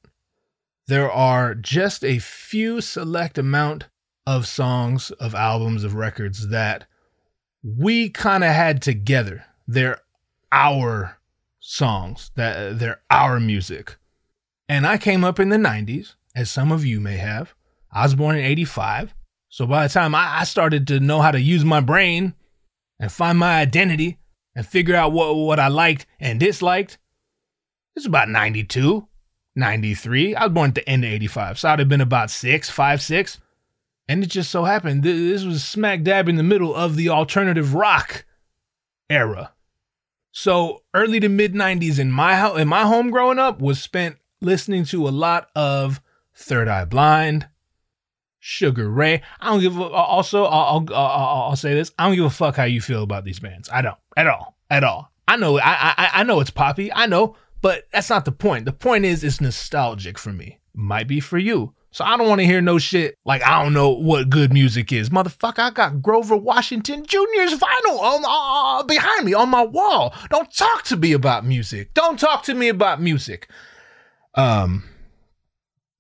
there 0.86 1.10
are 1.10 1.54
just 1.54 2.04
a 2.04 2.18
few 2.18 2.82
select 2.82 3.38
amount 3.38 3.86
of 4.26 4.46
songs, 4.46 5.10
of 5.12 5.34
albums, 5.34 5.84
of 5.84 5.94
records 5.94 6.48
that 6.48 6.86
we 7.62 8.10
kind 8.10 8.44
of 8.44 8.50
had 8.50 8.82
together. 8.82 9.44
They're 9.66 10.00
our 10.52 11.18
songs, 11.64 12.30
that 12.36 12.56
uh, 12.56 12.72
they're 12.74 13.00
our 13.10 13.40
music. 13.40 13.96
And 14.68 14.86
I 14.86 14.98
came 14.98 15.24
up 15.24 15.40
in 15.40 15.48
the 15.48 15.56
90s, 15.56 16.14
as 16.36 16.50
some 16.50 16.70
of 16.70 16.84
you 16.84 17.00
may 17.00 17.16
have. 17.16 17.54
I 17.90 18.02
was 18.02 18.14
born 18.14 18.36
in 18.36 18.44
85. 18.44 19.14
So 19.48 19.66
by 19.66 19.86
the 19.86 19.92
time 19.92 20.14
I, 20.14 20.40
I 20.40 20.44
started 20.44 20.86
to 20.88 21.00
know 21.00 21.20
how 21.20 21.30
to 21.30 21.40
use 21.40 21.64
my 21.64 21.80
brain 21.80 22.34
and 23.00 23.10
find 23.10 23.38
my 23.38 23.58
identity 23.60 24.18
and 24.54 24.66
figure 24.66 24.94
out 24.94 25.12
what, 25.12 25.34
what 25.34 25.58
I 25.58 25.68
liked 25.68 26.06
and 26.20 26.38
disliked, 26.38 26.98
it's 27.96 28.06
about 28.06 28.28
92, 28.28 29.06
93. 29.56 30.34
I 30.34 30.44
was 30.44 30.52
born 30.52 30.68
at 30.68 30.74
the 30.74 30.88
end 30.88 31.04
of 31.04 31.10
85. 31.10 31.58
So 31.58 31.68
I'd 31.68 31.78
have 31.78 31.88
been 31.88 32.00
about 32.00 32.30
six, 32.30 32.68
five, 32.68 33.00
six. 33.00 33.40
And 34.06 34.22
it 34.22 34.26
just 34.26 34.50
so 34.50 34.64
happened 34.64 35.02
this 35.02 35.44
was 35.44 35.64
smack 35.64 36.02
dab 36.02 36.28
in 36.28 36.36
the 36.36 36.42
middle 36.42 36.74
of 36.74 36.96
the 36.96 37.08
alternative 37.08 37.74
rock 37.74 38.26
era. 39.08 39.52
So 40.36 40.82
early 40.92 41.20
to 41.20 41.28
mid 41.28 41.54
90s 41.54 42.00
in 42.00 42.10
my 42.10 42.60
in 42.60 42.66
my 42.66 42.82
home 42.82 43.12
growing 43.12 43.38
up 43.38 43.60
was 43.60 43.80
spent 43.80 44.16
listening 44.40 44.84
to 44.86 45.06
a 45.06 45.10
lot 45.10 45.48
of 45.54 46.02
Third 46.34 46.66
Eye 46.66 46.84
Blind, 46.84 47.46
Sugar 48.40 48.90
Ray. 48.90 49.22
I 49.38 49.50
don't 49.50 49.60
give 49.60 49.78
a, 49.78 49.84
also 49.84 50.44
I'll, 50.44 50.84
I'll, 50.88 50.94
I'll, 50.94 51.42
I'll 51.50 51.56
say 51.56 51.74
this. 51.74 51.92
I 52.00 52.06
don't 52.06 52.16
give 52.16 52.24
a 52.24 52.30
fuck 52.30 52.56
how 52.56 52.64
you 52.64 52.80
feel 52.80 53.04
about 53.04 53.24
these 53.24 53.38
bands. 53.38 53.70
I 53.72 53.80
don't 53.80 53.96
at 54.16 54.26
all, 54.26 54.56
at 54.70 54.82
all. 54.82 55.12
I 55.28 55.36
know 55.36 55.56
I, 55.60 55.94
I 55.96 56.10
I 56.14 56.22
know 56.24 56.40
it's 56.40 56.50
poppy. 56.50 56.92
I 56.92 57.06
know, 57.06 57.36
but 57.62 57.84
that's 57.92 58.10
not 58.10 58.24
the 58.24 58.32
point. 58.32 58.64
The 58.64 58.72
point 58.72 59.04
is 59.04 59.22
it's 59.22 59.40
nostalgic 59.40 60.18
for 60.18 60.32
me. 60.32 60.58
Might 60.74 61.06
be 61.06 61.20
for 61.20 61.38
you. 61.38 61.74
So 61.94 62.04
I 62.04 62.16
don't 62.16 62.28
want 62.28 62.40
to 62.40 62.44
hear 62.44 62.60
no 62.60 62.78
shit 62.78 63.16
like 63.24 63.46
I 63.46 63.62
don't 63.62 63.72
know 63.72 63.90
what 63.90 64.28
good 64.28 64.52
music 64.52 64.92
is. 64.92 65.10
Motherfucker, 65.10 65.60
I 65.60 65.70
got 65.70 66.02
Grover 66.02 66.36
Washington 66.36 67.06
Jr.'s 67.06 67.54
vinyl 67.56 68.00
on 68.00 68.24
uh, 68.26 68.82
behind 68.82 69.24
me 69.24 69.32
on 69.32 69.48
my 69.48 69.62
wall. 69.62 70.12
Don't 70.28 70.52
talk 70.52 70.82
to 70.86 70.96
me 70.96 71.12
about 71.12 71.46
music. 71.46 71.94
Don't 71.94 72.18
talk 72.18 72.42
to 72.44 72.54
me 72.54 72.68
about 72.68 73.00
music. 73.00 73.48
Um 74.34 74.82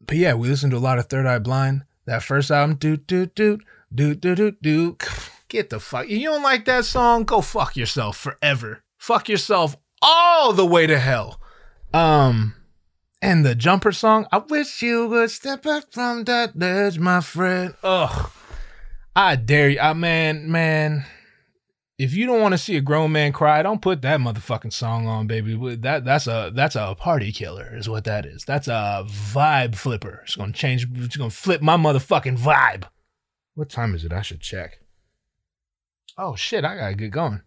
but 0.04 0.16
yeah, 0.16 0.34
we 0.34 0.48
listened 0.48 0.72
to 0.72 0.78
a 0.78 0.80
lot 0.80 0.98
of 0.98 1.06
Third 1.06 1.26
Eye 1.26 1.38
Blind. 1.38 1.84
That 2.06 2.24
first 2.24 2.50
album, 2.50 2.74
doot 2.74 3.06
doot 3.06 3.32
doot 3.36 3.62
doot 3.94 4.20
doot 4.20 4.36
doot 4.36 4.62
doot. 4.62 5.02
Get 5.46 5.70
the 5.70 5.78
fuck. 5.78 6.08
You 6.08 6.24
don't 6.24 6.42
like 6.42 6.64
that 6.64 6.86
song? 6.86 7.22
Go 7.22 7.40
fuck 7.40 7.76
yourself 7.76 8.16
forever. 8.16 8.82
Fuck 8.98 9.28
yourself 9.28 9.76
all 10.02 10.52
the 10.52 10.66
way 10.66 10.88
to 10.88 10.98
hell. 10.98 11.40
Um 11.92 12.56
and 13.24 13.42
the 13.42 13.54
jumper 13.54 13.90
song, 13.90 14.26
I 14.30 14.36
wish 14.36 14.82
you 14.82 15.08
would 15.08 15.30
step 15.30 15.64
up 15.64 15.84
from 15.90 16.24
that 16.24 16.58
ledge, 16.58 16.98
my 16.98 17.22
friend. 17.22 17.74
Ugh. 17.82 18.30
I 19.16 19.36
dare 19.36 19.70
you. 19.70 19.80
I 19.80 19.94
man, 19.94 20.52
man. 20.52 21.06
If 21.98 22.12
you 22.12 22.26
don't 22.26 22.42
want 22.42 22.52
to 22.52 22.58
see 22.58 22.76
a 22.76 22.82
grown 22.82 23.12
man 23.12 23.32
cry, 23.32 23.62
don't 23.62 23.80
put 23.80 24.02
that 24.02 24.20
motherfucking 24.20 24.74
song 24.74 25.06
on, 25.06 25.26
baby. 25.26 25.56
That 25.76 26.04
that's 26.04 26.26
a 26.26 26.52
that's 26.54 26.76
a 26.76 26.94
party 26.96 27.32
killer, 27.32 27.74
is 27.74 27.88
what 27.88 28.04
that 28.04 28.26
is. 28.26 28.44
That's 28.44 28.68
a 28.68 29.06
vibe 29.08 29.74
flipper. 29.74 30.20
It's 30.24 30.36
gonna 30.36 30.52
change. 30.52 30.86
It's 30.94 31.16
gonna 31.16 31.30
flip 31.30 31.62
my 31.62 31.78
motherfucking 31.78 32.36
vibe. 32.38 32.84
What 33.54 33.70
time 33.70 33.94
is 33.94 34.04
it? 34.04 34.12
I 34.12 34.20
should 34.20 34.40
check. 34.40 34.80
Oh 36.18 36.36
shit! 36.36 36.64
I 36.64 36.76
gotta 36.76 36.94
get 36.94 37.10
going. 37.10 37.40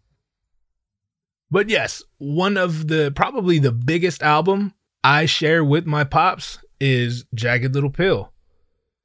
But 1.51 1.69
yes, 1.69 2.01
one 2.17 2.57
of 2.57 2.87
the 2.87 3.11
probably 3.15 3.59
the 3.59 3.71
biggest 3.71 4.23
album 4.23 4.73
I 5.07 5.25
share 5.25 5.63
with 5.63 5.85
my 5.85 6.03
pops 6.03 6.59
is 6.81 7.23
Jagged 7.33 7.73
Little 7.73 7.89
Pill. 7.89 8.33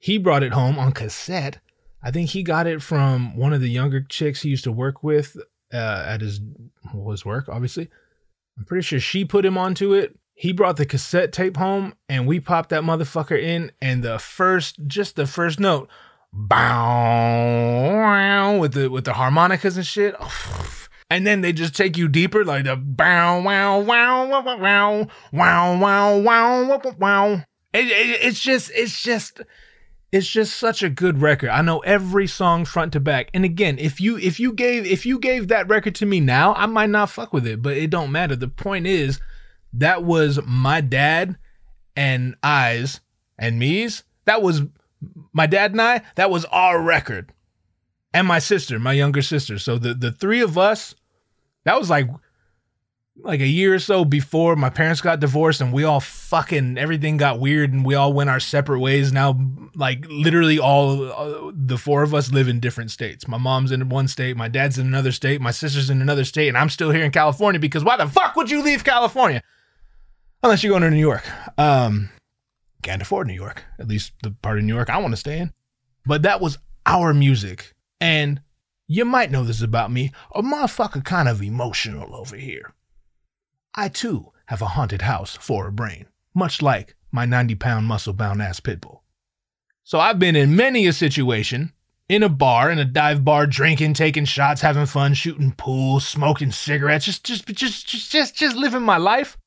He 0.01 0.19
brought 0.19 0.43
it 0.43 0.53
home 0.53 0.77
on 0.77 0.91
cassette. 0.91 1.61
I 2.03 2.11
think 2.11 2.31
he 2.31 2.43
got 2.43 2.67
it 2.67 2.83
from 2.83 3.37
one 3.37 3.53
of 3.53 3.61
the 3.61 3.71
younger 3.71 4.01
chicks 4.01 4.43
he 4.43 4.49
used 4.49 4.65
to 4.65 4.73
work 4.73 5.05
with 5.05 5.37
uh, 5.73 6.05
at 6.09 6.21
his 6.21 6.41
well, 6.93 7.13
his 7.13 7.25
work, 7.25 7.49
obviously. 7.49 7.89
I'm 8.59 8.65
pretty 8.65 8.83
sure 8.83 8.99
she 8.99 9.25
put 9.25 9.45
him 9.45 9.57
onto 9.57 9.95
it. 9.95 10.19
He 10.35 10.53
brought 10.53 10.77
the 10.77 10.87
cassette 10.87 11.33
tape 11.33 11.57
home 11.57 11.95
and 12.09 12.27
we 12.27 12.41
popped 12.41 12.71
that 12.71 12.83
motherfucker 12.83 13.41
in 13.41 13.71
and 13.81 14.03
the 14.03 14.19
first 14.19 14.85
just 14.89 15.15
the 15.15 15.29
first 15.29 15.61
note 15.61 15.89
bow 16.33 16.59
with 18.59 18.73
the 18.73 18.91
with 18.91 19.05
the 19.05 19.13
harmonicas 19.13 19.77
and 19.77 19.87
shit. 19.87 20.17
and 21.13 21.27
then 21.27 21.43
they 21.43 21.53
just 21.53 21.77
take 21.77 21.99
you 21.99 22.09
deeper, 22.09 22.43
like 22.43 22.65
the 22.65 22.75
bow 22.75 23.43
wow 23.43 23.81
wow 23.81 24.27
wow 24.27 24.57
wow 24.57 25.09
wow 25.31 25.79
wow 25.79 26.19
wow 26.19 26.67
wow 26.67 26.95
wow. 26.99 27.35
It, 27.75 27.87
it, 27.87 28.25
it's 28.25 28.41
just 28.41 28.71
it's 28.75 29.03
just 29.03 29.43
it's 30.11 30.27
just 30.27 30.57
such 30.57 30.83
a 30.83 30.89
good 30.89 31.21
record. 31.21 31.51
I 31.51 31.61
know 31.61 31.81
every 31.81 32.27
song 32.27 32.65
front 32.65 32.95
to 32.95 33.01
back. 33.01 33.29
And 33.35 33.45
again, 33.45 33.79
if 33.79 34.01
you 34.01 34.17
if 34.17 34.41
you 34.41 34.55
gave 34.55 34.87
if 34.87 35.05
you 35.05 35.19
gave 35.19 35.49
that 35.49 35.69
record 35.69 35.95
to 35.97 36.07
me 36.07 36.19
now, 36.19 36.55
I 36.55 36.65
might 36.65 36.89
not 36.89 37.11
fuck 37.11 37.35
with 37.35 37.47
it, 37.47 37.61
but 37.61 37.77
it 37.77 37.91
don't 37.91 38.11
matter. 38.11 38.35
The 38.35 38.49
point 38.49 38.87
is 38.87 39.21
that 39.75 40.05
was 40.05 40.41
my 40.47 40.81
dad 40.81 41.37
and 41.95 42.37
I's 42.43 43.01
and 43.39 43.59
me's. 43.59 44.03
That 44.25 44.41
was 44.41 44.63
my 45.35 45.45
dad 45.45 45.73
and 45.73 45.83
I. 45.83 46.01
That 46.15 46.31
was 46.31 46.47
our 46.47 46.81
record. 46.81 47.35
And 48.15 48.27
my 48.27 48.39
sister, 48.39 48.79
my 48.79 48.93
younger 48.95 49.21
sister. 49.21 49.59
So 49.59 49.77
the 49.77 49.93
the 49.93 50.13
three 50.13 50.41
of 50.41 50.57
us 50.57 50.95
that 51.65 51.79
was 51.79 51.91
like 51.91 52.09
like 53.17 53.41
a 53.41 53.47
year 53.47 53.75
or 53.75 53.79
so 53.79 54.05
before 54.05 54.57
my 54.57 54.71
parents 54.71 55.03
got 55.03 55.21
divorced 55.21 55.61
and 55.61 55.73
we 55.73 55.85
all 55.85 56.01
fucking 56.01 56.79
everything 56.79 57.19
got 57.19 57.39
weird 57.39 57.73
and 57.73 57.85
we 57.85 57.95
all 57.95 58.13
went 58.13 58.31
our 58.31 58.41
separate 58.41 58.81
ways. 58.81 59.13
Now 59.13 59.39
like 59.75 60.07
literally 60.09 60.59
all 60.59 61.13
uh, 61.13 61.53
the 61.55 61.77
four 61.77 62.03
of 62.03 62.15
us 62.15 62.33
live 62.33 62.49
in 62.49 62.59
different 62.59 62.91
states. 62.91 63.29
My 63.29 63.37
mom's 63.37 63.71
in 63.71 63.89
one 63.89 64.09
state 64.09 64.37
my 64.37 64.49
dad's 64.49 64.79
in 64.79 64.87
another 64.87 65.13
state 65.13 65.41
my 65.41 65.51
sister's 65.51 65.91
in 65.91 66.01
another 66.01 66.25
state 66.25 66.49
and 66.49 66.57
i'm 66.57 66.71
still 66.71 66.91
here 66.91 67.05
in 67.05 67.11
california 67.11 67.61
because 67.61 67.85
why 67.85 67.97
the 67.97 68.09
fuck 68.09 68.35
would 68.37 68.51
you 68.51 68.63
leave 68.63 68.83
california? 68.83 69.43
Unless 70.43 70.65
you're 70.65 70.71
going 70.71 70.83
to 70.83 70.91
new 70.91 70.99
york. 70.99 71.25
Um 71.59 72.09
can't 72.83 73.03
afford 73.03 73.29
new 73.29 73.35
york 73.35 73.65
at 73.79 73.87
least 73.87 74.13
the 74.25 74.33
part 74.43 74.59
of 74.59 74.65
new 74.65 74.75
york 74.75 74.91
i 74.91 74.99
want 74.99 75.13
to 75.13 75.19
stay 75.19 75.39
in. 75.39 75.53
But 76.07 76.23
that 76.23 76.41
was 76.41 76.59
our 76.87 77.15
music. 77.15 77.75
And 78.01 78.41
you 78.87 79.05
might 79.05 79.31
know 79.31 79.45
this 79.45 79.63
about 79.63 79.93
me, 79.93 80.13
a 80.35 80.43
motherfucker 80.43 81.05
kind 81.05 81.29
of 81.29 81.43
emotional 81.43 82.15
over 82.15 82.37
here. 82.37 82.75
I 83.75 83.89
too 83.89 84.33
have 84.47 84.61
a 84.61 84.67
haunted 84.67 85.03
house 85.03 85.37
for 85.37 85.67
a 85.67 85.73
brain, 85.73 86.07
much 86.35 86.61
like 86.61 86.97
my 87.11 87.25
90 87.25 87.55
pound 87.55 87.87
muscle 87.87 88.13
bound 88.13 88.43
ass 88.43 88.61
pitbull. 88.61 89.01
So 89.85 89.99
I've 89.99 90.19
been 90.19 90.37
in 90.37 90.57
many 90.57 90.87
a 90.87 90.93
situation, 90.93 91.73
in 92.09 92.23
a 92.23 92.29
bar, 92.29 92.71
in 92.71 92.79
a 92.79 92.85
dive 92.85 93.25
bar, 93.25 93.47
drinking, 93.47 93.95
taking 93.95 94.25
shots, 94.25 94.61
having 94.61 94.87
fun, 94.87 95.15
shooting 95.15 95.53
pool, 95.53 96.01
smoking 96.01 96.53
cigarettes, 96.53 97.07
just 97.07 97.25
just 97.25 97.47
just 97.47 97.87
just 97.87 98.11
just, 98.11 98.37
just 98.37 98.57
living 98.57 98.83
my 98.83 98.99
life. 98.99 99.39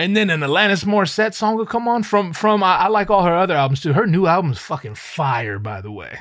And 0.00 0.16
then 0.16 0.30
an 0.30 0.40
Alanis 0.40 0.84
Morissette 0.84 1.34
song 1.34 1.56
will 1.56 1.66
come 1.66 1.88
on 1.88 2.02
from 2.02 2.32
from 2.32 2.62
I, 2.62 2.76
I 2.76 2.88
like 2.88 3.10
all 3.10 3.24
her 3.24 3.34
other 3.34 3.54
albums 3.54 3.80
too. 3.80 3.92
Her 3.92 4.06
new 4.06 4.26
album's 4.26 4.58
fucking 4.58 4.94
fire, 4.94 5.58
by 5.58 5.80
the 5.80 5.92
way 5.92 6.18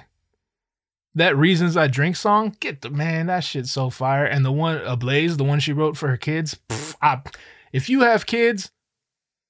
that 1.17 1.37
Reasons 1.37 1.75
I 1.75 1.87
Drink 1.87 2.15
song, 2.15 2.55
get 2.59 2.81
the 2.81 2.89
man, 2.89 3.27
that 3.27 3.43
shit's 3.43 3.71
so 3.71 3.89
fire. 3.89 4.25
And 4.25 4.45
the 4.45 4.51
one 4.51 4.77
Ablaze, 4.77 5.37
the 5.37 5.43
one 5.43 5.59
she 5.59 5.73
wrote 5.73 5.97
for 5.97 6.07
her 6.07 6.17
kids, 6.17 6.57
pff, 6.69 6.95
I, 7.01 7.21
if 7.71 7.89
you 7.89 8.01
have 8.01 8.25
kids, 8.25 8.71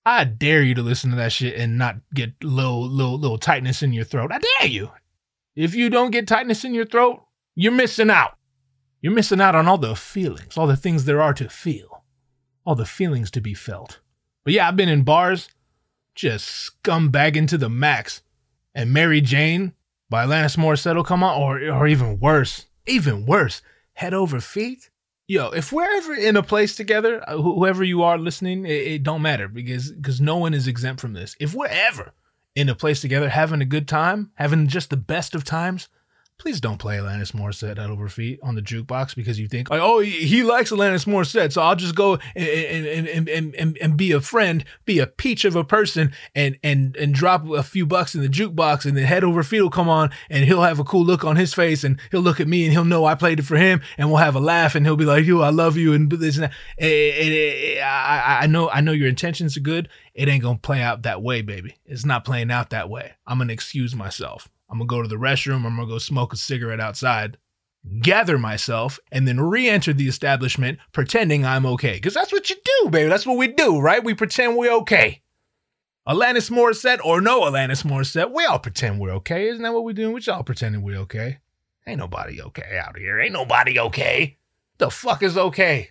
I 0.05 0.23
dare 0.23 0.61
you 0.61 0.73
to 0.75 0.81
listen 0.81 1.09
to 1.09 1.17
that 1.17 1.33
shit 1.33 1.55
and 1.55 1.77
not 1.77 1.97
get 2.13 2.31
little 2.41 2.87
little 2.87 3.19
little 3.19 3.37
tightness 3.37 3.83
in 3.83 3.91
your 3.91 4.05
throat. 4.05 4.31
I 4.31 4.39
dare 4.39 4.69
you. 4.69 4.89
If 5.55 5.75
you 5.75 5.89
don't 5.89 6.11
get 6.11 6.27
tightness 6.27 6.63
in 6.63 6.73
your 6.73 6.85
throat, 6.85 7.21
you're 7.55 7.73
missing 7.73 8.09
out. 8.09 8.37
You're 9.01 9.13
missing 9.13 9.41
out 9.41 9.55
on 9.55 9.67
all 9.67 9.77
the 9.77 9.95
feelings, 9.95 10.57
all 10.57 10.67
the 10.67 10.77
things 10.77 11.05
there 11.05 11.21
are 11.21 11.33
to 11.33 11.49
feel, 11.49 12.03
all 12.65 12.75
the 12.75 12.85
feelings 12.85 13.29
to 13.31 13.41
be 13.41 13.53
felt. 13.53 13.99
But 14.43 14.53
yeah, 14.53 14.67
I've 14.67 14.77
been 14.77 14.89
in 14.89 15.03
bars, 15.03 15.49
just 16.15 16.71
scumbagging 16.83 17.47
to 17.49 17.57
the 17.57 17.69
max. 17.69 18.21
And 18.73 18.93
Mary 18.93 19.21
Jane, 19.21 19.73
by 20.09 20.25
Alanis 20.25 20.57
Morissette 20.57 21.03
come 21.05 21.23
on, 21.23 21.41
or 21.41 21.59
or 21.69 21.87
even 21.87 22.19
worse, 22.19 22.65
even 22.85 23.25
worse, 23.25 23.61
head 23.93 24.13
over 24.13 24.39
feet. 24.39 24.89
Yo, 25.27 25.49
if 25.49 25.73
we're 25.73 25.97
ever 25.97 26.15
in 26.15 26.37
a 26.37 26.43
place 26.43 26.75
together, 26.75 27.21
uh, 27.27 27.35
whoever 27.35 27.83
you 27.83 28.01
are 28.03 28.17
listening, 28.17 28.65
it, 28.65 28.87
it 28.87 29.03
don't 29.03 29.21
matter 29.21 29.47
because 29.47 29.91
because 29.91 30.21
no 30.21 30.37
one 30.37 30.53
is 30.53 30.67
exempt 30.67 31.01
from 31.01 31.13
this. 31.13 31.35
If 31.39 31.53
we're 31.53 31.67
ever 31.67 32.13
in 32.55 32.69
a 32.69 32.75
place 32.75 33.01
together, 33.01 33.29
having 33.29 33.61
a 33.61 33.65
good 33.65 33.87
time, 33.87 34.31
having 34.35 34.67
just 34.67 34.89
the 34.89 34.97
best 34.97 35.35
of 35.35 35.43
times, 35.43 35.89
please 36.37 36.61
don't 36.61 36.77
play 36.77 36.97
Alanis 36.97 37.31
Morissette 37.31 37.77
head 37.77 37.89
over 37.89 38.07
feet 38.07 38.39
on 38.43 38.55
the 38.55 38.61
jukebox 38.61 39.15
because 39.15 39.39
you 39.39 39.47
think, 39.47 39.69
oh, 39.71 39.99
he 39.99 40.43
likes 40.43 40.71
Alanis 40.71 41.05
Morissette, 41.05 41.51
so 41.51 41.61
I'll 41.61 41.75
just 41.75 41.95
go 41.95 42.19
and 42.35 42.85
and, 42.85 43.27
and, 43.27 43.55
and, 43.55 43.77
and 43.77 43.97
be 43.97 44.11
a 44.11 44.21
friend, 44.21 44.63
be 44.85 44.99
a 44.99 45.07
peach 45.07 45.45
of 45.45 45.55
a 45.55 45.63
person, 45.63 46.11
and 46.35 46.57
and 46.63 46.95
and 46.95 47.13
drop 47.13 47.47
a 47.49 47.63
few 47.63 47.85
bucks 47.85 48.15
in 48.15 48.21
the 48.21 48.27
jukebox, 48.27 48.85
and 48.85 48.95
then 48.95 49.05
head 49.05 49.23
over 49.23 49.43
feet 49.43 49.61
will 49.61 49.69
come 49.69 49.89
on, 49.89 50.11
and 50.29 50.45
he'll 50.45 50.61
have 50.61 50.79
a 50.79 50.83
cool 50.83 51.03
look 51.03 51.23
on 51.23 51.35
his 51.35 51.53
face, 51.53 51.83
and 51.83 51.99
he'll 52.11 52.21
look 52.21 52.39
at 52.39 52.47
me, 52.47 52.63
and 52.63 52.71
he'll 52.71 52.85
know 52.85 53.05
I 53.05 53.15
played 53.15 53.39
it 53.39 53.45
for 53.45 53.57
him, 53.57 53.81
and 53.97 54.09
we'll 54.09 54.17
have 54.17 54.35
a 54.35 54.39
laugh, 54.39 54.75
and 54.75 54.85
he'll 54.85 54.95
be 54.95 55.05
like, 55.05 55.25
"Yo, 55.25 55.41
I 55.41 55.49
love 55.49 55.77
you," 55.77 55.93
and 55.93 56.09
this 56.09 56.35
and 56.35 56.45
that. 56.45 56.53
Eh, 56.77 56.85
eh, 56.85 56.87
eh, 56.87 57.23
and, 57.23 57.33
and, 57.33 57.83
I, 57.83 58.39
I 58.43 58.47
know, 58.47 58.69
I 58.69 58.81
know 58.81 58.91
your 58.91 59.09
intentions 59.09 59.57
are 59.57 59.61
good. 59.61 59.89
It 60.13 60.27
ain't 60.29 60.43
gonna 60.43 60.57
play 60.57 60.81
out 60.81 61.03
that 61.03 61.21
way, 61.21 61.41
baby. 61.41 61.75
It's 61.85 62.05
not 62.05 62.25
playing 62.25 62.51
out 62.51 62.69
that 62.71 62.89
way. 62.89 63.13
I'm 63.25 63.39
gonna 63.39 63.53
excuse 63.53 63.95
myself. 63.95 64.47
I'm 64.69 64.79
gonna 64.79 64.87
go 64.87 65.01
to 65.01 65.07
the 65.07 65.15
restroom, 65.15 65.65
I'm 65.65 65.75
gonna 65.75 65.87
go 65.87 65.97
smoke 65.97 66.33
a 66.33 66.37
cigarette 66.37 66.79
outside, 66.79 67.37
gather 68.01 68.37
myself, 68.37 68.99
and 69.11 69.27
then 69.27 69.39
re 69.39 69.69
enter 69.69 69.93
the 69.93 70.07
establishment 70.07 70.79
pretending 70.91 71.45
I'm 71.45 71.65
okay. 71.65 71.93
Because 71.93 72.13
that's 72.13 72.31
what 72.31 72.49
you 72.49 72.55
do, 72.63 72.89
baby. 72.89 73.09
That's 73.09 73.25
what 73.25 73.37
we 73.37 73.47
do, 73.47 73.79
right? 73.79 74.03
We 74.03 74.13
pretend 74.13 74.57
we're 74.57 74.73
okay. 74.79 75.21
Alanis 76.07 76.49
Morissette 76.49 76.99
or 77.03 77.19
no 77.19 77.41
Alanis 77.41 77.83
Morissette, 77.83 78.31
we 78.31 78.45
all 78.45 78.59
pretend 78.59 78.99
we're 78.99 79.11
okay. 79.15 79.49
Isn't 79.49 79.63
that 79.63 79.73
what 79.73 79.83
we're 79.83 79.93
doing? 79.93 80.13
We 80.13 80.21
all 80.31 80.43
pretending 80.43 80.81
we're 80.81 80.99
okay. 80.99 81.39
Ain't 81.85 81.99
nobody 81.99 82.41
okay 82.41 82.79
out 82.81 82.97
here. 82.97 83.19
Ain't 83.19 83.33
nobody 83.33 83.77
okay. 83.77 84.37
The 84.77 84.89
fuck 84.89 85.21
is 85.21 85.37
okay? 85.37 85.89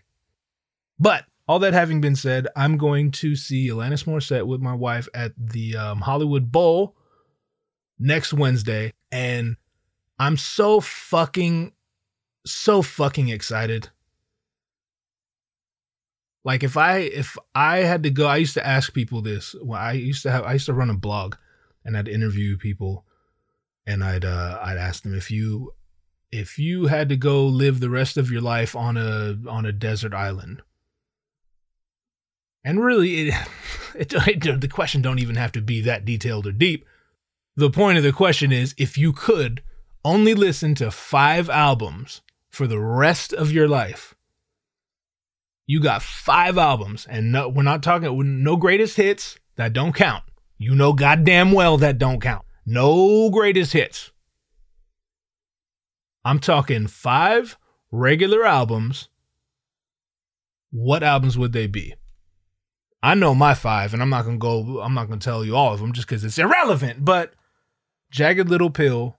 But 0.99 1.24
all 1.47 1.59
that 1.59 1.74
having 1.74 2.01
been 2.01 2.16
said, 2.16 2.49
I'm 2.57 2.79
going 2.79 3.11
to 3.12 3.37
see 3.37 3.68
Alanis 3.68 4.05
Morissette 4.05 4.47
with 4.47 4.61
my 4.61 4.74
wife 4.74 5.09
at 5.14 5.33
the 5.37 5.77
um, 5.77 6.01
Hollywood 6.01 6.51
Bowl 6.51 6.95
next 7.99 8.32
Wednesday. 8.32 8.92
And 9.11 9.57
I'm 10.18 10.36
so 10.36 10.80
fucking, 10.80 11.72
so 12.44 12.82
fucking 12.82 13.28
excited. 13.28 13.90
Like 16.44 16.62
if 16.62 16.76
I 16.76 16.99
if 16.99 17.36
I 17.57 17.78
had 17.78 18.05
to 18.05 18.11
go, 18.11 18.26
I 18.28 18.36
used 18.36 18.55
to 18.55 18.64
ask 18.64 18.94
people 18.94 19.20
this. 19.20 19.57
Well, 19.61 19.80
I 19.80 19.92
used 19.92 20.22
to 20.22 20.30
have 20.30 20.44
I 20.44 20.53
used 20.53 20.66
to 20.66 20.74
run 20.74 20.90
a 20.90 20.94
blog, 20.94 21.34
and 21.84 21.97
I'd 21.97 22.07
interview 22.07 22.57
people, 22.57 23.05
and 23.84 24.05
I'd 24.05 24.24
uh, 24.24 24.61
I'd 24.62 24.76
ask 24.76 25.03
them 25.03 25.12
if 25.12 25.28
you 25.28 25.74
if 26.30 26.57
you 26.57 26.86
had 26.86 27.09
to 27.09 27.16
go 27.16 27.44
live 27.44 27.80
the 27.80 27.90
rest 27.90 28.16
of 28.16 28.30
your 28.30 28.42
life 28.42 28.76
on 28.76 28.97
a 28.97 29.36
on 29.49 29.66
a 29.66 29.72
desert 29.72 30.14
island. 30.14 30.62
And 32.64 32.84
really, 32.84 33.28
it, 33.28 33.34
it, 33.97 34.14
it 34.44 34.61
the 34.61 34.68
question 34.68 35.03
don't 35.03 35.18
even 35.18 35.34
have 35.34 35.51
to 35.51 35.61
be 35.61 35.80
that 35.80 36.05
detailed 36.05 36.47
or 36.47 36.53
deep 36.53 36.86
The 37.57 37.70
point 37.70 37.96
of 37.96 38.04
the 38.04 38.12
question 38.12 38.52
is 38.52 38.74
if 38.76 38.98
you 38.98 39.12
could 39.12 39.62
only 40.04 40.34
listen 40.34 40.74
to 40.76 40.90
five 40.90 41.48
albums 41.48 42.20
for 42.50 42.66
the 42.66 42.78
rest 42.78 43.32
of 43.32 43.50
your 43.50 43.66
life, 43.66 44.14
you 45.66 45.80
got 45.80 46.02
five 46.02 46.59
albums, 46.59 47.07
and 47.09 47.32
no, 47.32 47.48
we're 47.48 47.62
not 47.62 47.82
talking 47.82 48.44
no 48.44 48.57
greatest 48.57 48.96
hits 48.96 49.38
that 49.57 49.72
don't 49.72 49.94
count. 49.94 50.22
You 50.59 50.74
know 50.74 50.92
goddamn 50.92 51.52
well 51.52 51.78
that 51.78 51.98
don't 51.98 52.20
count. 52.20 52.44
No 52.66 53.30
greatest 53.30 53.72
hits. 53.72 54.12
I'm 56.24 56.38
talking 56.38 56.86
five 56.86 57.57
regular 57.90 58.44
albums. 58.44 59.09
What 60.70 61.02
albums 61.02 61.38
would 61.38 61.52
they 61.52 61.66
be? 61.66 61.94
I 63.02 63.14
know 63.14 63.34
my 63.34 63.54
five, 63.54 63.92
and 63.92 64.02
I'm 64.02 64.11
not 64.11 64.24
gonna 64.24 64.36
go. 64.36 64.80
I'm 64.80 64.94
not 64.94 65.09
gonna 65.09 65.20
tell 65.20 65.44
you 65.44 65.57
all 65.57 65.72
of 65.72 65.80
them 65.80 65.92
just 65.92 66.07
because 66.07 66.24
it's 66.24 66.38
irrelevant. 66.38 67.04
But 67.04 67.34
Jagged 68.16 68.48
Little 68.48 68.70
Pill 68.70 69.14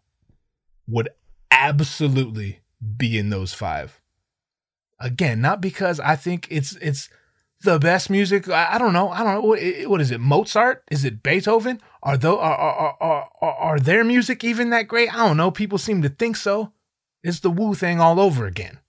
would 0.87 1.09
absolutely 1.51 2.61
be 2.97 3.19
in 3.19 3.29
those 3.29 3.53
five. 3.53 4.01
Again, 4.99 5.39
not 5.39 5.61
because 5.61 5.99
I 5.99 6.15
think 6.15 6.47
it's 6.49 6.75
it's 6.77 7.07
the 7.61 7.77
best 7.77 8.09
music. 8.09 8.49
I, 8.49 8.73
I 8.73 8.77
don't 8.79 8.93
know. 8.93 9.09
I 9.09 9.23
don't 9.23 9.35
know. 9.35 9.41
What, 9.41 9.59
what 9.85 10.01
is 10.01 10.09
it? 10.09 10.19
Mozart? 10.19 10.83
Is 10.89 11.05
it 11.05 11.21
Beethoven? 11.21 11.79
Are, 12.01 12.17
though, 12.17 12.39
are, 12.39 12.57
are, 12.57 12.97
are, 12.99 13.29
are, 13.39 13.53
are 13.53 13.79
their 13.79 14.03
music 14.03 14.43
even 14.43 14.71
that 14.71 14.87
great? 14.87 15.13
I 15.13 15.27
don't 15.27 15.37
know. 15.37 15.51
People 15.51 15.77
seem 15.77 16.01
to 16.01 16.09
think 16.09 16.35
so. 16.35 16.73
It's 17.21 17.41
the 17.41 17.51
Wu 17.51 17.75
thing 17.75 17.99
all 17.99 18.19
over 18.19 18.47
again. 18.47 18.79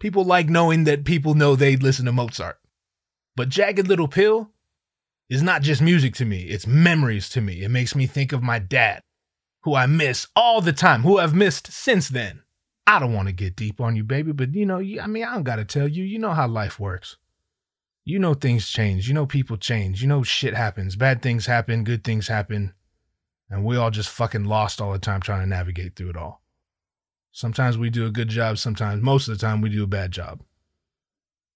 People 0.00 0.24
like 0.24 0.48
knowing 0.48 0.82
that 0.82 1.04
people 1.04 1.34
know 1.34 1.54
they 1.54 1.76
listen 1.76 2.06
to 2.06 2.12
Mozart. 2.12 2.58
But 3.36 3.50
Jagged 3.50 3.86
Little 3.86 4.08
Pill 4.08 4.50
is 5.30 5.44
not 5.44 5.62
just 5.62 5.80
music 5.80 6.14
to 6.14 6.24
me, 6.24 6.42
it's 6.42 6.66
memories 6.66 7.28
to 7.28 7.40
me. 7.40 7.62
It 7.62 7.68
makes 7.68 7.94
me 7.94 8.08
think 8.08 8.32
of 8.32 8.42
my 8.42 8.58
dad, 8.58 9.04
who 9.60 9.74
I 9.74 9.86
miss 9.86 10.26
all 10.36 10.60
the 10.60 10.72
time, 10.72 11.02
who 11.02 11.18
I've 11.18 11.34
missed 11.34 11.72
since 11.72 12.08
then. 12.08 12.42
I 12.86 12.98
don't 12.98 13.12
want 13.12 13.28
to 13.28 13.34
get 13.34 13.56
deep 13.56 13.80
on 13.80 13.96
you, 13.96 14.04
baby, 14.04 14.32
but 14.32 14.54
you 14.54 14.64
know, 14.64 14.78
I 14.78 15.06
mean, 15.06 15.24
I 15.24 15.34
don't 15.34 15.42
got 15.42 15.56
to 15.56 15.64
tell 15.64 15.86
you, 15.86 16.04
you 16.04 16.18
know 16.18 16.32
how 16.32 16.48
life 16.48 16.80
works 16.80 17.16
you 18.08 18.18
know 18.18 18.32
things 18.32 18.66
change. 18.66 19.06
You 19.06 19.12
know 19.12 19.26
people 19.26 19.58
change. 19.58 20.00
You 20.00 20.08
know 20.08 20.22
shit 20.22 20.54
happens. 20.54 20.96
Bad 20.96 21.20
things 21.20 21.44
happen, 21.44 21.84
good 21.84 22.02
things 22.02 22.26
happen. 22.26 22.72
And 23.50 23.64
we 23.64 23.76
all 23.76 23.90
just 23.90 24.08
fucking 24.08 24.44
lost 24.44 24.80
all 24.80 24.92
the 24.92 24.98
time 24.98 25.20
trying 25.20 25.42
to 25.42 25.46
navigate 25.46 25.94
through 25.94 26.10
it 26.10 26.16
all. 26.16 26.42
Sometimes 27.32 27.76
we 27.76 27.90
do 27.90 28.06
a 28.06 28.10
good 28.10 28.30
job, 28.30 28.56
sometimes, 28.56 29.02
most 29.02 29.28
of 29.28 29.38
the 29.38 29.46
time, 29.46 29.60
we 29.60 29.68
do 29.68 29.84
a 29.84 29.86
bad 29.86 30.10
job. 30.10 30.42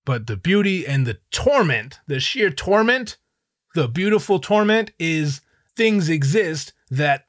But 0.04 0.26
the 0.26 0.36
beauty 0.36 0.86
and 0.86 1.06
the 1.06 1.18
torment, 1.30 2.00
the 2.06 2.20
sheer 2.20 2.50
torment, 2.50 3.16
the 3.74 3.88
beautiful 3.88 4.38
torment 4.38 4.92
is 4.98 5.40
things 5.74 6.10
exist 6.10 6.74
that 6.90 7.28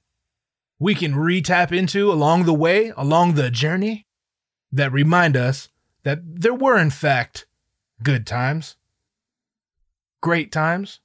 we 0.79 0.95
can 0.95 1.15
re 1.15 1.41
tap 1.41 1.71
into 1.71 2.11
along 2.11 2.45
the 2.45 2.53
way, 2.53 2.91
along 2.97 3.33
the 3.33 3.49
journey, 3.49 4.05
that 4.71 4.91
remind 4.91 5.37
us 5.37 5.69
that 6.03 6.19
there 6.23 6.53
were, 6.53 6.77
in 6.77 6.89
fact, 6.89 7.45
good 8.01 8.27
times 8.27 8.75
great 10.23 10.51
times. 10.51 11.01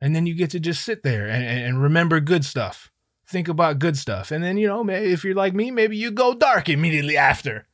And 0.00 0.16
then 0.16 0.24
you 0.24 0.34
get 0.34 0.50
to 0.50 0.60
just 0.60 0.84
sit 0.84 1.02
there 1.02 1.28
and, 1.28 1.44
and 1.44 1.82
remember 1.82 2.18
good 2.20 2.44
stuff. 2.46 2.90
Think 3.26 3.48
about 3.48 3.78
good 3.78 3.98
stuff. 3.98 4.30
And 4.30 4.42
then, 4.42 4.56
you 4.56 4.66
know, 4.66 4.88
if 4.88 5.24
you're 5.24 5.34
like 5.34 5.52
me, 5.52 5.70
maybe 5.70 5.96
you 5.96 6.10
go 6.10 6.34
dark 6.34 6.68
immediately 6.68 7.16
after. 7.16 7.66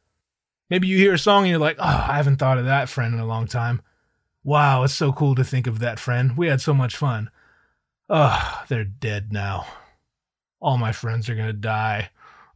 Maybe 0.68 0.88
you 0.88 0.98
hear 0.98 1.14
a 1.14 1.18
song 1.18 1.44
and 1.44 1.50
you're 1.50 1.60
like, 1.60 1.76
oh, 1.78 2.06
I 2.08 2.16
haven't 2.16 2.36
thought 2.36 2.58
of 2.58 2.64
that 2.64 2.88
friend 2.88 3.14
in 3.14 3.20
a 3.20 3.26
long 3.26 3.46
time. 3.46 3.80
Wow, 4.42 4.82
it's 4.84 4.94
so 4.94 5.12
cool 5.12 5.34
to 5.36 5.44
think 5.44 5.66
of 5.66 5.78
that 5.78 5.98
friend. 5.98 6.36
We 6.36 6.48
had 6.48 6.60
so 6.60 6.74
much 6.74 6.96
fun. 6.96 7.30
Oh, 8.08 8.64
they're 8.68 8.84
dead 8.84 9.32
now. 9.32 9.66
All 10.60 10.78
my 10.78 10.92
friends 10.92 11.28
are 11.28 11.34
going 11.34 11.46
to 11.46 11.52
die. 11.52 12.10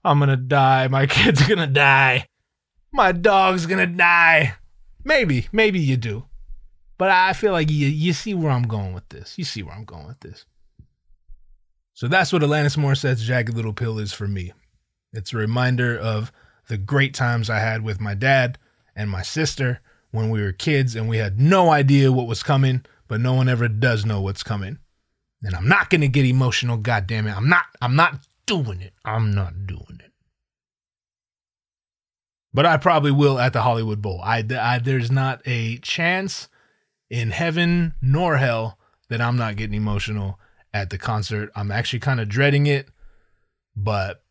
I'm 0.04 0.18
going 0.18 0.30
to 0.30 0.36
die. 0.36 0.88
My 0.88 1.06
kid's 1.08 1.46
going 1.46 1.60
to 1.60 1.66
die. 1.66 2.26
My 2.92 3.12
dog's 3.12 3.66
going 3.66 3.86
to 3.86 3.96
die. 3.96 4.54
Maybe, 5.04 5.48
maybe 5.52 5.80
you 5.80 5.96
do. 5.96 6.24
But 6.98 7.10
I 7.10 7.32
feel 7.32 7.52
like 7.52 7.70
you 7.70 7.88
you 7.88 8.12
see 8.12 8.34
where 8.34 8.52
I'm 8.52 8.62
going 8.62 8.92
with 8.92 9.08
this. 9.08 9.36
You 9.36 9.44
see 9.44 9.62
where 9.62 9.74
I'm 9.74 9.84
going 9.84 10.06
with 10.06 10.20
this. 10.20 10.44
So 11.94 12.06
that's 12.06 12.32
what 12.32 12.42
Alanis 12.42 12.76
Morissette's 12.76 13.24
Jagged 13.24 13.54
Little 13.54 13.72
Pill 13.72 13.98
is 13.98 14.12
for 14.12 14.28
me. 14.28 14.52
It's 15.12 15.32
a 15.32 15.36
reminder 15.36 15.98
of 15.98 16.32
the 16.68 16.78
great 16.78 17.12
times 17.12 17.50
I 17.50 17.58
had 17.58 17.82
with 17.82 18.00
my 18.00 18.14
dad 18.14 18.58
and 18.94 19.10
my 19.10 19.22
sister 19.22 19.80
when 20.10 20.30
we 20.30 20.40
were 20.40 20.52
kids 20.52 20.94
and 20.94 21.08
we 21.08 21.18
had 21.18 21.40
no 21.40 21.70
idea 21.70 22.12
what 22.12 22.28
was 22.28 22.42
coming, 22.42 22.84
but 23.08 23.20
no 23.20 23.34
one 23.34 23.48
ever 23.48 23.68
does 23.68 24.06
know 24.06 24.20
what's 24.20 24.42
coming. 24.42 24.78
And 25.42 25.54
I'm 25.54 25.68
not 25.68 25.90
gonna 25.90 26.08
get 26.08 26.24
emotional, 26.24 26.76
goddamn 26.76 27.26
it. 27.26 27.36
I'm 27.36 27.48
not 27.48 27.64
I'm 27.80 27.96
not 27.96 28.26
doing 28.46 28.80
it. 28.80 28.92
I'm 29.04 29.32
not 29.34 29.66
doing 29.66 30.00
it. 30.00 30.12
But 32.54 32.66
I 32.66 32.76
probably 32.76 33.12
will 33.12 33.38
at 33.38 33.52
the 33.52 33.62
Hollywood 33.62 34.02
Bowl. 34.02 34.20
I, 34.22 34.44
I 34.58 34.78
there's 34.78 35.10
not 35.10 35.40
a 35.46 35.78
chance 35.78 36.48
in 37.10 37.30
heaven 37.30 37.94
nor 38.02 38.36
hell 38.36 38.78
that 39.08 39.20
I'm 39.20 39.36
not 39.36 39.56
getting 39.56 39.74
emotional 39.74 40.38
at 40.72 40.90
the 40.90 40.98
concert. 40.98 41.50
I'm 41.54 41.70
actually 41.70 42.00
kind 42.00 42.20
of 42.20 42.28
dreading 42.28 42.66
it, 42.66 42.88
but 43.74 44.22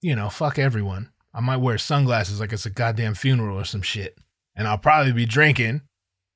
you 0.00 0.14
know, 0.14 0.28
fuck 0.28 0.58
everyone. 0.58 1.10
I 1.34 1.40
might 1.40 1.58
wear 1.58 1.78
sunglasses 1.78 2.40
like 2.40 2.52
it's 2.52 2.66
a 2.66 2.70
goddamn 2.70 3.14
funeral 3.14 3.58
or 3.58 3.64
some 3.64 3.82
shit. 3.82 4.16
And 4.54 4.66
I'll 4.66 4.78
probably 4.78 5.12
be 5.12 5.26
drinking, 5.26 5.82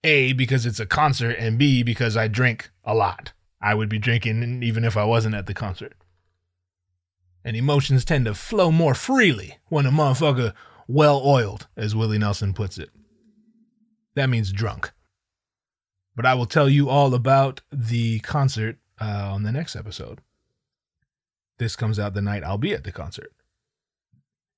A, 0.04 0.34
because 0.34 0.66
it's 0.66 0.80
a 0.80 0.84
concert, 0.84 1.36
and 1.38 1.58
B, 1.58 1.82
because 1.82 2.16
I 2.18 2.28
drink 2.28 2.70
a 2.84 2.94
lot. 2.94 3.32
I 3.60 3.74
would 3.74 3.88
be 3.88 3.98
drinking 3.98 4.62
even 4.62 4.84
if 4.84 4.96
I 4.96 5.04
wasn't 5.04 5.34
at 5.34 5.46
the 5.46 5.54
concert. 5.54 5.94
And 7.44 7.56
emotions 7.56 8.04
tend 8.04 8.26
to 8.26 8.34
flow 8.34 8.70
more 8.70 8.94
freely 8.94 9.58
when 9.68 9.86
a 9.86 9.90
motherfucker 9.90 10.52
well 10.86 11.22
oiled, 11.24 11.68
as 11.76 11.94
Willie 11.94 12.18
Nelson 12.18 12.52
puts 12.52 12.76
it. 12.76 12.90
That 14.14 14.28
means 14.28 14.52
drunk. 14.52 14.92
But 16.16 16.26
I 16.26 16.34
will 16.34 16.46
tell 16.46 16.68
you 16.68 16.88
all 16.88 17.14
about 17.14 17.62
the 17.70 18.18
concert 18.20 18.78
uh, 19.00 19.30
on 19.32 19.44
the 19.44 19.52
next 19.52 19.76
episode. 19.76 20.20
This 21.58 21.76
comes 21.76 21.98
out 21.98 22.14
the 22.14 22.22
night 22.22 22.42
I'll 22.42 22.58
be 22.58 22.74
at 22.74 22.84
the 22.84 22.92
concert. 22.92 23.32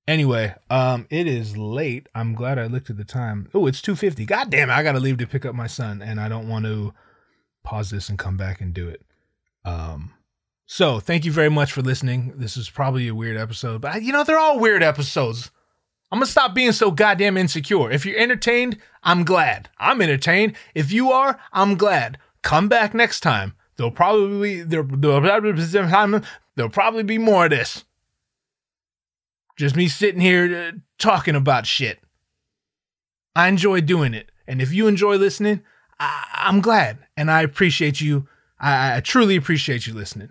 Anyway, 0.07 0.53
um, 0.69 1.07
it 1.09 1.27
is 1.27 1.55
late. 1.55 2.09
I'm 2.13 2.33
glad 2.33 2.59
I 2.59 2.65
looked 2.65 2.89
at 2.89 2.97
the 2.97 3.05
time. 3.05 3.49
Oh, 3.53 3.67
it's 3.67 3.81
2:50. 3.81 4.25
God 4.25 4.49
damn 4.49 4.69
it, 4.69 4.73
I 4.73 4.83
gotta 4.83 4.99
leave 4.99 5.17
to 5.19 5.27
pick 5.27 5.45
up 5.45 5.55
my 5.55 5.67
son, 5.67 6.01
and 6.01 6.19
I 6.19 6.27
don't 6.27 6.49
want 6.49 6.65
to 6.65 6.93
pause 7.63 7.89
this 7.89 8.09
and 8.09 8.19
come 8.19 8.37
back 8.37 8.61
and 8.61 8.73
do 8.73 8.87
it. 8.89 9.01
Um, 9.65 10.13
so 10.65 10.99
thank 10.99 11.25
you 11.25 11.31
very 11.31 11.49
much 11.49 11.71
for 11.71 11.81
listening. 11.81 12.33
This 12.37 12.57
is 12.57 12.69
probably 12.69 13.07
a 13.07 13.15
weird 13.15 13.37
episode, 13.37 13.81
but 13.81 14.01
you 14.01 14.11
know 14.11 14.23
they're 14.23 14.39
all 14.39 14.59
weird 14.59 14.83
episodes. 14.83 15.51
I'm 16.11 16.19
gonna 16.19 16.27
stop 16.27 16.53
being 16.53 16.71
so 16.71 16.91
goddamn 16.91 17.37
insecure. 17.37 17.91
If 17.91 18.05
you're 18.05 18.19
entertained, 18.19 18.77
I'm 19.01 19.23
glad. 19.23 19.69
I'm 19.79 20.01
entertained. 20.01 20.55
If 20.75 20.91
you 20.91 21.11
are, 21.11 21.39
I'm 21.51 21.75
glad. 21.75 22.17
Come 22.43 22.67
back 22.67 22.93
next 22.93 23.21
time. 23.21 23.55
There'll 23.75 23.91
probably 23.91 24.61
there, 24.61 24.83
there'll, 24.83 26.69
probably 26.69 27.03
be 27.03 27.17
more 27.17 27.45
of 27.45 27.49
this. 27.49 27.83
Just 29.57 29.75
me 29.75 29.87
sitting 29.87 30.21
here 30.21 30.71
uh, 30.73 30.77
talking 30.99 31.35
about 31.35 31.65
shit. 31.65 31.99
I 33.35 33.47
enjoy 33.47 33.81
doing 33.81 34.13
it, 34.13 34.31
and 34.47 34.61
if 34.61 34.71
you 34.71 34.87
enjoy 34.87 35.15
listening, 35.15 35.63
I, 35.99 36.45
am 36.49 36.61
glad, 36.61 36.99
and 37.17 37.29
I 37.31 37.41
appreciate 37.41 38.01
you. 38.01 38.27
I, 38.59 38.97
I 38.97 38.99
truly 39.01 39.35
appreciate 39.35 39.87
you 39.87 39.93
listening. 39.93 40.29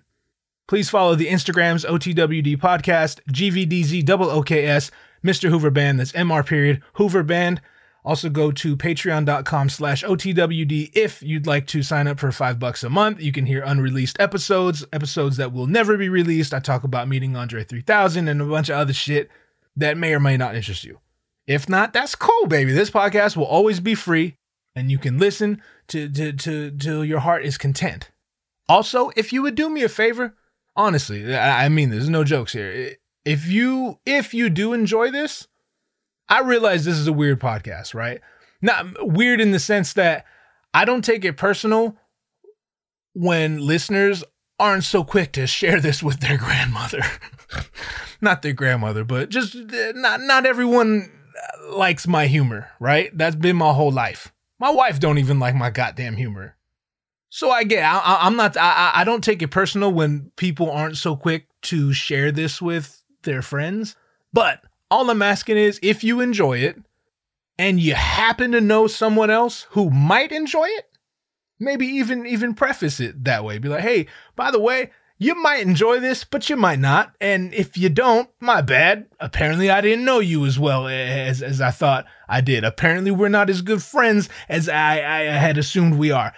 Please 0.69 0.89
follow 0.89 1.15
the 1.15 1.27
Instagrams 1.27 1.87
OTWD 1.87 2.57
Podcast, 2.59 3.21
GVDZ 3.31 4.05
OKS, 4.05 4.91
Mr. 5.25 5.51
Hoover 5.51 5.71
Band. 5.71 6.01
That's 6.01 6.13
MR 6.13 6.47
period 6.47 6.83
Hoover 6.95 7.23
Band. 7.23 7.61
Also 8.05 8.29
go 8.29 8.51
to 8.51 8.77
patreon.com 8.77 9.69
slash 9.69 10.03
OTWD 10.03 10.91
if 10.95 11.23
you'd 11.23 11.47
like 11.47 11.69
to 11.69 11.83
sign 11.83 12.09
up 12.09 12.19
for 12.19 12.33
five 12.33 12.59
bucks 12.59 12.83
a 12.83 12.91
month. 12.91 13.23
You 13.23 13.31
can 13.31 13.47
hear 13.47 13.63
unreleased 13.63 14.19
episodes, 14.19 14.85
episodes 14.93 15.37
that 15.37 15.53
will 15.53 15.69
never 15.69 15.97
be 15.97 16.09
released. 16.09 16.53
I 16.53 16.59
talk 16.59 16.83
about 16.83 17.07
meeting 17.07 17.37
Andre 17.37 17.63
3000 17.63 18.27
and 18.27 18.43
a 18.43 18.45
bunch 18.45 18.71
of 18.71 18.77
other 18.77 18.93
shit 18.93 19.31
that 19.77 19.97
may 19.97 20.15
or 20.15 20.21
may 20.21 20.37
not 20.37 20.57
interest 20.57 20.85
you. 20.85 20.99
If 21.47 21.69
not, 21.69 21.93
that's 21.93 22.15
cool, 22.15 22.47
baby. 22.47 22.73
This 22.73 22.91
podcast 22.91 23.37
will 23.37 23.45
always 23.45 23.79
be 23.79 23.95
free 23.95 24.37
and 24.75 24.91
you 24.91 24.99
can 24.99 25.19
listen 25.19 25.63
to, 25.89 26.09
to, 26.09 26.33
to, 26.33 26.71
to 26.71 27.03
your 27.03 27.21
heart 27.21 27.45
is 27.45 27.59
content. 27.59 28.11
Also, 28.69 29.11
if 29.17 29.33
you 29.33 29.43
would 29.43 29.55
do 29.55 29.69
me 29.69 29.83
a 29.83 29.89
favor, 29.89 30.35
honestly, 30.77 31.37
I 31.37 31.69
mean, 31.69 31.91
there's 31.91 32.09
no 32.09 32.25
jokes 32.25 32.53
here 32.53 32.97
if 33.25 33.47
you 33.47 33.99
if 34.05 34.35
you 34.35 34.51
do 34.51 34.73
enjoy 34.73 35.11
this, 35.11 35.47
I 36.29 36.41
realize 36.41 36.85
this 36.85 36.99
is 36.99 37.07
a 37.07 37.13
weird 37.13 37.41
podcast, 37.41 37.95
right? 37.95 38.21
Not 38.61 38.87
weird 39.07 39.41
in 39.41 39.51
the 39.51 39.59
sense 39.59 39.93
that 39.95 40.25
I 40.75 40.85
don't 40.85 41.05
take 41.05 41.25
it 41.25 41.37
personal 41.37 41.97
when 43.15 43.59
listeners 43.59 44.25
aren't 44.59 44.85
so 44.85 45.05
quick 45.05 45.33
to 45.33 45.47
share 45.47 45.81
this 45.81 46.03
with 46.03 46.21
their 46.21 46.39
grandmother. 46.39 47.03
not 48.21 48.43
their 48.43 48.53
grandmother, 48.53 49.05
but 49.05 49.29
just 49.29 49.55
uh, 49.55 49.93
not 49.95 50.21
not 50.21 50.47
everyone 50.47 51.11
likes 51.71 52.07
my 52.07 52.27
humor, 52.27 52.71
right? 52.81 53.17
That's 53.17 53.37
been 53.37 53.57
my 53.57 53.73
whole 53.73 53.93
life. 53.93 54.33
My 54.63 54.71
wife 54.71 55.01
don't 55.01 55.19
even 55.19 55.41
like 55.41 55.57
my 55.57 55.71
goddamn 55.71 56.15
humor. 56.17 56.57
So 57.31 57.51
I 57.51 57.65
get, 57.65 57.83
I, 57.83 58.19
I'm 58.21 58.37
not, 58.37 58.57
I- 58.57 58.93
I 58.95 59.03
don't 59.03 59.25
take 59.25 59.43
it 59.43 59.49
personal 59.49 59.93
when 59.93 60.31
people 60.37 60.71
aren't 60.71 60.97
so 60.97 61.17
quick 61.17 61.49
to 61.63 61.93
share 61.93 62.31
this 62.31 62.63
with 62.63 63.03
their 63.25 63.43
friends. 63.43 63.97
But 64.33 64.63
all 64.89 65.11
I'm 65.11 65.21
asking 65.21 65.57
is 65.57 65.81
if 65.83 66.05
you 66.05 66.21
enjoy 66.21 66.59
it 66.59 66.77
and 67.59 67.81
you 67.81 67.95
happen 67.95 68.53
to 68.53 68.61
know 68.61 68.87
someone 68.87 69.31
else 69.31 69.67
who 69.71 69.91
might 69.91 70.31
enjoy 70.31 70.67
it, 70.67 70.89
maybe 71.59 71.85
even 71.89 72.25
even 72.25 72.55
preface 72.55 73.01
it 73.01 73.25
that 73.25 73.45
way. 73.45 73.59
Be 73.59 73.69
like, 73.69 73.81
hey, 73.81 74.07
by 74.37 74.53
the 74.53 74.61
way, 74.61 74.93
you 75.23 75.37
might 75.37 75.63
enjoy 75.63 76.01
this, 76.01 76.25
but 76.25 76.51
you 76.51 76.57
might 76.57 76.81
not. 76.81 77.15
And 77.21 77.55
if 77.55 77.79
you 77.79 77.89
don't, 77.89 78.29
my 78.41 78.61
bad. 78.61 79.07
Apparently, 79.21 79.71
I 79.71 79.81
didn't 79.81 80.05
know 80.05 80.19
you 80.19 80.45
as 80.47 80.59
well 80.59 80.89
as, 80.89 81.43
as 81.43 81.61
I 81.61 81.71
thought 81.71 82.07
I 82.29 82.41
did. 82.41 82.65
Apparently, 82.65 83.13
we're 83.13 83.29
not 83.29 83.49
as 83.49 83.63
good 83.63 83.83
friends 83.83 84.29
as 84.49 84.69
I, 84.69 84.97
I 84.97 85.23
had 85.23 85.59
assumed 85.59 85.95
we 85.95 86.11
are. 86.11 86.33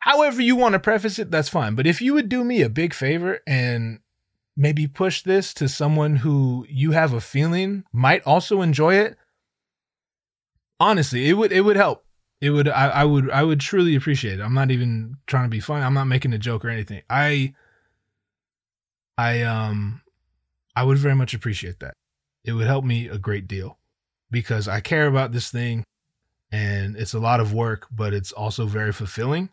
However, 0.00 0.42
you 0.42 0.56
want 0.56 0.74
to 0.74 0.78
preface 0.78 1.18
it, 1.18 1.30
that's 1.30 1.48
fine. 1.48 1.74
But 1.74 1.86
if 1.86 2.02
you 2.02 2.12
would 2.12 2.28
do 2.28 2.44
me 2.44 2.60
a 2.60 2.68
big 2.68 2.92
favor 2.92 3.40
and 3.46 4.00
maybe 4.56 4.86
push 4.86 5.22
this 5.22 5.54
to 5.54 5.68
someone 5.68 6.16
who 6.16 6.66
you 6.68 6.92
have 6.92 7.14
a 7.14 7.20
feeling 7.20 7.84
might 7.92 8.22
also 8.26 8.60
enjoy 8.60 8.96
it, 8.96 9.16
honestly, 10.78 11.30
it 11.30 11.32
would 11.32 11.50
it 11.50 11.62
would 11.62 11.76
help. 11.76 12.04
It 12.42 12.50
would 12.50 12.68
I, 12.68 12.88
I 12.88 13.04
would 13.04 13.30
I 13.30 13.42
would 13.42 13.60
truly 13.60 13.96
appreciate 13.96 14.38
it. 14.38 14.42
I'm 14.42 14.54
not 14.54 14.70
even 14.70 15.16
trying 15.26 15.44
to 15.44 15.50
be 15.50 15.60
funny. 15.60 15.82
I'm 15.82 15.94
not 15.94 16.04
making 16.04 16.34
a 16.34 16.38
joke 16.38 16.64
or 16.64 16.68
anything. 16.68 17.02
I 17.08 17.54
I 19.18 19.42
um 19.42 20.02
I 20.74 20.82
would 20.82 20.98
very 20.98 21.14
much 21.14 21.34
appreciate 21.34 21.80
that. 21.80 21.94
It 22.44 22.52
would 22.52 22.66
help 22.66 22.84
me 22.84 23.08
a 23.08 23.18
great 23.18 23.48
deal 23.48 23.78
because 24.30 24.68
I 24.68 24.80
care 24.80 25.06
about 25.06 25.32
this 25.32 25.50
thing 25.50 25.84
and 26.52 26.96
it's 26.96 27.14
a 27.14 27.18
lot 27.18 27.40
of 27.40 27.52
work, 27.52 27.86
but 27.90 28.12
it's 28.12 28.32
also 28.32 28.66
very 28.66 28.92
fulfilling. 28.92 29.50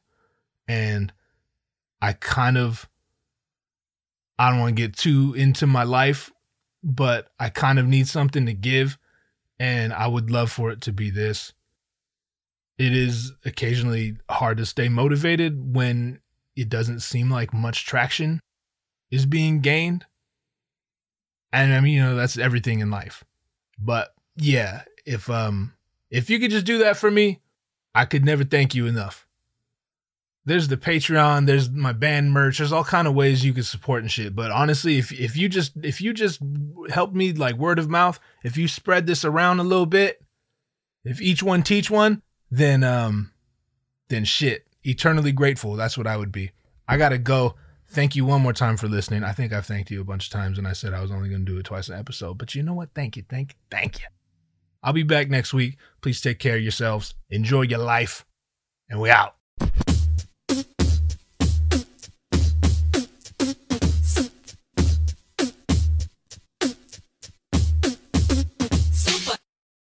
And 0.68 1.11
I 2.01 2.14
kind 2.14 2.57
of 2.57 2.89
I 4.38 4.49
don't 4.49 4.59
want 4.59 4.76
to 4.76 4.82
get 4.82 4.97
too 4.97 5.34
into 5.36 5.68
my 5.68 5.84
life, 5.84 6.32
but 6.84 7.30
I 7.39 7.49
kind 7.49 7.80
of 7.80 7.88
need 7.88 8.07
something 8.07 8.45
to 8.45 8.53
give 8.53 8.97
and 9.59 9.93
I 9.93 10.07
would 10.07 10.30
love 10.30 10.51
for 10.51 10.72
it 10.72 10.82
to 10.82 10.91
be 10.91 11.09
this. 11.09 11.53
It 12.78 12.93
is 12.93 13.32
occasionally 13.45 14.18
hard 14.30 14.57
to 14.57 14.66
stay 14.66 14.89
motivated 14.89 15.76
when 15.76 16.20
it 16.55 16.70
doesn't 16.70 16.99
seem 16.99 17.30
like 17.30 17.53
much 17.53 17.86
traction 17.86 18.41
is 19.14 19.28
being 19.28 19.61
gained. 19.61 20.05
And 21.51 21.72
I 21.72 21.82
mean, 21.82 21.93
you 21.93 22.01
know, 22.01 22.16
that's 22.16 22.39
everything 22.39 22.80
in 22.80 22.89
life. 22.89 23.24
But 23.78 24.16
yeah, 24.36 24.82
if 25.05 25.30
um 25.30 25.74
if 26.09 26.32
you 26.32 26.39
could 26.39 26.49
just 26.49 26.66
do 26.66 26.80
that 26.80 26.97
for 26.97 27.11
me, 27.11 27.39
I 27.93 28.05
could 28.05 28.26
never 28.26 28.43
thank 28.43 28.74
you 28.74 28.88
enough. 28.88 29.28
There's 30.45 30.68
the 30.68 30.78
Patreon, 30.78 31.45
there's 31.45 31.70
my 31.70 31.93
band 31.93 32.34
merch, 32.34 32.57
there's 32.57 32.72
all 32.72 32.84
kind 32.84 33.07
of 33.07 33.14
ways 33.14 33.45
you 33.45 33.53
can 33.53 33.61
support 33.61 34.01
and 34.01 34.11
shit. 34.11 34.36
But 34.36 34.49
honestly, 34.49 34.97
if 34.97 35.11
if 35.11 35.38
you 35.38 35.47
just 35.47 35.74
if 35.84 36.01
you 36.01 36.11
just 36.11 36.41
help 36.89 37.14
me 37.14 37.34
like 37.34 37.55
word 37.55 37.78
of 37.78 37.91
mouth, 37.91 38.20
if 38.43 38.57
you 38.57 38.68
spread 38.68 39.05
this 39.05 39.24
around 39.24 39.59
a 39.59 39.64
little 39.64 39.86
bit, 39.86 40.24
if 41.05 41.22
each 41.22 41.43
one 41.43 41.61
teach 41.61 41.91
one, 41.91 42.24
then 42.49 42.84
um 42.84 43.32
then 44.09 44.26
shit. 44.26 44.66
Eternally 44.84 45.32
grateful. 45.32 45.76
That's 45.76 45.99
what 45.99 46.07
I 46.07 46.18
would 46.18 46.32
be. 46.32 46.49
I 46.88 46.97
gotta 46.97 47.20
go. 47.20 47.55
Thank 47.93 48.15
you 48.15 48.25
one 48.25 48.41
more 48.41 48.53
time 48.53 48.75
for 48.75 48.87
listening. 48.87 49.23
I 49.23 49.33
think 49.33 49.53
I've 49.53 49.67
thanked 49.67 49.91
you 49.91 50.01
a 50.01 50.03
bunch 50.03 50.25
of 50.25 50.33
times 50.33 50.57
and 50.57 50.67
I 50.67 50.73
said 50.73 50.95
I 50.95 51.01
was 51.01 51.11
only 51.11 51.29
gonna 51.29 51.45
do 51.45 51.59
it 51.59 51.65
twice 51.65 51.89
an 51.89 51.99
episode. 51.99 52.39
But 52.39 52.55
you 52.55 52.63
know 52.63 52.73
what? 52.73 52.89
Thank 52.95 53.17
you. 53.17 53.23
Thank 53.29 53.51
you. 53.51 53.55
Thank 53.69 53.99
you. 53.99 54.07
I'll 54.81 54.93
be 54.93 55.03
back 55.03 55.29
next 55.29 55.53
week. 55.53 55.77
Please 56.01 56.19
take 56.19 56.39
care 56.39 56.55
of 56.55 56.63
yourselves. 56.63 57.13
Enjoy 57.29 57.61
your 57.61 57.79
life. 57.79 58.25
And 58.89 58.99
we 58.99 59.11
out. 59.11 59.35